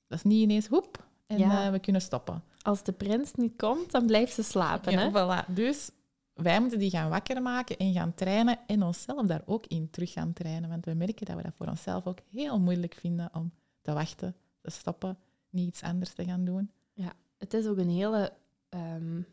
Dat 0.09 0.19
is 0.19 0.25
niet 0.25 0.43
ineens 0.43 0.67
hoep 0.67 1.07
en 1.27 1.41
uh, 1.41 1.71
we 1.71 1.79
kunnen 1.79 2.03
stoppen. 2.03 2.43
Als 2.63 2.83
de 2.83 2.93
prins 2.93 3.35
niet 3.35 3.57
komt, 3.57 3.91
dan 3.91 4.07
blijft 4.07 4.33
ze 4.33 4.43
slapen. 4.43 4.93
Ja, 4.93 4.99
hè? 4.99 5.11
Voilà. 5.11 5.53
Dus 5.55 5.91
wij 6.37 6.61
moeten 6.61 6.79
die 6.79 6.91
gaan 6.91 7.09
wakker 7.09 7.43
maken 7.43 7.77
en 7.77 7.93
gaan 7.93 8.15
trainen 8.15 8.59
en 8.67 8.83
onszelf 8.83 9.27
daar 9.27 9.43
ook 9.45 9.67
in 9.67 9.91
terug 9.91 10.13
gaan 10.13 10.33
trainen. 10.33 10.69
Want 10.69 10.85
we 10.85 10.95
merken 10.95 11.27
dat 11.27 11.37
we 11.37 11.43
dat 11.43 11.55
voor 11.55 11.67
onszelf 11.67 12.07
ook 12.07 12.19
heel 12.31 12.61
moeilijk 12.61 12.95
vinden 12.95 13.31
om 13.33 13.53
te 13.83 13.93
wachten, 13.93 14.37
te 14.61 14.71
stoppen, 14.71 15.19
niet 15.51 15.69
iets 15.69 15.83
anders 15.83 16.13
te 16.13 16.25
gaan 16.25 16.45
doen. 16.45 16.71
Ja, 16.93 17.13
het 17.39 17.55
is 17.55 17.67
ook 17.67 17.79
een 17.79 17.91
hele... 17.91 18.33
Um, 18.71 19.27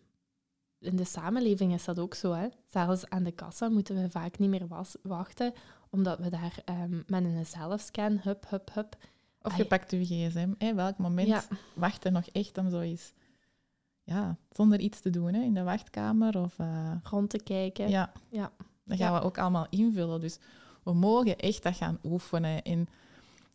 in 0.79 0.95
de 0.95 1.03
samenleving 1.03 1.73
is 1.73 1.83
dat 1.85 1.99
ook 1.99 2.13
zo. 2.13 2.33
Hè? 2.33 2.47
Zelfs 2.67 3.09
aan 3.09 3.23
de 3.23 3.31
kassa 3.31 3.69
moeten 3.69 4.01
we 4.01 4.09
vaak 4.09 4.39
niet 4.39 4.49
meer 4.49 4.67
wachten, 5.01 5.53
omdat 5.89 6.19
we 6.19 6.29
daar 6.29 6.55
um, 6.65 7.03
met 7.07 7.23
een 7.23 7.45
zelfscan, 7.45 8.19
hup, 8.21 8.49
hup, 8.49 8.73
hup... 8.73 8.97
Of 9.41 9.57
je 9.57 9.65
pakt 9.65 9.91
je 9.91 10.05
gsm. 10.05 10.53
Hè? 10.57 10.73
Welk 10.73 10.97
moment 10.97 11.27
ja. 11.27 11.43
wachten 11.73 12.13
nog 12.13 12.25
echt 12.25 12.57
om 12.57 12.69
zoiets 12.69 13.13
ja, 14.03 14.37
zonder 14.51 14.79
iets 14.79 14.99
te 14.99 15.09
doen 15.09 15.33
hè, 15.33 15.41
in 15.41 15.53
de 15.53 15.63
wachtkamer 15.63 16.37
of 16.37 16.59
uh, 16.59 16.91
rond 17.03 17.29
te 17.29 17.43
kijken. 17.43 17.89
Ja, 17.89 18.11
ja. 18.29 18.51
dat 18.83 18.97
gaan 18.97 19.13
we 19.13 19.21
ook 19.21 19.37
allemaal 19.37 19.67
invullen. 19.69 20.19
Dus 20.19 20.39
we 20.83 20.93
mogen 20.93 21.37
echt 21.37 21.63
dat 21.63 21.75
gaan 21.75 21.99
oefenen. 22.03 22.61
En 22.63 22.87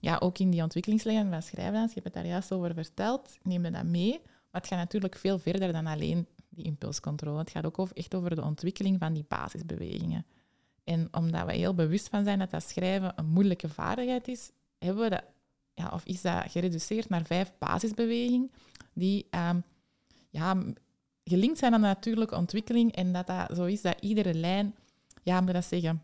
ja, 0.00 0.16
ook 0.18 0.38
in 0.38 0.50
die 0.50 0.62
ontwikkelingslijn 0.62 1.30
van 1.30 1.42
schrijfdans, 1.42 1.94
je 1.94 2.00
hebt 2.00 2.14
het 2.14 2.14
daar 2.14 2.32
juist 2.32 2.52
over 2.52 2.74
verteld, 2.74 3.38
neem 3.42 3.64
je 3.64 3.70
dat 3.70 3.84
mee. 3.84 4.20
Maar 4.22 4.60
het 4.60 4.66
gaat 4.66 4.78
natuurlijk 4.78 5.16
veel 5.16 5.38
verder 5.38 5.72
dan 5.72 5.86
alleen 5.86 6.26
die 6.48 6.64
impulscontrole. 6.64 7.38
Het 7.38 7.50
gaat 7.50 7.66
ook 7.66 7.78
over, 7.78 7.96
echt 7.96 8.14
over 8.14 8.34
de 8.34 8.42
ontwikkeling 8.42 8.98
van 8.98 9.12
die 9.12 9.24
basisbewegingen. 9.28 10.26
En 10.84 11.08
omdat 11.10 11.46
we 11.46 11.52
heel 11.52 11.74
bewust 11.74 12.08
van 12.08 12.24
zijn 12.24 12.38
dat 12.38 12.50
dat 12.50 12.62
schrijven 12.62 13.12
een 13.16 13.28
moeilijke 13.28 13.68
vaardigheid 13.68 14.28
is, 14.28 14.50
hebben 14.78 15.02
we 15.02 15.10
dat, 15.10 15.24
ja, 15.74 15.88
of 15.88 16.04
is 16.04 16.22
dat 16.22 16.50
gereduceerd 16.50 17.08
naar 17.08 17.24
vijf 17.24 17.52
basisbewegingen 17.58 18.50
die 18.92 19.26
um, 19.30 19.62
ja, 20.28 20.62
gelinkt 21.24 21.58
zijn 21.58 21.74
aan 21.74 21.80
de 21.80 21.86
natuurlijke 21.86 22.36
ontwikkeling 22.36 22.92
en 22.92 23.12
dat 23.12 23.26
dat 23.26 23.56
zo 23.56 23.64
is 23.64 23.82
dat 23.82 24.00
iedere 24.00 24.34
lijn, 24.34 24.74
ja, 25.22 25.40
moet 25.40 25.52
dat 25.52 25.64
zeggen, 25.64 26.02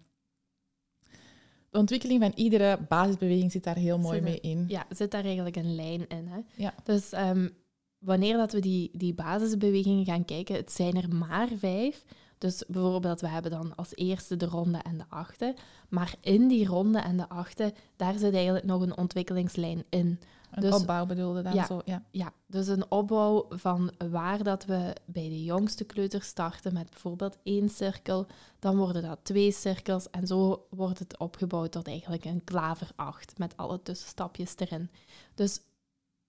de 1.75 1.81
ontwikkeling 1.81 2.21
van 2.21 2.33
iedere 2.35 2.79
basisbeweging 2.89 3.53
zit 3.53 3.65
daar 3.65 3.77
heel 3.77 3.99
mooi 3.99 4.21
mee 4.21 4.41
in. 4.41 4.65
Ja, 4.69 4.87
zit 4.89 5.11
daar 5.11 5.25
eigenlijk 5.25 5.57
een 5.57 5.75
lijn 5.75 6.09
in. 6.09 6.27
Hè? 6.27 6.39
Ja. 6.57 6.75
Dus 6.85 7.13
um, 7.13 7.51
wanneer 7.99 8.37
dat 8.37 8.53
we 8.53 8.61
die, 8.61 8.91
die 8.93 9.15
basisbewegingen 9.15 10.05
gaan 10.05 10.25
kijken, 10.25 10.55
het 10.55 10.73
zijn 10.73 10.95
er 10.95 11.15
maar 11.15 11.49
vijf. 11.59 12.05
Dus 12.45 12.65
bijvoorbeeld, 12.69 13.21
we 13.21 13.29
hebben 13.29 13.51
dan 13.51 13.75
als 13.75 13.95
eerste 13.95 14.37
de 14.37 14.47
ronde 14.47 14.79
en 14.79 14.99
de 14.99 15.05
achte. 15.09 15.55
Maar 15.89 16.15
in 16.21 16.49
die 16.49 16.67
ronde 16.67 16.99
en 16.99 17.17
de 17.17 17.29
achte, 17.29 17.75
daar 17.97 18.19
zit 18.19 18.35
eigenlijk 18.35 18.65
nog 18.65 18.83
een 18.83 18.97
ontwikkelingslijn 18.97 19.85
in. 19.89 20.21
Een 20.51 20.63
dus, 20.63 20.75
opbouw 20.75 21.07
bedoelde 21.07 21.43
dan 21.43 21.55
ja, 21.55 21.67
zo? 21.67 21.81
Ja. 21.85 22.03
ja, 22.11 22.33
dus 22.47 22.67
een 22.67 22.91
opbouw 22.91 23.47
van 23.49 23.93
waar 24.11 24.43
dat 24.43 24.65
we 24.65 24.97
bij 25.05 25.29
de 25.29 25.45
jongste 25.45 25.85
kleuter 25.85 26.23
starten 26.23 26.73
met 26.73 26.91
bijvoorbeeld 26.91 27.39
één 27.43 27.69
cirkel, 27.69 28.27
dan 28.59 28.77
worden 28.77 29.03
dat 29.03 29.19
twee 29.23 29.53
cirkels 29.53 30.11
en 30.11 30.27
zo 30.27 30.67
wordt 30.71 30.99
het 30.99 31.19
opgebouwd 31.19 31.73
tot 31.73 31.87
eigenlijk 31.87 32.25
een 32.25 32.45
klaver 32.45 32.91
8 32.97 33.39
met 33.39 33.57
alle 33.57 33.83
tussenstapjes 33.83 34.55
erin. 34.57 34.91
Dus 35.35 35.61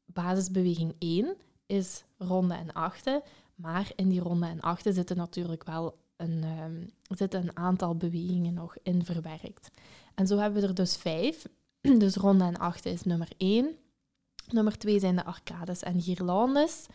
basisbeweging 0.05 0.95
1 0.99 1.35
is 1.65 2.03
ronde 2.17 2.53
en 2.53 2.73
achten, 2.73 3.21
maar 3.55 3.91
in 3.95 4.09
die 4.09 4.21
ronde 4.21 4.47
en 4.47 4.61
achten 4.61 4.93
zitten 4.93 5.17
natuurlijk 5.17 5.63
wel 5.63 6.03
een, 6.17 6.43
um, 6.43 6.89
zitten 7.07 7.41
een 7.41 7.57
aantal 7.57 7.95
bewegingen 7.95 8.53
nog 8.53 8.75
in 8.83 9.05
verwerkt. 9.05 9.71
En 10.15 10.27
zo 10.27 10.37
hebben 10.37 10.61
we 10.61 10.67
er 10.67 10.75
dus 10.75 10.95
vijf. 10.95 11.45
Dus 11.97 12.15
ronde 12.15 12.43
en 12.43 12.57
achten 12.57 12.91
is 12.91 13.03
nummer 13.03 13.27
1. 13.37 13.75
Nummer 14.49 14.77
twee 14.77 14.99
zijn 14.99 15.15
de 15.15 15.25
arcades 15.25 15.83
en 15.83 16.01
guirlandes. 16.01 16.85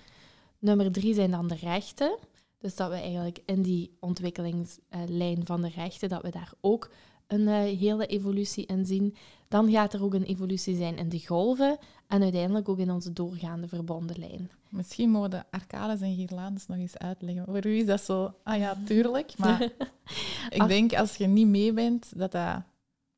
Nummer 0.58 0.92
drie 0.92 1.14
zijn 1.14 1.30
dan 1.30 1.48
de 1.48 1.54
rechten. 1.54 2.18
Dus 2.58 2.76
dat 2.76 2.90
we 2.90 2.96
eigenlijk 2.96 3.42
in 3.46 3.62
die 3.62 3.96
ontwikkelingslijn 4.00 5.46
van 5.46 5.62
de 5.62 5.68
rechten, 5.68 6.08
dat 6.08 6.22
we 6.22 6.30
daar 6.30 6.52
ook 6.60 6.90
een 7.26 7.48
eh, 7.48 7.78
hele 7.78 8.06
evolutie 8.06 8.66
in 8.66 8.86
zien. 8.86 9.16
Dan 9.50 9.70
gaat 9.70 9.92
er 9.92 10.02
ook 10.02 10.14
een 10.14 10.24
evolutie 10.24 10.76
zijn 10.76 10.96
in 10.96 11.08
de 11.08 11.26
golven 11.26 11.78
en 12.06 12.22
uiteindelijk 12.22 12.68
ook 12.68 12.78
in 12.78 12.90
onze 12.90 13.12
doorgaande 13.12 13.68
verbonden 13.68 14.18
lijn. 14.18 14.50
Misschien 14.68 15.10
mogen 15.10 15.30
de 15.30 15.42
arcades 15.50 16.00
en 16.00 16.14
guirlandes 16.14 16.66
nog 16.66 16.76
eens 16.76 16.98
uitleggen. 16.98 17.44
Voor 17.44 17.66
u 17.66 17.78
is 17.78 17.86
dat 17.86 18.00
zo... 18.00 18.34
Ah 18.42 18.58
ja, 18.58 18.76
tuurlijk. 18.86 19.38
Maar 19.38 19.62
ik 20.58 20.68
denk 20.68 20.92
als 20.94 21.16
je 21.16 21.26
niet 21.26 21.46
mee 21.46 21.72
bent, 21.72 22.18
dat 22.18 22.32
dat 22.32 22.62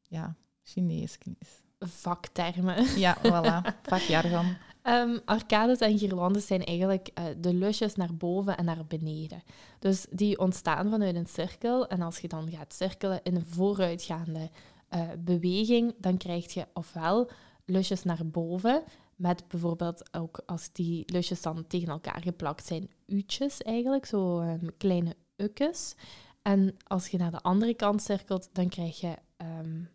ja, 0.03 0.35
Chinees 0.63 1.19
is. 1.39 1.49
Vaktermen. 1.79 2.99
Ja, 2.99 3.17
voilà. 3.27 3.75
Vakjargon. 3.83 4.57
Um, 4.83 5.21
arcades 5.25 5.79
en 5.79 5.99
guirlandes 5.99 6.47
zijn 6.47 6.65
eigenlijk 6.65 7.11
uh, 7.19 7.25
de 7.39 7.55
lusjes 7.55 7.95
naar 7.95 8.15
boven 8.15 8.57
en 8.57 8.65
naar 8.65 8.85
beneden. 8.89 9.43
Dus 9.79 10.07
die 10.11 10.39
ontstaan 10.39 10.91
vanuit 10.91 11.15
een 11.15 11.27
cirkel. 11.27 11.87
En 11.87 12.03
als 12.03 12.19
je 12.19 12.29
dan 12.29 12.51
gaat 12.51 12.75
cirkelen 12.75 13.21
in 13.23 13.37
een 13.37 13.47
vooruitgaande 13.47 14.51
uh, 14.95 15.11
beweging, 15.19 15.95
dan 15.99 16.17
krijg 16.17 16.53
je 16.53 16.67
ofwel 16.73 17.31
lusjes 17.65 18.03
naar 18.03 18.27
boven, 18.27 18.83
met 19.17 19.49
bijvoorbeeld 19.49 20.15
ook 20.15 20.43
als 20.47 20.73
die 20.73 21.03
lusjes 21.13 21.43
dan 21.43 21.67
tegen 21.67 21.89
elkaar 21.89 22.23
geplakt 22.23 22.67
zijn, 22.67 22.91
u'tjes 23.07 23.63
eigenlijk, 23.63 24.07
zo 24.07 24.41
um, 24.41 24.77
kleine 24.77 25.17
ukjes. 25.37 25.95
En 26.43 26.77
als 26.87 27.09
je 27.09 27.19
naar 27.19 27.31
de 27.31 27.43
andere 27.43 27.75
kant 27.75 28.03
cirkelt, 28.03 28.49
dan 28.53 28.69
krijg 28.69 29.01
je... 29.01 29.17
Um, 29.37 29.91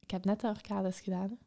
ik 0.00 0.10
heb 0.10 0.24
net 0.24 0.40
de 0.40 0.48
arcades 0.48 1.00
gedaan. 1.00 1.38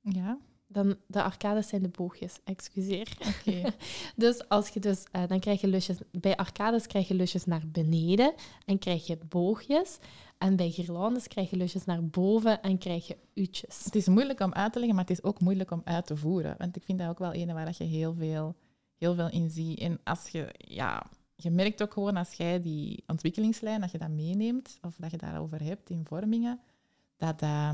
Ja. 0.00 0.38
Dan, 0.68 0.96
de 1.06 1.22
arcades 1.22 1.68
zijn 1.68 1.82
de 1.82 1.88
boogjes, 1.88 2.38
excuseer. 2.44 3.16
Oké. 3.18 3.62
dus 4.16 4.48
als 4.48 4.68
je 4.68 4.80
dus, 4.80 5.04
uh, 5.12 5.26
dan 5.26 5.40
krijg 5.40 5.60
je 5.60 5.66
lusjes, 5.66 5.96
bij 6.10 6.36
arcades 6.36 6.86
krijg 6.86 7.08
je 7.08 7.14
lusjes 7.14 7.44
naar 7.44 7.62
beneden 7.66 8.34
en 8.64 8.78
krijg 8.78 9.06
je 9.06 9.18
boogjes. 9.28 9.98
En 10.38 10.56
bij 10.56 10.70
guirlandes 10.70 11.28
krijg 11.28 11.50
je 11.50 11.56
lusjes 11.56 11.84
naar 11.84 12.04
boven 12.06 12.62
en 12.62 12.78
krijg 12.78 13.06
je 13.06 13.16
u'tjes. 13.34 13.84
Het 13.84 13.94
is 13.94 14.08
moeilijk 14.08 14.40
om 14.40 14.52
uit 14.52 14.72
te 14.72 14.78
leggen, 14.78 14.96
maar 14.96 15.04
het 15.06 15.18
is 15.18 15.24
ook 15.24 15.40
moeilijk 15.40 15.70
om 15.70 15.80
uit 15.84 16.06
te 16.06 16.16
voeren. 16.16 16.54
Want 16.58 16.76
ik 16.76 16.82
vind 16.82 16.98
dat 16.98 17.08
ook 17.08 17.18
wel 17.18 17.34
een 17.34 17.54
waar 17.54 17.74
je 17.78 17.84
heel 17.84 18.14
veel, 18.14 18.54
heel 18.96 19.14
veel 19.14 19.30
in 19.30 19.50
ziet. 19.50 19.78
En 19.78 20.00
als 20.04 20.28
je, 20.28 20.54
ja, 20.58 21.06
je 21.34 21.50
merkt 21.50 21.82
ook 21.82 21.92
gewoon 21.92 22.16
als 22.16 22.32
jij 22.32 22.60
die 22.60 23.04
ontwikkelingslijn, 23.06 23.80
dat 23.80 23.90
je 23.90 23.98
dat 23.98 24.08
meeneemt, 24.08 24.78
of 24.82 24.96
dat 24.98 25.10
je 25.10 25.16
daarover 25.16 25.62
hebt 25.62 25.90
in 25.90 26.04
vormingen, 26.04 26.60
dat... 27.16 27.42
Uh, 27.42 27.70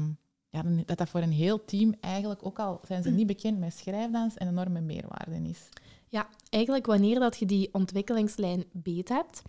ja, 0.53 0.63
dat 0.85 0.99
dat 0.99 1.09
voor 1.09 1.21
een 1.21 1.33
heel 1.33 1.65
team 1.65 1.95
eigenlijk, 2.01 2.47
ook 2.47 2.59
al 2.59 2.81
zijn 2.87 3.03
ze 3.03 3.11
niet 3.11 3.27
bekend 3.27 3.59
met 3.59 3.75
schrijfdans, 3.75 4.35
een 4.37 4.49
enorme 4.49 4.81
meerwaarde 4.81 5.49
is. 5.49 5.69
Ja, 6.09 6.29
eigenlijk 6.51 6.87
wanneer 6.87 7.19
dat 7.19 7.39
je 7.39 7.47
die 7.47 7.69
ontwikkelingslijn 7.75 8.65
beet 8.73 9.09
hebt, 9.09 9.43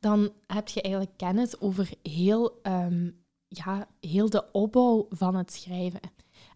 dan 0.00 0.32
heb 0.46 0.68
je 0.68 0.82
eigenlijk 0.82 1.16
kennis 1.16 1.60
over 1.60 1.90
heel, 2.02 2.58
um, 2.62 3.24
ja, 3.48 3.88
heel 4.00 4.30
de 4.30 4.52
opbouw 4.52 5.06
van 5.10 5.34
het 5.34 5.52
schrijven. 5.52 6.00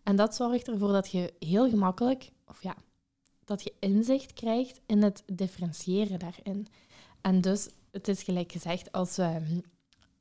En 0.02 0.16
dat 0.16 0.34
zorgt 0.34 0.68
ervoor 0.68 0.92
dat 0.92 1.10
je 1.10 1.34
heel 1.38 1.70
gemakkelijk, 1.70 2.30
of 2.46 2.62
ja, 2.62 2.76
dat 3.44 3.62
je 3.62 3.72
inzicht 3.78 4.32
krijgt 4.32 4.80
in 4.86 5.02
het 5.02 5.22
differentiëren 5.32 6.18
daarin. 6.18 6.66
En 7.20 7.40
dus, 7.40 7.68
het 7.90 8.08
is 8.08 8.22
gelijk 8.22 8.52
gezegd, 8.52 8.92
als, 8.92 9.18
um, 9.18 9.62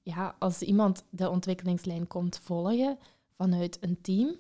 ja, 0.02 0.36
als 0.40 0.62
iemand 0.62 1.04
de 1.10 1.30
ontwikkelingslijn 1.30 2.08
komt 2.08 2.40
volgen, 2.40 2.98
vanuit 3.42 3.78
een 3.82 4.02
team, 4.02 4.36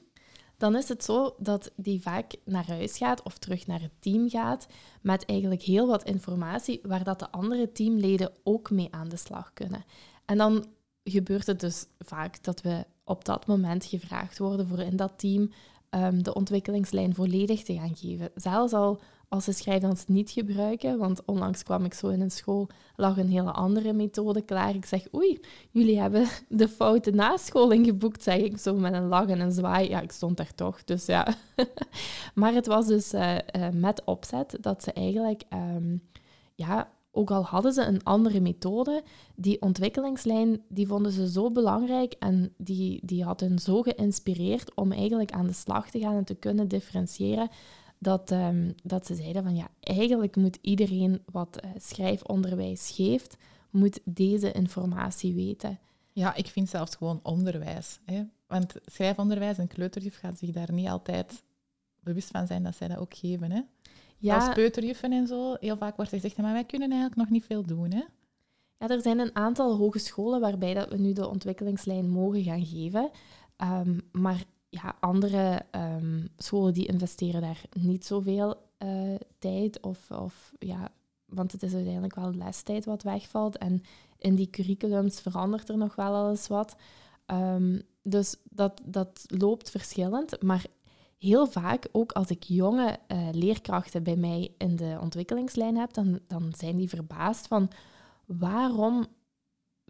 dan 0.57 0.75
is 0.75 0.89
het 0.89 1.03
zo 1.03 1.35
dat 1.37 1.71
die 1.75 2.01
vaak 2.01 2.35
naar 2.45 2.67
huis 2.67 2.97
gaat 2.97 3.23
of 3.23 3.37
terug 3.37 3.67
naar 3.67 3.81
het 3.81 3.91
team 3.99 4.29
gaat 4.29 4.67
met 5.01 5.25
eigenlijk 5.25 5.61
heel 5.61 5.87
wat 5.87 6.03
informatie 6.03 6.79
waar 6.83 7.03
dat 7.03 7.19
de 7.19 7.31
andere 7.31 7.71
teamleden 7.71 8.31
ook 8.43 8.69
mee 8.69 8.87
aan 8.91 9.09
de 9.09 9.17
slag 9.17 9.53
kunnen. 9.53 9.85
En 10.25 10.37
dan 10.37 10.65
gebeurt 11.03 11.47
het 11.47 11.59
dus 11.59 11.85
vaak 11.99 12.43
dat 12.43 12.61
we 12.61 12.85
op 13.03 13.25
dat 13.25 13.45
moment 13.45 13.85
gevraagd 13.85 14.37
worden 14.37 14.67
voor 14.67 14.79
in 14.79 14.95
dat 14.95 15.13
team 15.15 15.51
um, 15.89 16.23
de 16.23 16.33
ontwikkelingslijn 16.33 17.15
volledig 17.15 17.63
te 17.63 17.73
gaan 17.73 17.95
geven. 17.95 18.31
Zelfs 18.35 18.73
al 18.73 19.01
als 19.31 19.43
ze 19.43 19.51
schrijfdans 19.51 20.07
niet 20.07 20.29
gebruiken. 20.31 20.97
Want 20.97 21.25
onlangs 21.25 21.63
kwam 21.63 21.85
ik 21.85 21.93
zo 21.93 22.07
in 22.07 22.21
een 22.21 22.31
school, 22.31 22.69
lag 22.95 23.17
een 23.17 23.29
hele 23.29 23.51
andere 23.51 23.93
methode 23.93 24.41
klaar. 24.41 24.75
Ik 24.75 24.85
zeg, 24.85 25.13
oei, 25.15 25.39
jullie 25.69 25.99
hebben 25.99 26.27
de 26.49 26.67
foute 26.67 27.11
nascholing 27.11 27.85
geboekt, 27.85 28.23
zeg 28.23 28.37
ik 28.37 28.57
zo 28.57 28.75
met 28.75 28.93
een 28.93 29.07
lach 29.07 29.27
en 29.27 29.39
een 29.39 29.51
zwaai. 29.51 29.89
Ja, 29.89 30.01
ik 30.01 30.11
stond 30.11 30.37
daar 30.37 30.55
toch, 30.55 30.83
dus 30.83 31.05
ja. 31.05 31.35
maar 32.35 32.53
het 32.53 32.65
was 32.65 32.87
dus 32.87 33.13
uh, 33.13 33.35
uh, 33.35 33.69
met 33.73 34.03
opzet 34.05 34.57
dat 34.61 34.83
ze 34.83 34.93
eigenlijk, 34.93 35.43
um, 35.53 36.01
ja, 36.55 36.91
ook 37.11 37.31
al 37.31 37.43
hadden 37.43 37.73
ze 37.73 37.83
een 37.83 38.03
andere 38.03 38.39
methode, 38.39 39.03
die 39.35 39.61
ontwikkelingslijn, 39.61 40.61
die 40.69 40.87
vonden 40.87 41.11
ze 41.11 41.31
zo 41.31 41.51
belangrijk 41.51 42.15
en 42.19 42.53
die, 42.57 42.99
die 43.03 43.23
had 43.23 43.39
hen 43.39 43.59
zo 43.59 43.81
geïnspireerd 43.81 44.75
om 44.75 44.91
eigenlijk 44.91 45.31
aan 45.31 45.47
de 45.47 45.53
slag 45.53 45.89
te 45.89 45.99
gaan 45.99 46.15
en 46.15 46.25
te 46.25 46.35
kunnen 46.35 46.67
differentiëren 46.67 47.49
dat, 48.01 48.31
um, 48.31 48.75
dat 48.83 49.05
ze 49.05 49.15
zeiden 49.15 49.43
van 49.43 49.55
ja, 49.55 49.67
eigenlijk 49.79 50.35
moet 50.35 50.57
iedereen 50.61 51.21
wat 51.31 51.59
uh, 51.65 51.71
schrijfonderwijs 51.77 52.91
geeft, 52.95 53.37
moet 53.69 53.99
deze 54.03 54.51
informatie 54.51 55.33
weten. 55.33 55.79
Ja, 56.11 56.35
ik 56.35 56.47
vind 56.47 56.69
zelfs 56.69 56.95
gewoon 56.95 57.19
onderwijs. 57.23 57.99
Hè? 58.05 58.23
Want 58.47 58.73
schrijfonderwijs 58.85 59.57
en 59.57 59.67
kleuterjuf 59.67 60.17
gaat 60.17 60.37
zich 60.37 60.51
daar 60.51 60.73
niet 60.73 60.87
altijd 60.87 61.43
bewust 61.99 62.29
van 62.29 62.47
zijn 62.47 62.63
dat 62.63 62.75
zij 62.75 62.87
dat 62.87 62.97
ook 62.97 63.15
geven. 63.15 63.51
Hè? 63.51 63.61
Ja. 64.17 64.35
Als 64.35 64.53
peuterjuffen 64.53 65.11
en 65.11 65.27
zo, 65.27 65.55
heel 65.59 65.77
vaak 65.77 65.95
wordt 65.95 66.11
er 66.11 66.19
gezegd, 66.19 66.37
maar 66.37 66.53
wij 66.53 66.65
kunnen 66.65 66.89
eigenlijk 66.91 67.21
nog 67.21 67.29
niet 67.29 67.45
veel 67.45 67.63
doen. 67.63 67.91
Hè? 67.91 68.03
Ja, 68.77 68.89
er 68.89 69.01
zijn 69.01 69.19
een 69.19 69.35
aantal 69.35 69.77
hogescholen 69.77 70.39
waarbij 70.39 70.73
dat 70.73 70.89
we 70.89 70.97
nu 70.97 71.13
de 71.13 71.27
ontwikkelingslijn 71.27 72.09
mogen 72.09 72.43
gaan 72.43 72.65
geven. 72.65 73.09
Um, 73.57 74.01
maar 74.11 74.43
ja, 74.71 74.95
andere 74.99 75.65
um, 75.71 76.27
scholen 76.37 76.73
die 76.73 76.87
investeren 76.87 77.41
daar 77.41 77.61
niet 77.79 78.05
zoveel 78.05 78.55
uh, 78.79 79.15
tijd 79.39 79.81
of, 79.81 80.11
of 80.11 80.53
ja, 80.59 80.89
want 81.25 81.51
het 81.51 81.63
is 81.63 81.73
uiteindelijk 81.73 82.15
wel 82.15 82.33
lestijd 82.33 82.85
wat 82.85 83.03
wegvalt 83.03 83.57
en 83.57 83.81
in 84.17 84.35
die 84.35 84.49
curriculums 84.49 85.19
verandert 85.19 85.69
er 85.69 85.77
nog 85.77 85.95
wel 85.95 86.13
alles 86.13 86.47
wat. 86.47 86.75
Um, 87.25 87.81
dus 88.03 88.35
dat, 88.43 88.81
dat 88.83 89.23
loopt 89.27 89.69
verschillend, 89.69 90.41
maar 90.41 90.65
heel 91.17 91.47
vaak, 91.47 91.87
ook 91.91 92.11
als 92.11 92.29
ik 92.29 92.43
jonge 92.43 92.97
uh, 93.07 93.27
leerkrachten 93.31 94.03
bij 94.03 94.15
mij 94.15 94.53
in 94.57 94.75
de 94.75 94.97
ontwikkelingslijn 95.01 95.77
heb, 95.77 95.93
dan, 95.93 96.19
dan 96.27 96.53
zijn 96.57 96.75
die 96.77 96.89
verbaasd 96.89 97.47
van 97.47 97.71
waarom 98.25 99.05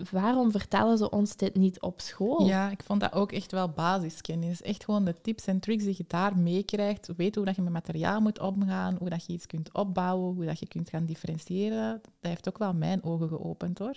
waarom 0.09 0.51
vertellen 0.51 0.97
ze 0.97 1.09
ons 1.09 1.35
dit 1.35 1.55
niet 1.55 1.81
op 1.81 2.01
school? 2.01 2.45
Ja, 2.45 2.69
ik 2.69 2.83
vond 2.83 2.99
dat 2.99 3.13
ook 3.13 3.31
echt 3.31 3.51
wel 3.51 3.69
basiskennis. 3.69 4.61
Echt 4.61 4.83
gewoon 4.83 5.05
de 5.05 5.21
tips 5.21 5.45
en 5.45 5.59
tricks 5.59 5.83
die 5.83 5.95
je 5.97 6.05
daar 6.07 6.37
meekrijgt. 6.37 7.09
Weet 7.17 7.35
hoe 7.35 7.45
dat 7.45 7.55
je 7.55 7.61
met 7.61 7.73
materiaal 7.73 8.21
moet 8.21 8.39
omgaan, 8.39 8.95
hoe 8.99 9.09
dat 9.09 9.25
je 9.25 9.33
iets 9.33 9.45
kunt 9.45 9.73
opbouwen, 9.73 10.35
hoe 10.35 10.45
dat 10.45 10.59
je 10.59 10.67
kunt 10.67 10.89
gaan 10.89 11.05
differentiëren. 11.05 12.01
Dat 12.01 12.31
heeft 12.31 12.47
ook 12.47 12.57
wel 12.57 12.73
mijn 12.73 13.03
ogen 13.03 13.27
geopend 13.27 13.79
hoor. 13.79 13.95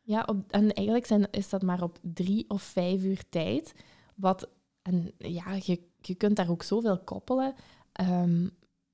Ja, 0.00 0.22
op, 0.26 0.50
en 0.50 0.72
eigenlijk 0.72 1.06
zijn, 1.06 1.26
is 1.30 1.48
dat 1.48 1.62
maar 1.62 1.82
op 1.82 1.98
drie 2.00 2.44
of 2.48 2.62
vijf 2.62 3.02
uur 3.02 3.22
tijd. 3.28 3.74
Wat, 4.14 4.48
en 4.82 5.12
ja, 5.18 5.52
je, 5.62 5.80
je 6.00 6.14
kunt 6.14 6.36
daar 6.36 6.50
ook 6.50 6.62
zoveel 6.62 6.98
koppelen. 6.98 7.54
Um, 8.00 8.50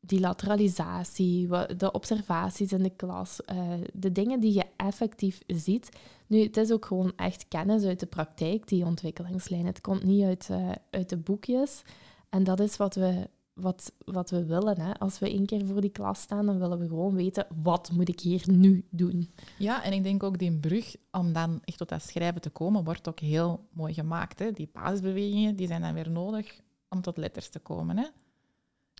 die 0.08 0.20
lateralisatie, 0.20 1.48
de 1.76 1.92
observaties 1.92 2.72
in 2.72 2.82
de 2.82 2.90
klas, 2.96 3.40
uh, 3.52 3.72
de 3.92 4.12
dingen 4.12 4.40
die 4.40 4.54
je 4.54 4.64
effectief 4.76 5.40
ziet. 5.46 5.88
Nu, 6.26 6.42
het 6.42 6.56
is 6.56 6.72
ook 6.72 6.84
gewoon 6.84 7.12
echt 7.16 7.48
kennis 7.48 7.84
uit 7.84 8.00
de 8.00 8.06
praktijk, 8.06 8.68
die 8.68 8.84
ontwikkelingslijn. 8.84 9.66
Het 9.66 9.80
komt 9.80 10.02
niet 10.02 10.24
uit, 10.24 10.48
uh, 10.50 10.70
uit 10.90 11.08
de 11.08 11.16
boekjes. 11.16 11.82
En 12.28 12.44
dat 12.44 12.60
is 12.60 12.76
wat 12.76 12.94
we, 12.94 13.28
wat, 13.52 13.92
wat 14.04 14.30
we 14.30 14.44
willen. 14.44 14.80
Hè. 14.80 14.98
Als 14.98 15.18
we 15.18 15.30
één 15.30 15.46
keer 15.46 15.66
voor 15.66 15.80
die 15.80 15.90
klas 15.90 16.20
staan, 16.20 16.46
dan 16.46 16.58
willen 16.58 16.78
we 16.78 16.88
gewoon 16.88 17.14
weten, 17.14 17.46
wat 17.62 17.90
moet 17.92 18.08
ik 18.08 18.20
hier 18.20 18.42
nu 18.50 18.84
doen? 18.90 19.30
Ja, 19.58 19.84
en 19.84 19.92
ik 19.92 20.02
denk 20.02 20.22
ook 20.22 20.38
die 20.38 20.58
brug 20.58 20.96
om 21.10 21.32
dan 21.32 21.60
echt 21.64 21.78
tot 21.78 21.88
dat 21.88 22.02
schrijven 22.02 22.40
te 22.40 22.50
komen, 22.50 22.84
wordt 22.84 23.08
ook 23.08 23.20
heel 23.20 23.66
mooi 23.72 23.94
gemaakt. 23.94 24.38
Hè. 24.38 24.52
Die 24.52 24.70
basisbewegingen 24.72 25.56
die 25.56 25.66
zijn 25.66 25.80
dan 25.80 25.94
weer 25.94 26.10
nodig 26.10 26.60
om 26.88 27.00
tot 27.00 27.16
letters 27.16 27.48
te 27.48 27.58
komen. 27.58 27.98
Hè. 27.98 28.06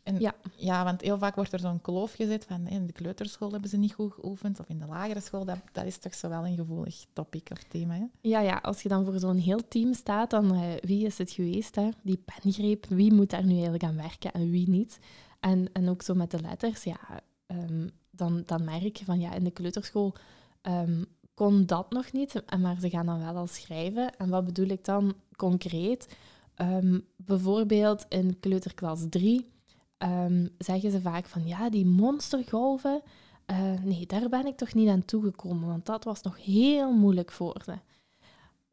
En, 0.09 0.21
ja. 0.21 0.35
ja, 0.57 0.85
want 0.85 1.01
heel 1.01 1.19
vaak 1.19 1.35
wordt 1.35 1.53
er 1.53 1.61
zo'n 1.61 1.81
kloof 1.81 2.13
gezet 2.13 2.45
van 2.45 2.67
in 2.67 2.87
de 2.87 2.93
kleuterschool 2.93 3.53
hebben 3.53 3.71
ze 3.71 3.77
niet 3.77 3.93
goed 3.93 4.13
geoefend, 4.13 4.61
of 4.61 4.69
in 4.69 4.79
de 4.79 4.87
lagere 4.87 5.21
school, 5.21 5.45
dat, 5.45 5.59
dat 5.73 5.85
is 5.85 5.99
toch 5.99 6.15
zo 6.15 6.29
wel 6.29 6.47
een 6.47 6.57
gevoelig 6.57 7.05
topic 7.13 7.49
of 7.53 7.63
thema. 7.63 7.95
Hè? 7.95 8.05
Ja, 8.21 8.41
ja, 8.41 8.57
als 8.63 8.83
je 8.83 8.89
dan 8.89 9.05
voor 9.05 9.19
zo'n 9.19 9.37
heel 9.37 9.69
team 9.69 9.95
staat, 9.95 10.31
dan 10.31 10.55
uh, 10.55 10.61
wie 10.81 11.07
is 11.07 11.19
het 11.19 11.31
geweest, 11.31 11.75
hè? 11.75 11.89
die 12.03 12.23
pengreep, 12.25 12.87
wie 12.87 13.13
moet 13.13 13.31
daar 13.31 13.45
nu 13.45 13.53
eigenlijk 13.53 13.85
aan 13.85 13.97
werken 13.97 14.33
en 14.33 14.51
wie 14.51 14.69
niet? 14.69 14.99
En, 15.41 15.73
en 15.73 15.89
ook 15.89 16.03
zo 16.03 16.15
met 16.15 16.31
de 16.31 16.41
letters, 16.41 16.85
ja, 16.85 16.99
um, 17.47 17.91
dan, 18.11 18.43
dan 18.47 18.65
merk 18.65 18.97
je 18.97 19.05
van 19.05 19.21
ja, 19.21 19.35
in 19.35 19.45
de 19.45 19.51
kleuterschool 19.51 20.15
um, 20.63 21.05
kon 21.35 21.67
dat 21.67 21.91
nog 21.91 22.13
niet, 22.13 22.43
maar 22.61 22.81
ze 22.81 22.91
gaan 22.91 23.07
dan 23.07 23.21
wel 23.21 23.37
al 23.37 23.47
schrijven. 23.47 24.17
En 24.17 24.29
wat 24.29 24.45
bedoel 24.45 24.69
ik 24.69 24.85
dan 24.85 25.15
concreet? 25.37 26.17
Um, 26.57 27.05
bijvoorbeeld 27.17 28.07
in 28.09 28.41
kleuterklas 28.41 29.07
3 29.11 29.57
um, 29.99 30.49
zeggen 30.59 30.91
ze 30.91 31.01
vaak 31.01 31.27
van 31.27 31.47
ja, 31.47 31.71
die 31.71 31.87
monstergolven, 31.87 33.03
eh, 33.45 33.73
nee, 33.83 34.07
daar 34.07 34.29
ben 34.29 34.47
ik 34.47 34.57
toch 34.57 34.75
niet 34.75 34.89
aan 34.89 35.05
toegekomen, 35.05 35.69
want 35.69 35.87
dat 35.87 36.05
was 36.05 36.23
nog 36.23 36.45
heel 36.45 36.93
moeilijk 36.93 37.33
voor 37.33 37.63
ze. 37.65 37.79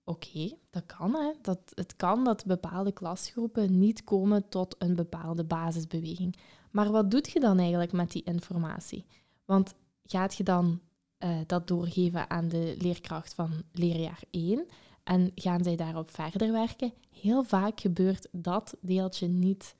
Oké, 0.03 0.51
dat 0.69 0.85
kan. 0.85 1.15
Hè. 1.15 1.31
Dat, 1.41 1.59
het 1.73 1.95
kan 1.95 2.23
dat 2.23 2.45
bepaalde 2.45 2.91
klasgroepen 2.91 3.77
niet 3.79 4.03
komen 4.03 4.49
tot 4.49 4.75
een 4.77 4.95
bepaalde 4.95 5.43
basisbeweging. 5.43 6.35
Maar 6.71 6.91
wat 6.91 7.11
doet 7.11 7.31
je 7.31 7.39
dan 7.39 7.59
eigenlijk 7.59 7.91
met 7.91 8.11
die 8.11 8.23
informatie? 8.23 9.05
Want 9.45 9.73
gaat 10.03 10.35
je 10.35 10.43
dan 10.43 10.79
uh, 11.19 11.37
dat 11.45 11.67
doorgeven 11.67 12.29
aan 12.29 12.47
de 12.47 12.75
leerkracht 12.77 13.33
van 13.33 13.51
leerjaar 13.71 14.21
1 14.31 14.65
en 15.03 15.31
gaan 15.35 15.63
zij 15.63 15.75
daarop 15.75 16.11
verder 16.11 16.51
werken? 16.51 16.93
Heel 17.09 17.43
vaak 17.43 17.79
gebeurt 17.79 18.27
dat 18.31 18.75
deeltje 18.81 19.27
niet. 19.27 19.75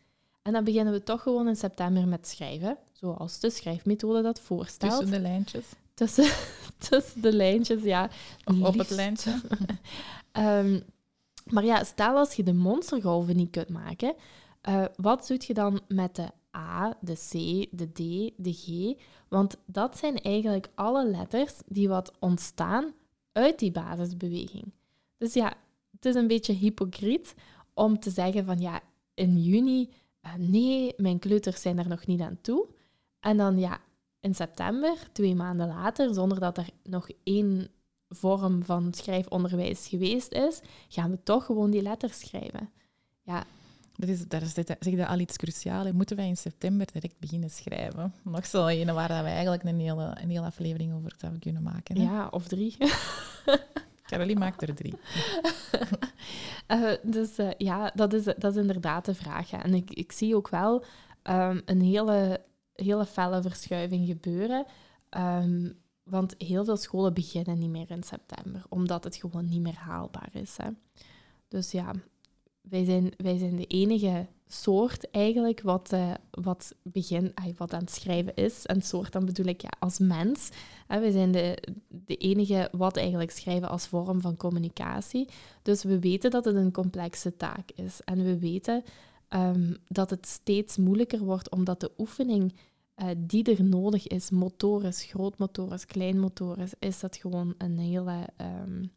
En 0.46 0.54
dan 0.54 0.64
beginnen 0.64 0.94
we 0.94 1.04
toch 1.04 1.22
gewoon 1.22 1.48
in 1.48 1.56
september 1.56 2.08
met 2.08 2.28
schrijven, 2.28 2.78
zoals 2.92 3.40
de 3.40 3.50
schrijfmethode 3.50 4.22
dat 4.22 4.40
voorstelt. 4.40 4.92
Tussen 4.92 5.12
de 5.12 5.20
lijntjes. 5.20 5.66
Tussen, 5.94 6.32
tussen 6.90 7.22
de 7.22 7.34
lijntjes, 7.34 7.84
ja. 7.84 8.10
Of 8.44 8.62
op 8.62 8.78
het 8.78 8.90
lijntje. 8.90 9.42
um, 10.34 10.84
maar 11.54 11.66
ja, 11.66 11.84
stel 11.84 12.18
als 12.18 12.34
je 12.34 12.44
de 12.44 12.54
monstergolven 12.54 13.36
niet 13.36 13.50
kunt 13.50 13.70
maken, 13.70 14.14
uh, 14.70 14.86
wat 14.96 15.28
doe 15.28 15.38
je 15.48 15.54
dan 15.54 15.82
met 15.88 16.16
de 16.16 16.30
A, 16.58 16.98
de 17.02 17.14
C, 17.14 17.32
de 17.72 17.92
D, 17.92 17.98
de 18.38 18.54
G? 18.54 18.98
Want 19.28 19.58
dat 19.66 19.98
zijn 19.98 20.22
eigenlijk 20.22 20.68
alle 20.76 21.06
letters 21.08 21.54
die 21.68 21.88
wat 21.88 22.12
ontstaan 22.20 22.94
uit 23.32 23.60
die 23.60 23.72
basisbeweging. 23.72 24.72
Dus 25.18 25.34
ja, 25.34 25.54
het 25.92 26.06
is 26.06 26.16
een 26.16 26.28
beetje 26.28 26.54
hypocriet 26.54 27.36
om 27.74 28.00
te 28.00 28.10
zeggen 28.10 28.46
van 28.46 28.60
ja, 28.60 28.82
in 29.14 29.44
juni, 29.44 29.90
nee, 30.38 30.94
mijn 30.98 31.20
kleuters 31.20 31.62
zijn 31.62 31.80
er 31.80 31.88
nog 31.88 32.06
niet 32.06 32.22
aan 32.22 32.38
toe. 32.42 32.68
En 33.20 33.38
dan 33.38 33.60
ja, 33.60 33.80
in 34.20 34.36
september, 34.36 34.98
twee 35.12 35.36
maanden 35.36 35.68
later, 35.68 36.14
zonder 36.14 36.40
dat 36.40 36.58
er 36.58 36.70
nog 36.84 37.10
één 37.24 37.68
vorm 38.10 38.64
van 38.64 38.94
schrijfonderwijs 38.94 39.88
geweest 39.88 40.32
is, 40.32 40.62
gaan 40.90 41.12
we 41.12 41.24
toch 41.24 41.46
gewoon 41.46 41.72
die 41.72 41.82
letters 41.82 42.20
schrijven. 42.20 42.70
Ja. 43.24 43.44
Dat 43.96 44.10
is, 44.10 44.28
daar 44.28 44.46
zeg 44.46 44.80
je 44.80 45.08
al 45.08 45.20
iets 45.20 45.38
cruciaals. 45.38 45.92
Moeten 45.92 46.16
wij 46.16 46.28
in 46.28 46.38
september 46.38 46.88
direct 46.92 47.20
beginnen 47.20 47.50
schrijven? 47.50 48.14
Nog 48.24 48.46
zo 48.46 48.68
een 48.68 48.94
waar 48.94 49.24
we 49.24 49.30
eigenlijk 49.30 49.64
een 49.64 49.80
hele, 49.80 50.18
een 50.22 50.30
hele 50.30 50.46
aflevering 50.46 50.94
over 50.94 51.14
zouden 51.18 51.42
kunnen 51.42 51.64
maken. 51.64 51.98
Hè? 51.98 52.04
Ja, 52.04 52.28
of 52.32 52.48
drie. 52.48 52.78
Caroline 54.06 54.40
maakt 54.40 54.62
er 54.62 54.76
drie. 54.76 54.94
uh, 56.68 56.92
dus 57.16 57.40
uh, 57.40 57.50
ja, 57.58 57.92
dat 57.96 58.14
is, 58.14 58.24
dat 58.24 58.46
is 58.46 58.56
inderdaad 58.56 59.06
de 59.06 59.16
vraag. 59.16 59.52
En 59.52 59.74
ik, 59.74 59.92
ik 59.92 60.12
zie 60.12 60.36
ook 60.36 60.50
wel 60.50 60.86
um, 61.24 61.62
een 61.66 61.82
hele 61.82 62.44
hele 62.76 63.06
felle 63.06 63.42
verschuiving 63.42 64.08
gebeuren. 64.08 64.66
Um, 65.18 65.84
want 66.04 66.36
heel 66.38 66.66
veel 66.66 66.78
scholen 66.78 67.14
beginnen 67.14 67.60
niet 67.60 67.70
meer 67.70 67.92
in 67.92 68.04
september, 68.04 68.64
omdat 68.70 69.04
het 69.04 69.16
gewoon 69.16 69.50
niet 69.50 69.62
meer 69.62 69.78
haalbaar 69.78 70.30
is. 70.32 70.58
Hè. 70.58 70.70
Dus 71.48 71.72
ja, 71.72 71.92
wij 72.62 72.86
zijn, 72.86 73.14
wij 73.18 73.38
zijn 73.38 73.56
de 73.56 73.66
enige 73.66 74.28
soort 74.48 75.12
eigenlijk 75.12 75.62
wat, 75.62 75.94
uh, 75.94 76.14
wat, 76.32 76.76
begin, 76.82 77.34
wat 77.58 77.74
aan 77.74 77.80
het 77.80 77.92
schrijven 77.92 78.36
is. 78.36 78.66
En 78.66 78.82
soort 78.82 79.12
dan 79.12 79.26
bedoel 79.26 79.46
ik 79.46 79.62
ja, 79.62 79.72
als 79.80 80.00
mens. 80.00 80.50
Wij 80.88 81.12
zijn 81.12 81.32
de, 81.32 81.58
de 81.88 82.16
enige 82.16 82.70
wat 82.72 82.98
eigenlijk 82.98 83.32
schrijven 83.32 83.70
als 83.70 83.88
vorm 83.88 84.22
van 84.22 84.38
communicatie. 84.38 85.30
Dus 85.62 85.84
we 85.84 86.00
weten 86.00 86.32
dat 86.32 86.46
het 86.46 86.56
een 86.56 86.72
complexe 86.72 87.36
taak 87.36 87.72
is. 87.76 88.02
En 88.04 88.24
we 88.24 88.40
weten 88.40 88.84
um, 89.30 89.78
dat 89.88 90.10
het 90.10 90.28
steeds 90.28 90.78
moeilijker 90.78 91.20
wordt 91.20 91.50
omdat 91.52 91.80
de 91.80 91.92
oefening 91.98 92.54
uh, 92.96 93.08
die 93.18 93.56
er 93.56 93.64
nodig 93.64 94.08
is, 94.08 94.30
motorisch, 94.30 95.04
grootmotorisch, 95.04 95.86
kleinmotorisch, 95.86 96.74
is 96.80 97.00
dat 97.00 97.16
gewoon 97.16 97.54
een 97.58 97.78
hele... 97.78 98.28
Um, 98.66 98.92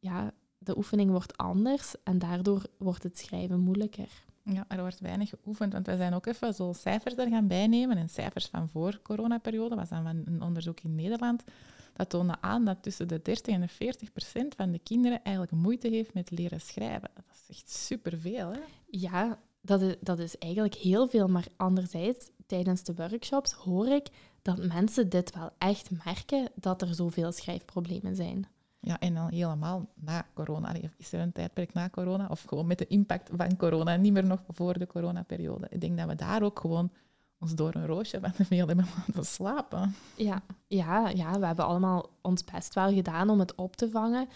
ja, 0.00 0.32
de 0.58 0.76
oefening 0.76 1.10
wordt 1.10 1.36
anders 1.36 1.94
en 2.02 2.18
daardoor 2.18 2.62
wordt 2.76 3.02
het 3.02 3.18
schrijven 3.18 3.60
moeilijker. 3.60 4.26
Ja, 4.52 4.64
er 4.68 4.80
wordt 4.80 5.00
weinig 5.00 5.28
geoefend, 5.28 5.72
want 5.72 5.86
wij 5.86 5.96
zijn 5.96 6.14
ook 6.14 6.26
even 6.26 6.54
zo 6.54 6.72
cijfers 6.72 7.16
er 7.16 7.28
gaan 7.28 7.46
bijnemen. 7.46 7.96
En 7.96 8.08
cijfers 8.08 8.46
van 8.46 8.68
voor 8.68 9.00
coronaperiode, 9.02 9.74
was 9.74 9.88
dan 9.88 10.02
van 10.02 10.22
een 10.24 10.42
onderzoek 10.42 10.80
in 10.80 10.94
Nederland. 10.94 11.44
Dat 11.92 12.10
toonde 12.10 12.36
aan 12.40 12.64
dat 12.64 12.82
tussen 12.82 13.08
de 13.08 13.22
30 13.22 13.54
en 13.54 13.60
de 13.60 13.68
40 13.68 14.12
procent 14.12 14.54
van 14.54 14.70
de 14.70 14.78
kinderen 14.78 15.22
eigenlijk 15.22 15.56
moeite 15.56 15.88
heeft 15.88 16.14
met 16.14 16.30
leren 16.30 16.60
schrijven. 16.60 17.10
Dat 17.14 17.24
is 17.30 17.56
echt 17.56 17.70
superveel, 17.70 18.50
hè? 18.50 18.60
Ja, 18.86 19.38
dat 19.60 19.82
is, 19.82 19.94
dat 20.00 20.18
is 20.18 20.38
eigenlijk 20.38 20.74
heel 20.74 21.08
veel. 21.08 21.28
Maar 21.28 21.46
anderzijds, 21.56 22.30
tijdens 22.46 22.82
de 22.82 22.94
workshops 22.94 23.52
hoor 23.52 23.86
ik 23.86 24.08
dat 24.42 24.66
mensen 24.66 25.08
dit 25.08 25.34
wel 25.34 25.50
echt 25.58 25.90
merken, 26.04 26.48
dat 26.54 26.82
er 26.82 26.94
zoveel 26.94 27.32
schrijfproblemen 27.32 28.16
zijn. 28.16 28.46
Ja, 28.80 28.98
en 28.98 29.14
dan 29.14 29.28
helemaal 29.28 29.88
na 29.94 30.26
corona. 30.34 30.74
Is 30.96 31.12
er 31.12 31.20
een 31.20 31.32
tijdperk 31.32 31.72
na 31.72 31.88
corona? 31.90 32.26
Of 32.30 32.42
gewoon 32.42 32.66
met 32.66 32.78
de 32.78 32.86
impact 32.86 33.30
van 33.36 33.56
corona, 33.56 33.96
niet 33.96 34.12
meer 34.12 34.26
nog 34.26 34.40
voor 34.48 34.78
de 34.78 34.86
coronaperiode. 34.86 35.66
Ik 35.70 35.80
denk 35.80 35.98
dat 35.98 36.06
we 36.06 36.14
daar 36.14 36.42
ook 36.42 36.60
gewoon 36.60 36.90
ons 37.38 37.54
door 37.54 37.74
een 37.74 37.86
roosje 37.86 38.20
van 38.20 38.32
de 38.36 38.44
veel 38.44 38.66
hebben 38.66 38.86
laten 39.06 39.24
slapen. 39.24 39.94
Ja, 40.16 40.42
ja, 40.66 41.08
ja, 41.08 41.38
we 41.38 41.46
hebben 41.46 41.64
allemaal 41.64 42.10
ons 42.22 42.44
best 42.44 42.74
wel 42.74 42.92
gedaan 42.92 43.30
om 43.30 43.38
het 43.38 43.54
op 43.54 43.76
te 43.76 43.90
vangen. 43.90 44.28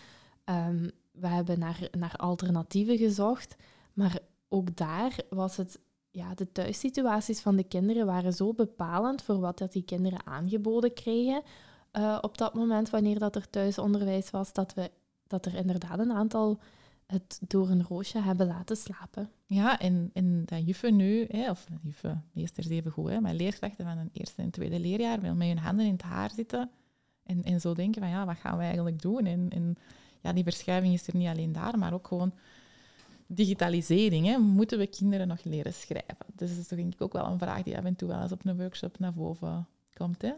Um, 0.44 0.90
we 1.12 1.26
hebben 1.26 1.58
naar, 1.58 1.88
naar 1.98 2.16
alternatieven 2.16 2.96
gezocht, 2.96 3.56
maar 3.92 4.18
ook 4.48 4.76
daar 4.76 5.16
was 5.30 5.56
het, 5.56 5.80
ja, 6.10 6.34
de 6.34 6.52
thuissituaties 6.52 7.40
van 7.40 7.56
de 7.56 7.64
kinderen 7.64 8.06
waren 8.06 8.32
zo 8.32 8.52
bepalend 8.52 9.22
voor 9.22 9.40
wat 9.40 9.58
dat 9.58 9.72
die 9.72 9.84
kinderen 9.84 10.26
aangeboden 10.26 10.94
kregen 10.94 11.42
uh, 11.92 12.18
op 12.20 12.38
dat 12.38 12.54
moment, 12.54 12.90
wanneer 12.90 13.18
dat 13.18 13.36
er 13.36 13.50
thuisonderwijs 13.50 14.30
was, 14.30 14.52
dat, 14.52 14.74
we, 14.74 14.90
dat 15.26 15.46
er 15.46 15.54
inderdaad 15.54 15.98
een 15.98 16.12
aantal 16.12 16.60
het 17.06 17.40
door 17.46 17.70
een 17.70 17.82
roosje 17.82 18.18
hebben 18.18 18.46
laten 18.46 18.76
slapen. 18.76 19.30
Ja, 19.46 19.78
en, 19.78 20.10
en 20.12 20.44
dat 20.44 20.66
juffen 20.66 20.96
nu, 20.96 21.26
hè, 21.28 21.50
of 21.50 21.66
juffen, 21.82 22.24
meesters 22.32 22.68
even 22.68 22.90
goed, 22.90 23.10
hè, 23.10 23.20
maar 23.20 23.34
leerkrachten 23.34 23.84
van 23.84 23.98
een 23.98 24.10
eerste 24.12 24.42
en 24.42 24.50
tweede 24.50 24.80
leerjaar 24.80 25.20
met 25.20 25.48
hun 25.48 25.58
handen 25.58 25.86
in 25.86 25.92
het 25.92 26.02
haar 26.02 26.30
zitten 26.30 26.70
en, 27.22 27.44
en 27.44 27.60
zo 27.60 27.74
denken 27.74 28.02
van 28.02 28.10
ja, 28.10 28.26
wat 28.26 28.36
gaan 28.36 28.56
we 28.56 28.64
eigenlijk 28.64 29.02
doen? 29.02 29.26
En, 29.26 29.76
ja, 30.20 30.32
die 30.32 30.44
verschuiving 30.44 30.94
is 30.94 31.06
er 31.06 31.16
niet 31.16 31.28
alleen 31.28 31.52
daar, 31.52 31.78
maar 31.78 31.92
ook 31.92 32.06
gewoon 32.06 32.32
digitalisering. 33.26 34.26
Hè? 34.26 34.38
Moeten 34.38 34.78
we 34.78 34.86
kinderen 34.86 35.28
nog 35.28 35.44
leren 35.44 35.72
schrijven? 35.72 36.26
Dus 36.34 36.50
dat 36.50 36.58
is 36.58 36.68
toch 36.68 36.78
denk 36.78 36.92
ik 36.92 37.00
ook 37.00 37.12
wel 37.12 37.26
een 37.26 37.38
vraag 37.38 37.62
die 37.62 37.78
af 37.78 37.84
en 37.84 37.96
toe 37.96 38.08
wel 38.08 38.22
eens 38.22 38.32
op 38.32 38.44
een 38.44 38.56
workshop 38.56 38.98
naar 38.98 39.12
boven 39.12 39.66
komt. 39.94 40.22
Hè? 40.22 40.32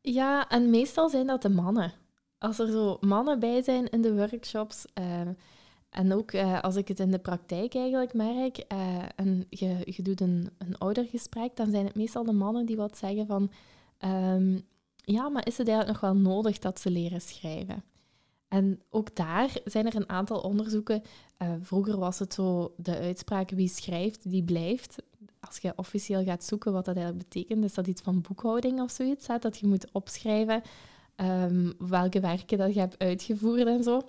Ja, 0.00 0.48
en 0.48 0.70
meestal 0.70 1.08
zijn 1.08 1.26
dat 1.26 1.42
de 1.42 1.48
mannen. 1.48 1.92
Als 2.38 2.58
er 2.58 2.70
zo 2.70 2.96
mannen 3.00 3.38
bij 3.38 3.62
zijn 3.62 3.88
in 3.88 4.02
de 4.02 4.14
workshops, 4.14 4.84
uh, 4.94 5.20
en 5.90 6.12
ook 6.12 6.32
uh, 6.32 6.60
als 6.60 6.76
ik 6.76 6.88
het 6.88 7.00
in 7.00 7.10
de 7.10 7.18
praktijk 7.18 7.74
eigenlijk 7.74 8.14
merk, 8.14 8.64
uh, 8.72 9.02
en 9.16 9.46
je, 9.48 9.76
je 9.84 10.02
doet 10.02 10.20
een, 10.20 10.50
een 10.58 10.78
oudergesprek, 10.78 11.56
dan 11.56 11.70
zijn 11.70 11.86
het 11.86 11.94
meestal 11.94 12.24
de 12.24 12.32
mannen 12.32 12.66
die 12.66 12.76
wat 12.76 12.98
zeggen 12.98 13.26
van, 13.26 13.50
um, 14.34 14.66
ja, 15.04 15.28
maar 15.28 15.46
is 15.46 15.58
het 15.58 15.68
eigenlijk 15.68 16.00
nog 16.00 16.10
wel 16.12 16.20
nodig 16.32 16.58
dat 16.58 16.80
ze 16.80 16.90
leren 16.90 17.20
schrijven? 17.20 17.84
En 18.48 18.82
ook 18.90 19.16
daar 19.16 19.56
zijn 19.64 19.86
er 19.86 19.96
een 19.96 20.08
aantal 20.08 20.40
onderzoeken. 20.40 21.02
Uh, 21.42 21.52
vroeger 21.60 21.98
was 21.98 22.18
het 22.18 22.34
zo 22.34 22.74
de 22.76 22.98
uitspraak 22.98 23.50
wie 23.50 23.68
schrijft, 23.68 24.30
die 24.30 24.44
blijft. 24.44 24.96
Als 25.40 25.58
je 25.58 25.72
officieel 25.76 26.24
gaat 26.24 26.44
zoeken 26.44 26.72
wat 26.72 26.84
dat 26.84 26.96
eigenlijk 26.96 27.28
betekent, 27.28 27.64
is 27.64 27.74
dat 27.74 27.86
iets 27.86 28.02
van 28.02 28.20
boekhouding 28.20 28.80
of 28.80 28.90
zoiets. 28.90 29.26
Hè? 29.26 29.38
Dat 29.38 29.58
je 29.58 29.66
moet 29.66 29.92
opschrijven 29.92 30.62
um, 31.16 31.72
welke 31.78 32.20
werken 32.20 32.58
dat 32.58 32.74
je 32.74 32.80
hebt 32.80 32.98
uitgevoerd 32.98 33.66
en 33.66 33.82
zo. 33.82 34.00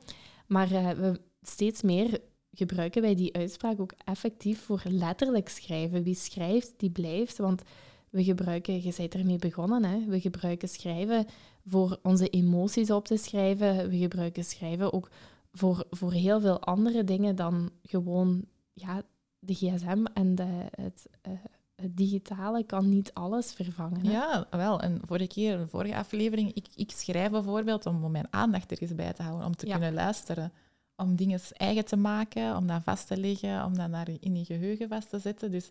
Maar 0.47 0.71
uh, 0.71 0.89
we, 0.89 1.19
steeds 1.41 1.81
meer 1.81 2.19
gebruiken 2.51 3.01
wij 3.01 3.15
die 3.15 3.33
uitspraak 3.33 3.79
ook 3.79 3.93
effectief 4.05 4.61
voor 4.61 4.81
letterlijk 4.85 5.49
schrijven. 5.49 6.03
Wie 6.03 6.15
schrijft, 6.15 6.73
die 6.77 6.91
blijft. 6.91 7.37
Want 7.37 7.61
we 8.09 8.23
gebruiken, 8.23 8.83
je 8.83 8.93
bent 8.97 9.13
ermee 9.13 9.37
begonnen, 9.37 9.83
hè? 9.83 10.05
we 10.05 10.19
gebruiken 10.19 10.69
schrijven 10.69 11.25
voor 11.65 11.99
onze 12.03 12.29
emoties 12.29 12.91
op 12.91 13.05
te 13.05 13.17
schrijven. 13.17 13.89
We 13.89 13.97
gebruiken 13.97 14.43
schrijven 14.43 14.93
ook 14.93 15.09
voor, 15.51 15.85
voor 15.89 16.11
heel 16.11 16.41
veel 16.41 16.59
andere 16.59 17.03
dingen 17.03 17.35
dan 17.35 17.71
gewoon 17.83 18.45
ja, 18.73 19.03
de 19.39 19.53
gsm 19.53 20.05
en 20.13 20.35
de, 20.35 20.65
het, 20.81 21.05
uh, 21.27 21.33
het 21.75 21.97
digitale 21.97 22.63
kan 22.63 22.89
niet 22.89 23.13
alles 23.13 23.51
vervangen. 23.51 24.05
Hè? 24.05 24.11
Ja, 24.11 24.47
wel. 24.51 24.81
En 24.81 25.01
vorige 25.05 25.27
keer, 25.27 25.59
een 25.59 25.69
vorige 25.69 25.95
aflevering, 25.95 26.53
ik, 26.53 26.67
ik 26.75 26.91
schrijf 26.91 27.31
bijvoorbeeld 27.31 27.85
om 27.85 28.11
mijn 28.11 28.27
aandacht 28.29 28.71
er 28.71 28.81
eens 28.81 28.95
bij 28.95 29.13
te 29.13 29.23
houden, 29.23 29.45
om 29.45 29.55
te 29.55 29.65
kunnen 29.65 29.93
luisteren. 29.93 30.51
Om 30.95 31.15
dingen 31.15 31.39
eigen 31.53 31.85
te 31.85 31.95
maken, 31.95 32.55
om 32.55 32.67
dat 32.67 32.83
vast 32.83 33.07
te 33.07 33.17
leggen, 33.17 33.65
om 33.65 33.77
dat 33.77 33.89
naar, 33.89 34.07
in 34.19 34.35
je 34.35 34.45
geheugen 34.45 34.87
vast 34.87 35.09
te 35.09 35.19
zetten. 35.19 35.51
Dus 35.51 35.69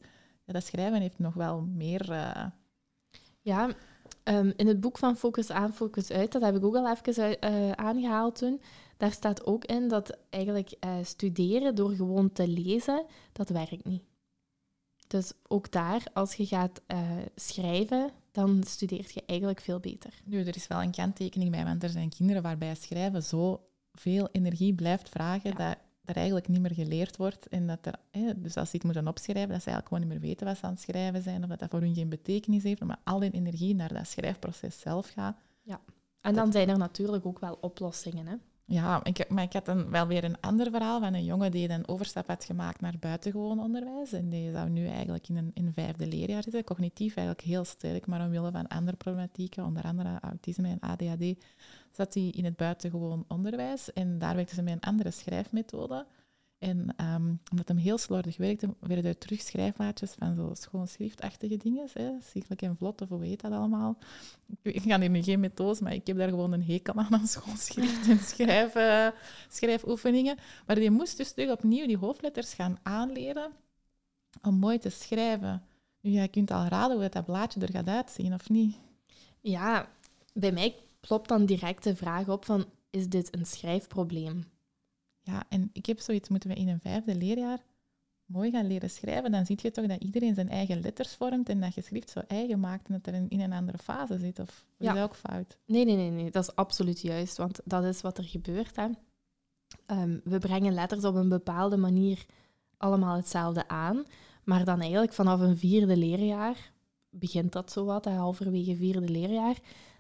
ja, 0.49 0.55
dat 0.55 0.65
schrijven 0.65 1.01
heeft 1.01 1.19
nog 1.19 1.35
wel 1.35 1.61
meer... 1.61 2.11
Uh... 2.11 2.45
Ja, 3.41 3.71
um, 4.25 4.53
in 4.57 4.67
het 4.67 4.81
boek 4.81 4.99
van 4.99 5.17
Focus 5.17 5.51
aan, 5.51 5.75
Focus 5.75 6.11
uit, 6.11 6.33
dat 6.33 6.43
heb 6.43 6.57
ik 6.57 6.65
ook 6.65 6.75
al 6.75 6.91
even 6.91 7.37
uh, 7.45 7.71
aangehaald 7.71 8.37
toen, 8.37 8.61
daar 8.97 9.13
staat 9.13 9.47
ook 9.47 9.65
in 9.65 9.89
dat 9.89 10.19
eigenlijk 10.31 10.75
uh, 10.85 10.97
studeren 11.03 11.75
door 11.75 11.91
gewoon 11.91 12.33
te 12.33 12.49
lezen, 12.49 13.05
dat 13.33 13.49
werkt 13.49 13.85
niet. 13.85 14.03
Dus 15.07 15.33
ook 15.49 15.71
daar, 15.71 16.03
als 16.13 16.35
je 16.35 16.47
gaat 16.47 16.81
schrijven, 17.35 18.11
dan 18.33 18.63
studeert 18.67 19.13
je 19.13 19.23
eigenlijk 19.27 19.61
veel 19.61 19.81
beter. 19.81 20.21
Nu, 20.25 20.45
er 20.45 20.57
is 20.57 20.67
wel 20.67 20.83
een 20.83 20.91
kanttekening 20.91 21.51
bij, 21.51 21.65
want 21.65 21.83
er 21.83 21.89
zijn 21.89 22.09
kinderen 22.09 22.43
waarbij 22.43 22.75
schrijven 22.75 23.23
zo 23.23 23.69
veel 23.93 24.29
energie 24.33 24.75
blijft 24.75 25.09
vragen 25.09 25.57
dat 25.57 25.77
er 26.09 26.17
eigenlijk 26.17 26.49
niet 26.49 26.61
meer 26.61 26.75
geleerd 26.75 27.17
wordt. 27.17 27.49
En 27.49 27.67
dat 27.67 27.87
er, 27.87 27.95
hè, 28.11 28.41
dus 28.41 28.57
als 28.57 28.71
ze 28.71 28.77
iets 28.77 28.85
moeten 28.85 29.09
opschrijven, 29.09 29.53
dat 29.53 29.63
ze 29.63 29.71
eigenlijk 29.71 29.89
gewoon 29.89 30.03
niet 30.03 30.21
meer 30.21 30.29
weten 30.29 30.47
wat 30.47 30.57
ze 30.57 30.65
aan 30.65 30.73
het 30.73 30.81
schrijven 30.81 31.23
zijn, 31.23 31.43
of 31.43 31.49
dat 31.49 31.59
dat 31.59 31.71
voor 31.71 31.81
hun 31.81 31.95
geen 31.95 32.09
betekenis 32.09 32.63
heeft, 32.63 32.85
maar 32.85 33.01
al 33.05 33.19
die 33.19 33.31
energie 33.31 33.75
naar 33.75 33.93
dat 33.93 34.07
schrijfproces 34.07 34.81
zelf 34.81 35.09
gaat. 35.09 35.39
Ja, 35.63 35.81
en 36.21 36.35
dan 36.35 36.53
zijn 36.53 36.69
er 36.69 36.79
natuurlijk 36.79 37.27
ook 37.27 37.39
wel 37.39 37.59
oplossingen. 37.61 38.27
Hè? 38.27 38.35
Ja, 38.71 39.05
ik, 39.05 39.29
maar 39.29 39.43
ik 39.43 39.53
had 39.53 39.65
dan 39.65 39.91
wel 39.91 40.07
weer 40.07 40.25
een 40.25 40.41
ander 40.41 40.71
verhaal 40.71 41.01
van 41.01 41.15
een 41.15 41.25
jongen 41.25 41.51
die 41.51 41.71
een 41.71 41.89
overstap 41.89 42.27
had 42.27 42.45
gemaakt 42.45 42.81
naar 42.81 42.95
buitengewoon 43.01 43.61
onderwijs. 43.61 44.13
En 44.13 44.29
die 44.29 44.53
zou 44.53 44.69
nu 44.69 44.87
eigenlijk 44.87 45.29
in 45.29 45.37
een 45.37 45.51
in 45.55 45.73
vijfde 45.73 46.07
leerjaar 46.07 46.43
zitten. 46.43 46.65
Cognitief 46.65 47.17
eigenlijk 47.17 47.47
heel 47.47 47.65
sterk, 47.65 48.07
maar 48.07 48.25
omwille 48.25 48.51
van 48.51 48.69
andere 48.69 48.97
problematieken, 48.97 49.65
onder 49.65 49.83
andere 49.83 50.19
autisme 50.21 50.69
en 50.69 50.81
ADHD, 50.81 51.45
zat 51.93 52.15
hij 52.15 52.29
in 52.29 52.45
het 52.45 52.57
buitengewoon 52.57 53.25
onderwijs. 53.29 53.93
En 53.93 54.19
daar 54.19 54.35
werkte 54.35 54.55
ze 54.55 54.63
met 54.63 54.73
een 54.73 54.81
andere 54.81 55.11
schrijfmethode. 55.11 56.07
En 56.59 56.95
um, 57.01 57.41
omdat 57.51 57.69
hem 57.69 57.77
heel 57.77 57.99
slordig 57.99 58.37
werkte, 58.37 58.75
werden 58.81 59.05
er 59.05 59.19
terug 59.19 59.41
schrijfmaatjes 59.41 60.15
van 60.19 60.35
zo 60.35 60.51
schoonschriftachtige 60.53 61.57
dingen. 61.57 61.89
Zichtelijk 62.33 62.63
en 62.63 62.77
vlot, 62.77 63.01
of 63.01 63.09
hoe 63.09 63.25
heet 63.25 63.41
dat 63.41 63.53
allemaal? 63.53 63.99
Ik 64.63 64.83
ga 64.83 65.01
hier 65.01 65.11
nu 65.11 65.23
geen 65.23 65.41
methodes, 65.41 65.81
maar 65.81 65.95
ik 65.95 66.07
heb 66.07 66.17
daar 66.17 66.29
gewoon 66.29 66.53
een 66.53 66.65
hekel 66.65 66.95
aan, 66.95 67.13
aan 67.13 67.27
schoonschrift 67.27 68.09
en 68.09 68.19
schrijf, 68.35 68.75
uh, 68.77 69.09
schrijfoefeningen. 69.49 70.37
Maar 70.67 70.77
die 70.77 70.91
moest 70.91 71.17
dus 71.17 71.33
terug 71.33 71.51
opnieuw 71.51 71.87
die 71.87 71.99
hoofdletters 71.99 72.55
gaan 72.55 72.79
aanleren 72.83 73.53
om 74.43 74.55
mooi 74.55 74.79
te 74.79 74.91
schrijven. 74.91 75.63
Nu, 76.01 76.11
je 76.11 76.29
kunt 76.29 76.51
al 76.51 76.67
raden 76.67 76.97
hoe 76.97 77.09
dat 77.09 77.25
blaadje 77.25 77.61
er 77.61 77.71
gaat 77.71 77.89
uitzien, 77.89 78.35
of 78.35 78.49
niet? 78.49 78.77
Ja, 79.41 79.89
bij 80.35 80.53
mij 80.53 80.75
klopt 81.01 81.29
dan 81.29 81.47
direct 81.47 81.85
de 81.85 81.97
vraag 81.97 82.29
op 82.29 82.45
van, 82.45 82.65
is 82.91 83.09
dit 83.09 83.37
een 83.37 83.47
schrijfprobleem? 83.47 84.45
Ja, 85.29 85.45
en 85.49 85.71
ik 85.73 85.87
heb 85.87 86.01
zoiets, 86.01 86.29
moeten 86.29 86.51
we 86.51 86.57
in 86.57 86.69
een 86.69 86.81
vijfde 86.81 87.15
leerjaar 87.15 87.59
mooi 88.29 88.51
gaan 88.51 88.67
leren 88.67 88.91
schrijven, 88.91 89.31
dan 89.31 89.47
zie 89.47 89.59
je 89.63 89.71
toch 89.71 89.87
dat 89.87 90.03
iedereen 90.03 90.35
zijn 90.35 90.49
eigen 90.49 90.81
letters 90.81 91.15
vormt 91.15 91.49
en 91.49 91.61
dat 91.61 91.75
je 91.75 91.83
schrift 91.83 92.11
zo 92.11 92.21
eigen 92.27 92.61
maakt 92.61 92.89
en 92.89 92.95
dat 92.95 93.15
er 93.15 93.27
in 93.29 93.41
een 93.41 93.53
andere 93.53 93.79
fase 93.79 94.19
zit. 94.19 94.39
Of 94.39 94.65
is 94.79 94.87
dat 94.87 94.99
ook 94.99 95.15
fout? 95.15 95.59
Nee, 95.67 95.85
nee, 95.85 95.97
nee, 95.97 96.11
nee, 96.11 96.31
dat 96.31 96.43
is 96.43 96.55
absoluut 96.55 97.01
juist, 97.01 97.37
want 97.37 97.61
dat 97.65 97.85
is 97.85 98.01
wat 98.01 98.19
er 98.19 98.25
gebeurt. 98.25 98.77
Hè. 98.77 98.89
Ehm, 99.87 100.19
we 100.25 100.39
brengen 100.39 100.73
letters 100.73 101.05
op 101.05 101.15
een 101.15 101.29
bepaalde 101.29 101.77
manier 101.77 102.27
allemaal 102.77 103.17
hetzelfde 103.17 103.69
aan, 103.69 104.05
maar 104.45 104.65
dan 104.65 104.81
eigenlijk 104.81 105.13
vanaf 105.13 105.41
een 105.41 105.59
vierde 105.59 105.97
leerjaar 105.97 106.73
begint 107.11 107.53
dat 107.53 107.73
zo 107.73 107.85
wat, 107.85 108.05
halverwege 108.05 108.77
vierde 108.77 109.09
leerjaar, 109.09 109.57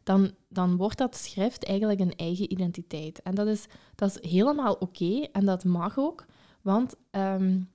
dan, 0.08 0.30
dan 0.48 0.76
wordt 0.76 0.98
dat 0.98 1.16
schrift 1.16 1.64
eigenlijk 1.64 2.00
een 2.00 2.16
eigen 2.16 2.52
identiteit. 2.52 3.22
En 3.22 3.34
dat 3.34 3.46
is, 3.46 3.66
dat 3.94 4.10
is 4.10 4.30
helemaal 4.30 4.74
oké 4.74 5.28
en 5.32 5.44
dat 5.44 5.64
mag 5.64 5.98
ook, 5.98 6.24
want 6.62 6.94
um, 7.10 7.70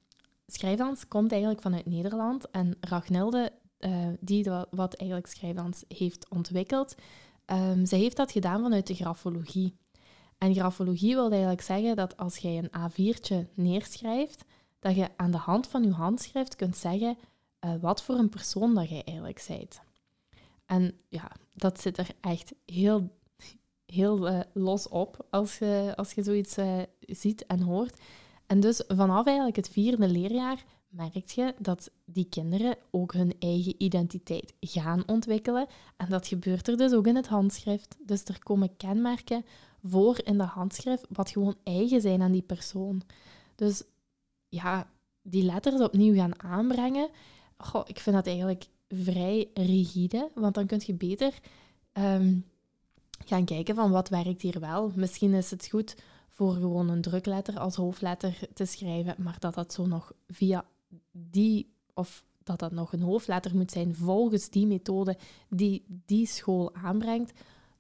schrijfdans 0.48 1.08
komt 1.08 1.32
eigenlijk 1.32 1.62
vanuit 1.62 1.86
Nederland 1.86 2.50
en 2.52 2.78
Ragnilde, 2.80 3.52
uh, 3.80 4.08
die 4.20 4.50
wat 4.70 4.94
eigenlijk 4.94 5.30
schrijfdans 5.30 5.84
heeft 5.88 6.30
ontwikkeld, 6.30 6.96
um, 7.46 7.86
zij 7.86 8.00
heeft 8.00 8.18
dat 8.18 8.32
gedaan 8.32 8.62
vanuit 8.62 8.88
de 8.88 8.96
grafologie. 8.96 9.76
En 10.38 10.54
grafologie 10.54 11.16
wil 11.16 11.30
eigenlijk 11.32 11.62
zeggen 11.62 11.96
dat 11.96 12.18
als 12.18 12.38
jij 12.38 12.58
een 12.58 12.92
A4'tje 12.92 13.54
neerschrijft, 13.54 14.46
dat 14.80 14.96
je 14.96 15.10
aan 15.16 15.32
de 15.32 15.38
hand 15.38 15.68
van 15.68 15.84
je 15.84 15.92
handschrift 15.92 16.56
kunt 16.56 16.78
zeggen 16.78 17.18
uh, 17.66 17.72
wat 17.82 18.04
voor 18.04 18.16
een 18.16 18.30
persoon 18.30 18.76
dat 18.76 18.90
jij 18.90 19.04
eigenlijk 19.04 19.46
bent. 19.48 19.82
En 20.74 20.94
ja, 21.10 21.32
dat 21.54 21.82
zit 21.82 21.98
er 21.98 22.10
echt 22.22 22.54
heel, 22.66 23.10
heel 23.86 24.30
uh, 24.30 24.40
los 24.54 24.88
op 24.88 25.26
als 25.30 25.58
je, 25.58 25.94
als 25.96 26.14
je 26.14 26.24
zoiets 26.24 26.58
uh, 26.58 26.82
ziet 27.00 27.46
en 27.46 27.62
hoort. 27.62 28.00
En 28.46 28.60
dus 28.60 28.84
vanaf 28.88 29.26
eigenlijk 29.26 29.56
het 29.56 29.70
vierde 29.70 30.08
leerjaar 30.08 30.64
merk 30.90 31.30
je 31.30 31.54
dat 31.60 31.92
die 32.06 32.28
kinderen 32.30 32.78
ook 32.92 33.14
hun 33.14 33.36
eigen 33.40 33.76
identiteit 33.78 34.54
gaan 34.60 35.04
ontwikkelen. 35.08 35.68
En 35.98 36.10
dat 36.10 36.28
gebeurt 36.28 36.68
er 36.68 36.78
dus 36.78 36.94
ook 36.94 37.08
in 37.08 37.16
het 37.16 37.28
handschrift. 37.28 37.96
Dus 38.06 38.24
er 38.24 38.44
komen 38.44 38.78
kenmerken 38.78 39.46
voor 39.84 40.20
in 40.24 40.38
de 40.38 40.44
handschrift 40.44 41.06
wat 41.10 41.30
gewoon 41.30 41.56
eigen 41.64 42.02
zijn 42.02 42.22
aan 42.22 42.32
die 42.32 42.42
persoon. 42.42 43.02
Dus 43.56 43.84
ja, 44.50 44.88
die 45.22 45.44
letters 45.44 45.82
opnieuw 45.82 46.16
gaan 46.16 46.42
aanbrengen, 46.42 47.10
goh, 47.58 47.84
ik 47.86 48.00
vind 48.00 48.16
dat 48.16 48.28
eigenlijk 48.28 48.66
vrij 48.94 49.50
rigide, 49.54 50.30
want 50.34 50.54
dan 50.56 50.66
kun 50.66 50.82
je 50.86 50.94
beter 50.94 51.34
ehm, 51.92 52.36
gaan 53.26 53.46
kijken 53.46 53.76
van 53.76 53.92
wat 53.92 54.10
werkt 54.10 54.42
hier 54.42 54.60
wel. 54.60 54.92
Misschien 54.96 55.34
is 55.34 55.52
het 55.52 55.68
goed 55.68 55.96
voor 56.30 56.54
gewoon 56.54 56.90
een 56.90 57.02
drukletter 57.02 57.60
als 57.60 57.76
hoofdletter 57.76 58.40
te 58.54 58.66
schrijven, 58.66 59.16
maar 59.18 59.36
dat 59.40 59.54
dat 59.54 59.74
zo 59.74 59.86
nog 59.86 60.14
via 60.28 60.66
die, 61.12 61.74
of 61.94 62.26
dat 62.44 62.60
dat 62.60 62.72
nog 62.72 62.94
een 62.94 63.02
hoofdletter 63.02 63.56
moet 63.56 63.72
zijn 63.72 63.96
volgens 63.96 64.50
die 64.50 64.68
methode 64.68 65.18
die 65.50 65.86
die 66.06 66.28
school 66.28 66.76
aanbrengt, 66.76 67.32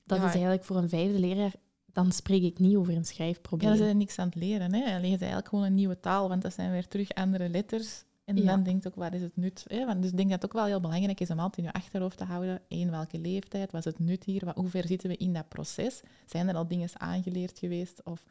dat 0.03 0.17
is 0.17 0.23
eigenlijk 0.23 0.63
voor 0.63 0.75
een 0.75 0.89
vijfde 0.89 1.19
leraar 1.19 1.53
dan 1.93 2.11
spreek 2.11 2.43
ik 2.43 2.59
niet 2.59 2.75
over 2.75 2.95
een 2.95 3.05
schrijfprobleem. 3.05 3.71
Ja, 3.71 3.77
ze 3.77 3.83
zijn 3.83 3.97
niks 3.97 4.19
aan 4.19 4.25
het 4.25 4.35
leren. 4.35 4.73
Hè? 4.73 4.95
Alleen 4.95 5.13
is 5.13 5.19
eigenlijk 5.19 5.47
gewoon 5.47 5.63
een 5.63 5.73
nieuwe 5.73 5.99
taal, 5.99 6.29
want 6.29 6.41
dat 6.41 6.53
zijn 6.53 6.71
weer 6.71 6.87
terug 6.87 7.13
andere 7.13 7.49
letters 7.49 8.03
en 8.25 8.37
ja. 8.37 8.43
dan 8.43 8.63
denkt 8.63 8.87
ook, 8.87 8.95
wat 8.95 9.13
is 9.13 9.21
het 9.21 9.37
nut? 9.37 9.63
Hè? 9.67 9.85
Want 9.85 10.01
dus 10.01 10.11
ik 10.11 10.17
denk 10.17 10.29
dat 10.29 10.41
het 10.41 10.51
ook 10.51 10.57
wel 10.57 10.65
heel 10.65 10.79
belangrijk 10.79 11.19
is 11.19 11.29
om 11.29 11.39
altijd 11.39 11.57
in 11.57 11.63
je 11.63 11.73
achterhoofd 11.73 12.17
te 12.17 12.23
houden. 12.23 12.61
Eén, 12.67 12.91
welke 12.91 13.19
leeftijd? 13.19 13.71
Wat 13.71 13.85
is 13.85 13.91
het 13.91 13.99
nut 13.99 14.23
hier? 14.23 14.45
Wat, 14.45 14.55
hoe 14.55 14.69
ver 14.69 14.87
zitten 14.87 15.09
we 15.09 15.17
in 15.17 15.33
dat 15.33 15.47
proces? 15.47 16.01
Zijn 16.25 16.47
er 16.47 16.55
al 16.55 16.67
dingen 16.67 16.89
aangeleerd 16.93 17.59
geweest? 17.59 18.03
Of, 18.03 18.23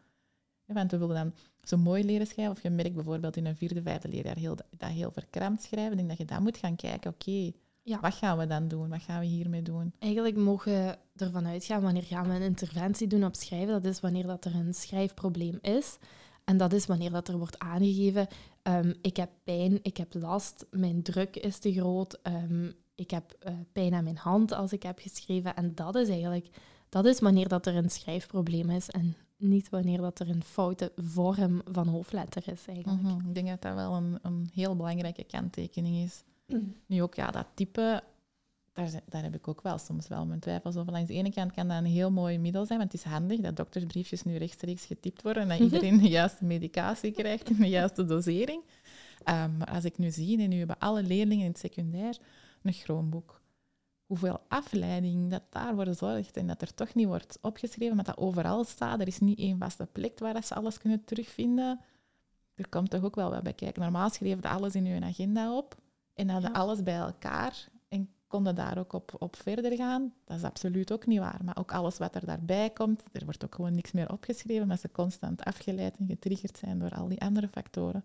hè, 0.64 0.74
want 0.74 0.90
we 0.90 0.98
willen 0.98 1.14
dan 1.14 1.34
zo 1.62 1.76
mooi 1.76 2.04
leren 2.04 2.26
schrijven. 2.26 2.54
Of 2.54 2.62
je 2.62 2.70
merkt 2.70 2.94
bijvoorbeeld 2.94 3.36
in 3.36 3.46
een 3.46 3.56
vierde, 3.56 3.82
vijfde 3.82 4.08
leerjaar 4.08 4.36
heel, 4.36 4.56
dat 4.76 4.90
heel 4.90 5.10
verkrampt 5.10 5.62
schrijven. 5.62 5.92
Ik 5.92 5.96
denk 5.96 6.08
dat 6.08 6.18
je 6.18 6.24
dan 6.34 6.42
moet 6.42 6.56
gaan 6.56 6.76
kijken, 6.76 7.10
oké, 7.10 7.50
ja. 7.82 8.00
wat 8.00 8.14
gaan 8.14 8.38
we 8.38 8.46
dan 8.46 8.68
doen? 8.68 8.88
Wat 8.88 9.02
gaan 9.02 9.20
we 9.20 9.26
hiermee 9.26 9.62
doen? 9.62 9.92
Eigenlijk 9.98 10.36
mogen 10.36 10.72
we 10.72 11.24
ervan 11.24 11.46
uitgaan, 11.46 11.82
wanneer 11.82 12.02
gaan 12.02 12.28
we 12.28 12.34
een 12.34 12.42
interventie 12.42 13.06
doen 13.06 13.24
op 13.24 13.34
schrijven? 13.34 13.82
Dat 13.82 13.84
is 13.84 14.00
wanneer 14.00 14.26
dat 14.26 14.44
er 14.44 14.54
een 14.54 14.74
schrijfprobleem 14.74 15.58
is. 15.60 15.98
En 16.44 16.56
dat 16.56 16.72
is 16.72 16.86
wanneer 16.86 17.10
dat 17.10 17.28
er 17.28 17.38
wordt 17.38 17.58
aangegeven, 17.58 18.26
um, 18.62 18.94
ik 19.00 19.16
heb 19.16 19.30
pijn, 19.44 19.78
ik 19.82 19.96
heb 19.96 20.14
last, 20.14 20.66
mijn 20.70 21.02
druk 21.02 21.36
is 21.36 21.58
te 21.58 21.72
groot, 21.72 22.20
um, 22.22 22.72
ik 22.94 23.10
heb 23.10 23.36
uh, 23.46 23.52
pijn 23.72 23.94
aan 23.94 24.04
mijn 24.04 24.16
hand 24.16 24.52
als 24.52 24.72
ik 24.72 24.82
heb 24.82 24.98
geschreven. 24.98 25.56
En 25.56 25.74
dat 25.74 25.94
is 25.94 26.08
eigenlijk, 26.08 26.48
dat 26.88 27.04
is 27.04 27.20
wanneer 27.20 27.48
dat 27.48 27.66
er 27.66 27.76
een 27.76 27.90
schrijfprobleem 27.90 28.70
is 28.70 28.90
en 28.90 29.16
niet 29.36 29.68
wanneer 29.68 29.98
dat 29.98 30.18
er 30.18 30.28
een 30.28 30.44
foute 30.44 30.92
vorm 30.96 31.62
van 31.64 31.88
hoofdletter 31.88 32.42
is 32.52 32.66
eigenlijk. 32.66 33.02
Mm 33.02 33.08
-hmm. 33.08 33.28
Ik 33.28 33.34
denk 33.34 33.48
dat 33.48 33.62
dat 33.62 33.74
wel 33.74 33.94
een, 33.94 34.18
een 34.22 34.48
heel 34.52 34.76
belangrijke 34.76 35.24
kanttekening 35.24 35.96
is. 36.04 36.24
Mm. 36.46 36.74
Nu 36.86 37.02
ook, 37.02 37.14
ja, 37.14 37.30
dat 37.30 37.46
type 37.54 38.02
daar, 38.72 38.90
daar, 39.08 39.22
heb 39.22 39.34
ik 39.34 39.48
ook 39.48 39.62
wel 39.62 39.78
soms 39.78 40.08
wel 40.08 40.26
mijn 40.26 40.40
twijfels 40.40 40.76
over. 40.76 40.92
Langs 40.92 41.08
de 41.08 41.14
ene 41.14 41.32
kant 41.32 41.52
kan 41.52 41.68
dat 41.68 41.78
een 41.78 41.84
heel 41.84 42.10
mooi 42.10 42.38
middel 42.38 42.66
zijn, 42.66 42.78
want 42.78 42.92
het 42.92 43.04
is 43.04 43.10
handig 43.10 43.40
dat 43.40 43.56
doktersbriefjes 43.56 44.22
nu 44.22 44.36
rechtstreeks 44.36 44.84
getypt 44.84 45.22
worden 45.22 45.42
en 45.42 45.48
dat 45.48 45.58
iedereen 45.72 45.98
de 45.98 46.08
juiste 46.08 46.44
medicatie 46.44 47.12
krijgt 47.12 47.50
in 47.50 47.56
de 47.56 47.68
juiste 47.68 48.04
dosering. 48.04 48.62
Um, 49.28 49.56
maar 49.56 49.70
als 49.70 49.84
ik 49.84 49.98
nu 49.98 50.10
zie, 50.10 50.42
en 50.42 50.48
nu 50.48 50.58
hebben 50.58 50.78
alle 50.78 51.02
leerlingen 51.02 51.44
in 51.44 51.50
het 51.50 51.60
secundair 51.60 52.18
een 52.62 52.72
Chromebook, 52.72 53.40
hoeveel 54.06 54.40
afleiding 54.48 55.30
dat 55.30 55.42
daarvoor 55.50 55.94
zorgt 55.94 56.36
en 56.36 56.46
dat 56.46 56.62
er 56.62 56.74
toch 56.74 56.94
niet 56.94 57.06
wordt 57.06 57.38
opgeschreven, 57.40 57.96
maar 57.96 58.04
dat 58.04 58.18
overal 58.18 58.64
staat. 58.64 59.00
Er 59.00 59.06
is 59.06 59.18
niet 59.18 59.38
één 59.38 59.58
vaste 59.58 59.86
plek 59.86 60.18
waar 60.18 60.44
ze 60.44 60.54
alles 60.54 60.78
kunnen 60.78 61.04
terugvinden. 61.04 61.80
Er 62.54 62.68
komt 62.68 62.90
toch 62.90 63.02
ook 63.02 63.14
wel 63.14 63.30
wat 63.30 63.42
bij 63.42 63.52
kijken. 63.52 63.82
Normaal 63.82 64.10
schreef 64.10 64.42
je 64.42 64.48
alles 64.48 64.74
in 64.74 64.84
je 64.84 65.00
agenda 65.00 65.56
op 65.56 65.76
en 66.14 66.28
hadden 66.28 66.50
ja. 66.50 66.58
alles 66.58 66.82
bij 66.82 66.96
elkaar 66.96 67.68
en 67.71 67.71
konden 68.32 68.54
daar 68.54 68.78
ook 68.78 68.92
op, 68.92 69.14
op 69.18 69.36
verder 69.36 69.76
gaan. 69.76 70.12
Dat 70.24 70.36
is 70.36 70.44
absoluut 70.44 70.92
ook 70.92 71.06
niet 71.06 71.18
waar. 71.18 71.40
Maar 71.44 71.58
ook 71.58 71.72
alles 71.72 71.98
wat 71.98 72.14
er 72.14 72.26
daarbij 72.26 72.70
komt, 72.70 73.02
er 73.12 73.24
wordt 73.24 73.44
ook 73.44 73.54
gewoon 73.54 73.74
niks 73.74 73.92
meer 73.92 74.12
opgeschreven, 74.12 74.66
maar 74.66 74.78
ze 74.78 74.90
constant 74.92 75.44
afgeleid 75.44 75.96
en 75.98 76.06
getriggerd 76.06 76.58
zijn 76.58 76.78
door 76.78 76.90
al 76.90 77.08
die 77.08 77.20
andere 77.20 77.48
factoren 77.48 78.04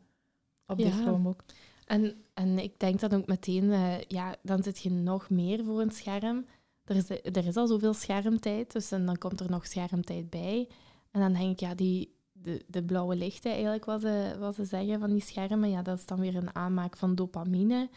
op 0.65 0.77
die 0.77 0.91
Chromebook. 0.91 1.43
En, 1.85 2.13
en 2.33 2.59
ik 2.59 2.79
denk 2.79 2.99
dat 2.99 3.15
ook 3.15 3.27
meteen, 3.27 3.63
uh, 3.63 4.01
ja, 4.01 4.35
dan 4.41 4.63
zit 4.63 4.79
je 4.79 4.91
nog 4.91 5.29
meer 5.29 5.63
voor 5.63 5.81
een 5.81 5.91
scherm. 5.91 6.45
Er 6.83 6.95
is, 6.95 7.09
er 7.09 7.47
is 7.47 7.55
al 7.55 7.67
zoveel 7.67 7.93
schermtijd, 7.93 8.71
dus 8.71 8.91
en 8.91 9.05
dan 9.05 9.17
komt 9.17 9.39
er 9.39 9.49
nog 9.49 9.67
schermtijd 9.67 10.29
bij. 10.29 10.67
En 11.11 11.21
dan 11.21 11.33
denk 11.33 11.51
ik, 11.51 11.59
ja, 11.59 11.75
die, 11.75 12.15
de, 12.31 12.63
de 12.67 12.83
blauwe 12.83 13.15
lichten, 13.15 13.51
eigenlijk, 13.51 13.85
wat 13.85 14.01
ze, 14.01 14.35
wat 14.39 14.55
ze 14.55 14.65
zeggen 14.65 14.99
van 14.99 15.11
die 15.11 15.21
schermen, 15.21 15.69
ja, 15.69 15.81
dat 15.81 15.97
is 15.97 16.05
dan 16.05 16.19
weer 16.19 16.35
een 16.35 16.55
aanmaak 16.55 16.97
van 16.97 17.15
dopamine. 17.15 17.89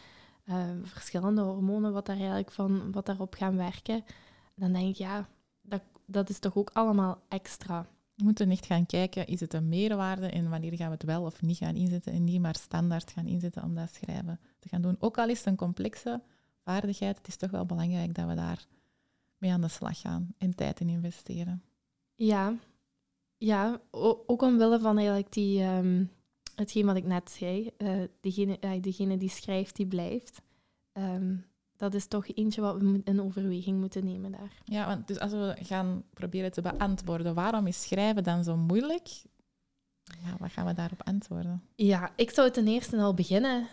Uh, 0.45 0.69
verschillende 0.83 1.41
hormonen 1.41 1.93
wat, 1.93 2.05
daar 2.05 2.15
eigenlijk 2.15 2.51
van, 2.51 2.91
wat 2.91 3.05
daarop 3.05 3.33
gaan 3.33 3.57
werken. 3.57 4.03
Dan 4.55 4.73
denk 4.73 4.89
ik, 4.89 4.95
ja, 4.95 5.29
dat, 5.61 5.81
dat 6.05 6.29
is 6.29 6.39
toch 6.39 6.55
ook 6.55 6.69
allemaal 6.73 7.21
extra. 7.27 7.87
We 8.15 8.23
moeten 8.23 8.51
echt 8.51 8.65
gaan 8.65 8.85
kijken, 8.85 9.27
is 9.27 9.39
het 9.39 9.53
een 9.53 9.69
meerwaarde 9.69 10.29
en 10.29 10.49
wanneer 10.49 10.75
gaan 10.75 10.87
we 10.87 10.93
het 10.93 11.03
wel 11.03 11.23
of 11.23 11.41
niet 11.41 11.57
gaan 11.57 11.75
inzetten 11.75 12.13
en 12.13 12.23
niet 12.23 12.41
maar 12.41 12.55
standaard 12.55 13.11
gaan 13.11 13.25
inzetten 13.25 13.63
om 13.63 13.75
dat 13.75 13.93
schrijven 13.93 14.39
te 14.59 14.69
gaan 14.69 14.81
doen. 14.81 14.95
Ook 14.99 15.17
al 15.17 15.29
is 15.29 15.37
het 15.37 15.47
een 15.47 15.55
complexe 15.55 16.21
vaardigheid. 16.63 17.17
Het 17.17 17.27
is 17.27 17.35
toch 17.35 17.51
wel 17.51 17.65
belangrijk 17.65 18.15
dat 18.15 18.27
we 18.27 18.33
daar 18.33 18.67
mee 19.37 19.51
aan 19.51 19.61
de 19.61 19.67
slag 19.67 19.99
gaan 19.99 20.33
en 20.37 20.55
tijd 20.55 20.79
in 20.79 20.89
investeren. 20.89 21.63
Ja, 22.15 22.55
ja 23.37 23.81
ook 23.91 24.41
omwille 24.41 24.79
van 24.79 24.95
eigenlijk 24.97 25.33
die, 25.33 25.63
um, 25.63 26.11
hetgeen 26.61 26.85
wat 26.85 26.95
ik 26.95 27.05
net 27.05 27.31
zei. 27.31 27.69
Uh, 27.77 28.01
degene, 28.21 28.57
uh, 28.61 28.81
degene 28.81 29.17
die 29.17 29.29
schrijft, 29.29 29.75
die 29.75 29.87
blijft. 29.87 30.41
Ehm, 30.91 31.35
dat 31.75 31.93
is 31.93 32.07
toch 32.07 32.27
eentje 32.27 32.61
wat 32.61 32.81
we 32.81 33.01
in 33.03 33.21
overweging 33.21 33.79
moeten 33.79 34.05
nemen 34.05 34.31
daar. 34.31 34.61
Ja, 34.65 34.87
want 34.87 35.07
dus 35.07 35.19
als 35.19 35.31
we 35.31 35.55
gaan 35.61 36.03
proberen 36.13 36.51
te 36.51 36.61
beantwoorden, 36.61 37.33
waarom 37.33 37.67
is 37.67 37.81
schrijven 37.81 38.23
dan 38.23 38.43
zo 38.43 38.57
moeilijk? 38.57 39.07
Ja, 40.03 40.35
wat 40.39 40.51
gaan 40.51 40.65
we 40.65 40.73
daarop 40.73 41.03
antwoorden? 41.03 41.63
Ja, 41.75 42.11
ik 42.15 42.29
zou 42.29 42.51
ten 42.51 42.67
eerste 42.67 42.97
al 42.97 43.13
beginnen 43.13 43.67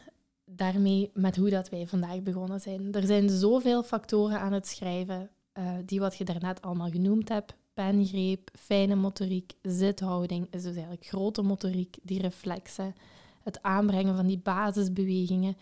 daarmee 0.45 1.11
met 1.14 1.36
hoe 1.36 1.51
dat 1.51 1.68
wij 1.68 1.86
vandaag 1.86 2.22
begonnen 2.22 2.61
zijn. 2.61 2.93
Er 2.93 3.07
zijn 3.07 3.28
zoveel 3.28 3.82
factoren 3.82 4.41
aan 4.41 4.53
het 4.53 4.66
schrijven, 4.66 5.30
uh, 5.59 5.72
die 5.84 6.01
wat 6.01 6.16
je 6.16 6.24
daarnet 6.24 6.62
allemaal 6.62 6.91
genoemd 6.91 7.28
hebt. 7.28 7.55
Pengreep, 7.79 8.51
fijne 8.55 8.95
motoriek, 8.95 9.53
zithouding 9.62 10.47
is 10.51 10.62
dus 10.62 10.72
eigenlijk 10.72 11.07
grote 11.07 11.43
motoriek, 11.43 11.97
die 12.03 12.20
reflexen, 12.20 12.95
het 13.43 13.62
aanbrengen 13.62 14.16
van 14.16 14.26
die 14.26 14.39
basisbewegingen. 14.39 15.57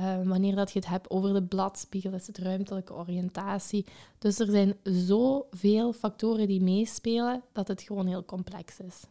Uh, 0.00 0.22
wanneer 0.22 0.54
dat 0.54 0.72
je 0.72 0.78
het 0.78 0.88
hebt 0.88 1.10
over 1.10 1.32
de 1.32 1.42
bladspiegel, 1.42 2.12
is 2.12 2.26
het 2.26 2.38
ruimtelijke 2.38 2.94
oriëntatie. 2.94 3.86
Dus 4.18 4.38
er 4.38 4.46
zijn 4.46 4.74
zoveel 4.82 5.92
factoren 5.92 6.46
die 6.46 6.62
meespelen 6.62 7.42
dat 7.52 7.68
het 7.68 7.82
gewoon 7.82 8.06
heel 8.06 8.24
complex 8.24 8.80
is. 8.80 9.02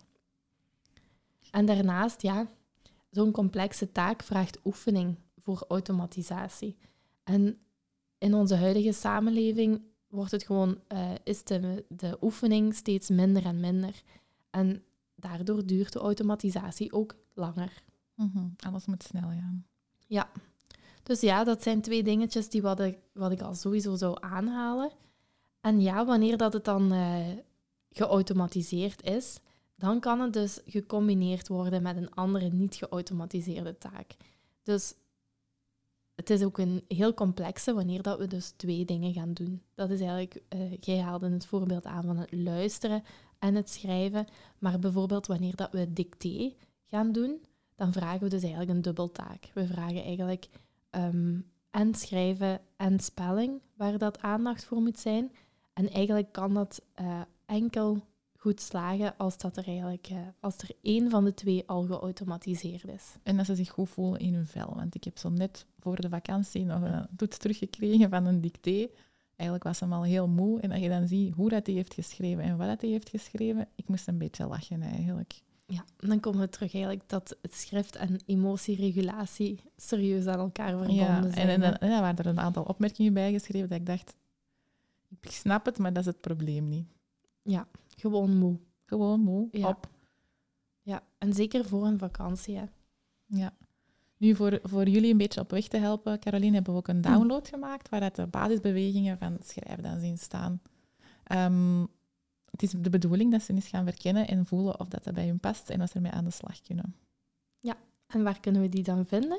En 1.51 1.65
daarnaast, 1.65 2.21
ja, 2.21 2.47
zo'n 3.09 3.31
complexe 3.31 3.91
taak 3.91 4.23
vraagt 4.23 4.59
oefening 4.65 5.15
voor 5.37 5.65
automatisatie. 5.67 6.77
En 7.23 7.57
in 8.17 8.33
onze 8.33 8.55
huidige 8.55 8.91
samenleving 8.91 9.81
wordt 10.11 10.31
het 10.31 10.43
gewoon, 10.43 10.79
uh, 10.93 11.11
is 11.23 11.43
de, 11.43 11.85
de 11.87 12.17
oefening 12.21 12.75
steeds 12.75 13.09
minder 13.09 13.45
en 13.45 13.59
minder. 13.59 14.01
En 14.49 14.83
daardoor 15.15 15.65
duurt 15.65 15.93
de 15.93 15.99
automatisatie 15.99 16.93
ook 16.93 17.15
langer. 17.33 17.83
Mm 18.15 18.53
Alles 18.57 18.85
moet 18.85 19.03
snel 19.03 19.29
gaan. 19.29 19.65
Ja. 20.07 20.29
Dus 21.03 21.21
ja, 21.21 21.43
dat 21.43 21.63
zijn 21.63 21.81
twee 21.81 22.03
dingetjes 22.03 22.49
die 22.49 22.61
wat 22.61 22.79
ik, 22.79 22.97
wat 23.13 23.31
ik 23.31 23.41
al 23.41 23.55
sowieso 23.55 23.95
zou 23.95 24.17
aanhalen. 24.19 24.91
En 25.61 25.81
ja, 25.81 26.05
wanneer 26.05 26.37
dat 26.37 26.53
het 26.53 26.65
dan 26.65 26.93
uh, 26.93 27.27
geautomatiseerd 27.91 29.03
is, 29.03 29.39
dan 29.75 29.99
kan 29.99 30.19
het 30.19 30.33
dus 30.33 30.59
gecombineerd 30.65 31.47
worden 31.47 31.81
met 31.81 31.97
een 31.97 32.13
andere 32.13 32.49
niet 32.49 32.75
geautomatiseerde 32.75 33.77
taak. 33.77 34.15
Dus 34.63 34.93
het 36.21 36.29
is 36.29 36.43
ook 36.43 36.57
een 36.57 36.83
heel 36.87 37.13
complexe 37.13 37.73
wanneer 37.73 38.01
dat 38.01 38.19
we 38.19 38.27
dus 38.27 38.49
twee 38.49 38.85
dingen 38.85 39.13
gaan 39.13 39.33
doen. 39.33 39.61
Dat 39.75 39.89
is 39.89 39.99
eigenlijk, 39.99 40.41
uh, 40.49 40.77
jij 40.79 40.99
haalde 40.99 41.29
het 41.29 41.45
voorbeeld 41.45 41.85
aan 41.85 42.03
van 42.03 42.17
het 42.17 42.33
luisteren 42.33 43.03
en 43.39 43.55
het 43.55 43.69
schrijven. 43.69 44.27
Maar 44.59 44.79
bijvoorbeeld 44.79 45.27
wanneer 45.27 45.55
dat 45.55 45.71
we 45.71 45.93
dicté 45.93 46.53
gaan 46.87 47.11
doen, 47.11 47.41
dan 47.75 47.93
vragen 47.93 48.19
we 48.19 48.29
dus 48.29 48.41
eigenlijk 48.41 48.71
een 48.71 48.81
dubbeltaak. 48.81 49.49
We 49.53 49.65
vragen 49.65 50.03
eigenlijk 50.03 50.49
um, 50.91 51.45
en 51.71 51.95
schrijven 51.95 52.61
en 52.77 52.99
spelling, 52.99 53.61
waar 53.75 53.97
dat 53.97 54.21
aandacht 54.21 54.63
voor 54.63 54.81
moet 54.81 54.99
zijn. 54.99 55.31
En 55.73 55.89
eigenlijk 55.89 56.31
kan 56.31 56.53
dat 56.53 56.81
uh, 57.01 57.21
enkel 57.45 58.01
goed 58.41 58.61
slagen 58.61 59.17
als, 59.17 59.37
dat 59.37 59.57
er, 59.57 59.67
eigenlijk, 59.67 60.09
uh, 60.11 60.17
als 60.39 60.57
er 60.57 60.69
één 60.81 61.09
van 61.09 61.23
de 61.23 61.33
twee 61.33 61.63
al 61.67 61.83
geautomatiseerd 61.83 62.87
is. 62.87 63.15
En 63.23 63.37
dat 63.37 63.45
ze 63.45 63.55
zich 63.55 63.69
goed 63.69 63.89
voelen 63.89 64.19
in 64.19 64.33
hun 64.33 64.47
vel. 64.47 64.73
Want 64.75 64.95
ik 64.95 65.03
heb 65.03 65.17
zo 65.17 65.29
net 65.29 65.65
voor 65.79 66.01
de 66.01 66.09
vakantie 66.09 66.65
nog 66.65 66.81
een 66.81 67.07
toets 67.15 67.37
teruggekregen 67.37 68.09
van 68.09 68.25
een 68.25 68.41
dicté. 68.41 68.87
Eigenlijk 69.35 69.63
was 69.63 69.79
hem 69.79 69.93
al 69.93 70.03
heel 70.03 70.27
moe. 70.27 70.59
En 70.59 70.71
als 70.71 70.79
je 70.79 70.89
dan 70.89 71.07
ziet 71.07 71.33
hoe 71.33 71.49
dat 71.49 71.65
hij 71.65 71.75
heeft 71.75 71.93
geschreven 71.93 72.43
en 72.43 72.57
wat 72.57 72.67
dat 72.67 72.81
hij 72.81 72.89
heeft 72.89 73.09
geschreven, 73.09 73.67
ik 73.75 73.87
moest 73.87 74.07
een 74.07 74.17
beetje 74.17 74.47
lachen 74.47 74.81
eigenlijk. 74.81 75.41
Ja, 75.65 75.85
dan 75.97 76.19
komen 76.19 76.39
we 76.39 76.49
terug 76.49 76.73
eigenlijk 76.73 77.09
dat 77.09 77.37
het 77.41 77.55
schrift 77.55 77.95
en 77.95 78.19
emotieregulatie 78.25 79.59
serieus 79.77 80.27
aan 80.27 80.39
elkaar 80.39 80.69
verbonden 80.69 80.95
ja, 80.95 81.21
zijn. 81.21 81.33
En, 81.49 81.61
en, 81.61 81.79
en, 81.79 81.89
dan 81.89 82.01
waren 82.01 82.17
er 82.17 82.25
een 82.25 82.39
aantal 82.39 82.63
opmerkingen 82.63 83.13
bij 83.13 83.31
geschreven 83.31 83.69
dat 83.69 83.79
ik 83.79 83.85
dacht, 83.85 84.15
ik 85.19 85.31
snap 85.31 85.65
het, 85.65 85.77
maar 85.77 85.93
dat 85.93 86.05
is 86.05 86.11
het 86.11 86.21
probleem 86.21 86.69
niet. 86.69 86.87
Ja, 87.41 87.67
gewoon 87.97 88.37
moe. 88.37 88.59
Gewoon 88.85 89.19
moe, 89.19 89.47
ja. 89.51 89.67
op. 89.67 89.89
Ja, 90.81 91.03
en 91.17 91.33
zeker 91.33 91.65
voor 91.65 91.85
een 91.85 91.97
vakantie. 91.97 92.57
Hè. 92.57 92.65
Ja. 93.25 93.53
Nu, 94.17 94.35
voor, 94.35 94.59
voor 94.63 94.87
jullie 94.87 95.11
een 95.11 95.17
beetje 95.17 95.39
op 95.39 95.51
weg 95.51 95.67
te 95.67 95.77
helpen, 95.77 96.19
Caroline, 96.19 96.53
hebben 96.53 96.73
we 96.73 96.79
ook 96.79 96.87
een 96.87 97.01
download 97.01 97.47
gemaakt 97.47 97.89
waar 97.89 98.13
de 98.13 98.27
basisbewegingen 98.27 99.17
van 99.17 99.31
het 99.33 99.47
schrijven 99.47 99.83
dan 99.83 99.99
zien 99.99 100.17
staan. 100.17 100.61
Um, 101.31 101.87
het 102.51 102.63
is 102.63 102.71
de 102.71 102.89
bedoeling 102.89 103.31
dat 103.31 103.41
ze 103.41 103.53
eens 103.53 103.67
gaan 103.67 103.85
verkennen 103.85 104.27
en 104.27 104.45
voelen 104.45 104.79
of 104.79 104.87
dat, 104.87 105.03
dat 105.03 105.13
bij 105.13 105.27
hun 105.27 105.39
past 105.39 105.69
en 105.69 105.81
of 105.81 105.89
ze 105.89 105.95
ermee 105.95 106.11
aan 106.11 106.23
de 106.23 106.31
slag 106.31 106.61
kunnen. 106.61 106.95
En 108.11 108.23
waar 108.23 108.39
kunnen 108.39 108.61
we 108.61 108.69
die 108.69 108.83
dan 108.83 109.05
vinden? 109.05 109.37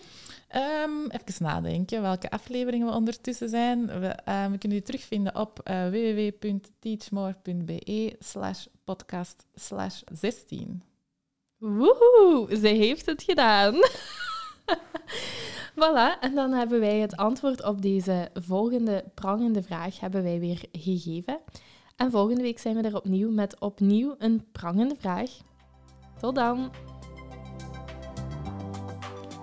Um, 0.56 1.10
even 1.10 1.44
nadenken 1.44 2.02
welke 2.02 2.30
afleveringen 2.30 2.86
we 2.86 2.92
ondertussen 2.92 3.48
zijn. 3.48 3.86
We, 3.86 4.18
uh, 4.28 4.46
we 4.46 4.58
kunnen 4.58 4.78
die 4.78 4.82
terugvinden 4.82 5.36
op 5.36 5.60
uh, 5.70 5.88
www.teachmore.be 5.88 8.16
slash 8.18 8.66
podcast 8.84 9.46
slash 9.54 10.00
16. 10.12 10.82
Woehoe, 11.56 12.56
ze 12.56 12.68
heeft 12.68 13.06
het 13.06 13.22
gedaan. 13.22 13.74
voilà, 15.80 16.18
en 16.20 16.34
dan 16.34 16.52
hebben 16.52 16.80
wij 16.80 16.98
het 16.98 17.16
antwoord 17.16 17.64
op 17.64 17.82
deze 17.82 18.30
volgende 18.34 19.04
prangende 19.14 19.62
vraag 19.62 20.00
hebben 20.00 20.22
wij 20.22 20.40
weer 20.40 20.64
gegeven. 20.72 21.38
En 21.96 22.10
volgende 22.10 22.42
week 22.42 22.58
zijn 22.58 22.76
we 22.76 22.82
er 22.82 22.96
opnieuw 22.96 23.30
met 23.30 23.60
opnieuw 23.60 24.14
een 24.18 24.44
prangende 24.52 24.96
vraag. 24.98 25.30
Tot 26.20 26.34
dan! 26.34 26.70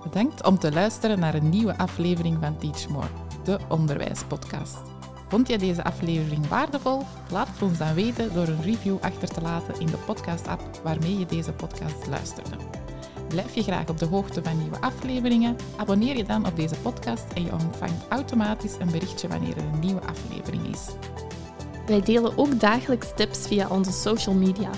Bedankt 0.09 0.45
om 0.45 0.59
te 0.59 0.71
luisteren 0.71 1.19
naar 1.19 1.33
een 1.33 1.49
nieuwe 1.49 1.77
aflevering 1.77 2.37
van 2.41 2.57
Teach 2.57 2.87
More, 2.87 3.07
de 3.43 3.59
onderwijspodcast. 3.67 4.77
Vond 5.27 5.47
je 5.47 5.57
deze 5.57 5.83
aflevering 5.83 6.47
waardevol? 6.47 7.01
Laat 7.31 7.47
het 7.47 7.61
ons 7.61 7.77
dan 7.77 7.93
weten 7.93 8.33
door 8.33 8.47
een 8.47 8.61
review 8.61 8.97
achter 9.01 9.27
te 9.27 9.41
laten 9.41 9.79
in 9.79 9.85
de 9.85 9.97
podcast-app 10.05 10.81
waarmee 10.83 11.19
je 11.19 11.25
deze 11.25 11.51
podcast 11.51 12.07
luisterde. 12.07 12.55
Blijf 13.27 13.55
je 13.55 13.63
graag 13.63 13.89
op 13.89 13.97
de 13.97 14.05
hoogte 14.05 14.43
van 14.43 14.57
nieuwe 14.57 14.81
afleveringen? 14.81 15.55
Abonneer 15.77 16.17
je 16.17 16.25
dan 16.25 16.47
op 16.47 16.55
deze 16.55 16.75
podcast 16.75 17.25
en 17.33 17.43
je 17.43 17.51
ontvangt 17.51 18.07
automatisch 18.09 18.75
een 18.79 18.91
berichtje 18.91 19.27
wanneer 19.27 19.57
er 19.57 19.63
een 19.63 19.79
nieuwe 19.79 20.01
aflevering 20.01 20.67
is. 20.67 20.85
Wij 21.85 22.01
delen 22.01 22.37
ook 22.37 22.59
dagelijks 22.59 23.07
tips 23.15 23.47
via 23.47 23.67
onze 23.67 23.91
social 23.91 24.35
media. 24.35 24.69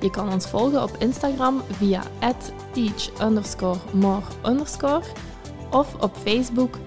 Je 0.00 0.10
kan 0.10 0.32
ons 0.32 0.46
volgen 0.46 0.82
op 0.82 0.96
Instagram 0.98 1.62
via 1.70 2.02
teach_more 2.72 4.22
of 5.70 5.94
op 6.00 6.16
Facebook 6.16 6.78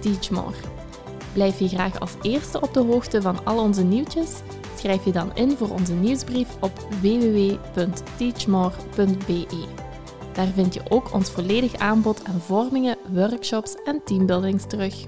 teachmore. 0.00 0.56
Blijf 1.32 1.58
je 1.58 1.68
graag 1.68 2.00
als 2.00 2.14
eerste 2.22 2.60
op 2.60 2.74
de 2.74 2.80
hoogte 2.80 3.22
van 3.22 3.44
al 3.44 3.58
onze 3.58 3.82
nieuwtjes? 3.82 4.30
Schrijf 4.76 5.04
je 5.04 5.12
dan 5.12 5.30
in 5.34 5.56
voor 5.56 5.70
onze 5.70 5.94
nieuwsbrief 5.94 6.48
op 6.60 6.86
www.teachmore.be. 7.00 9.66
Daar 10.32 10.46
vind 10.46 10.74
je 10.74 10.80
ook 10.88 11.12
ons 11.12 11.30
volledig 11.30 11.74
aanbod 11.74 12.24
aan 12.24 12.40
vormingen, 12.40 12.96
workshops 13.12 13.74
en 13.84 14.00
teambuildings 14.04 14.66
terug. 14.66 15.06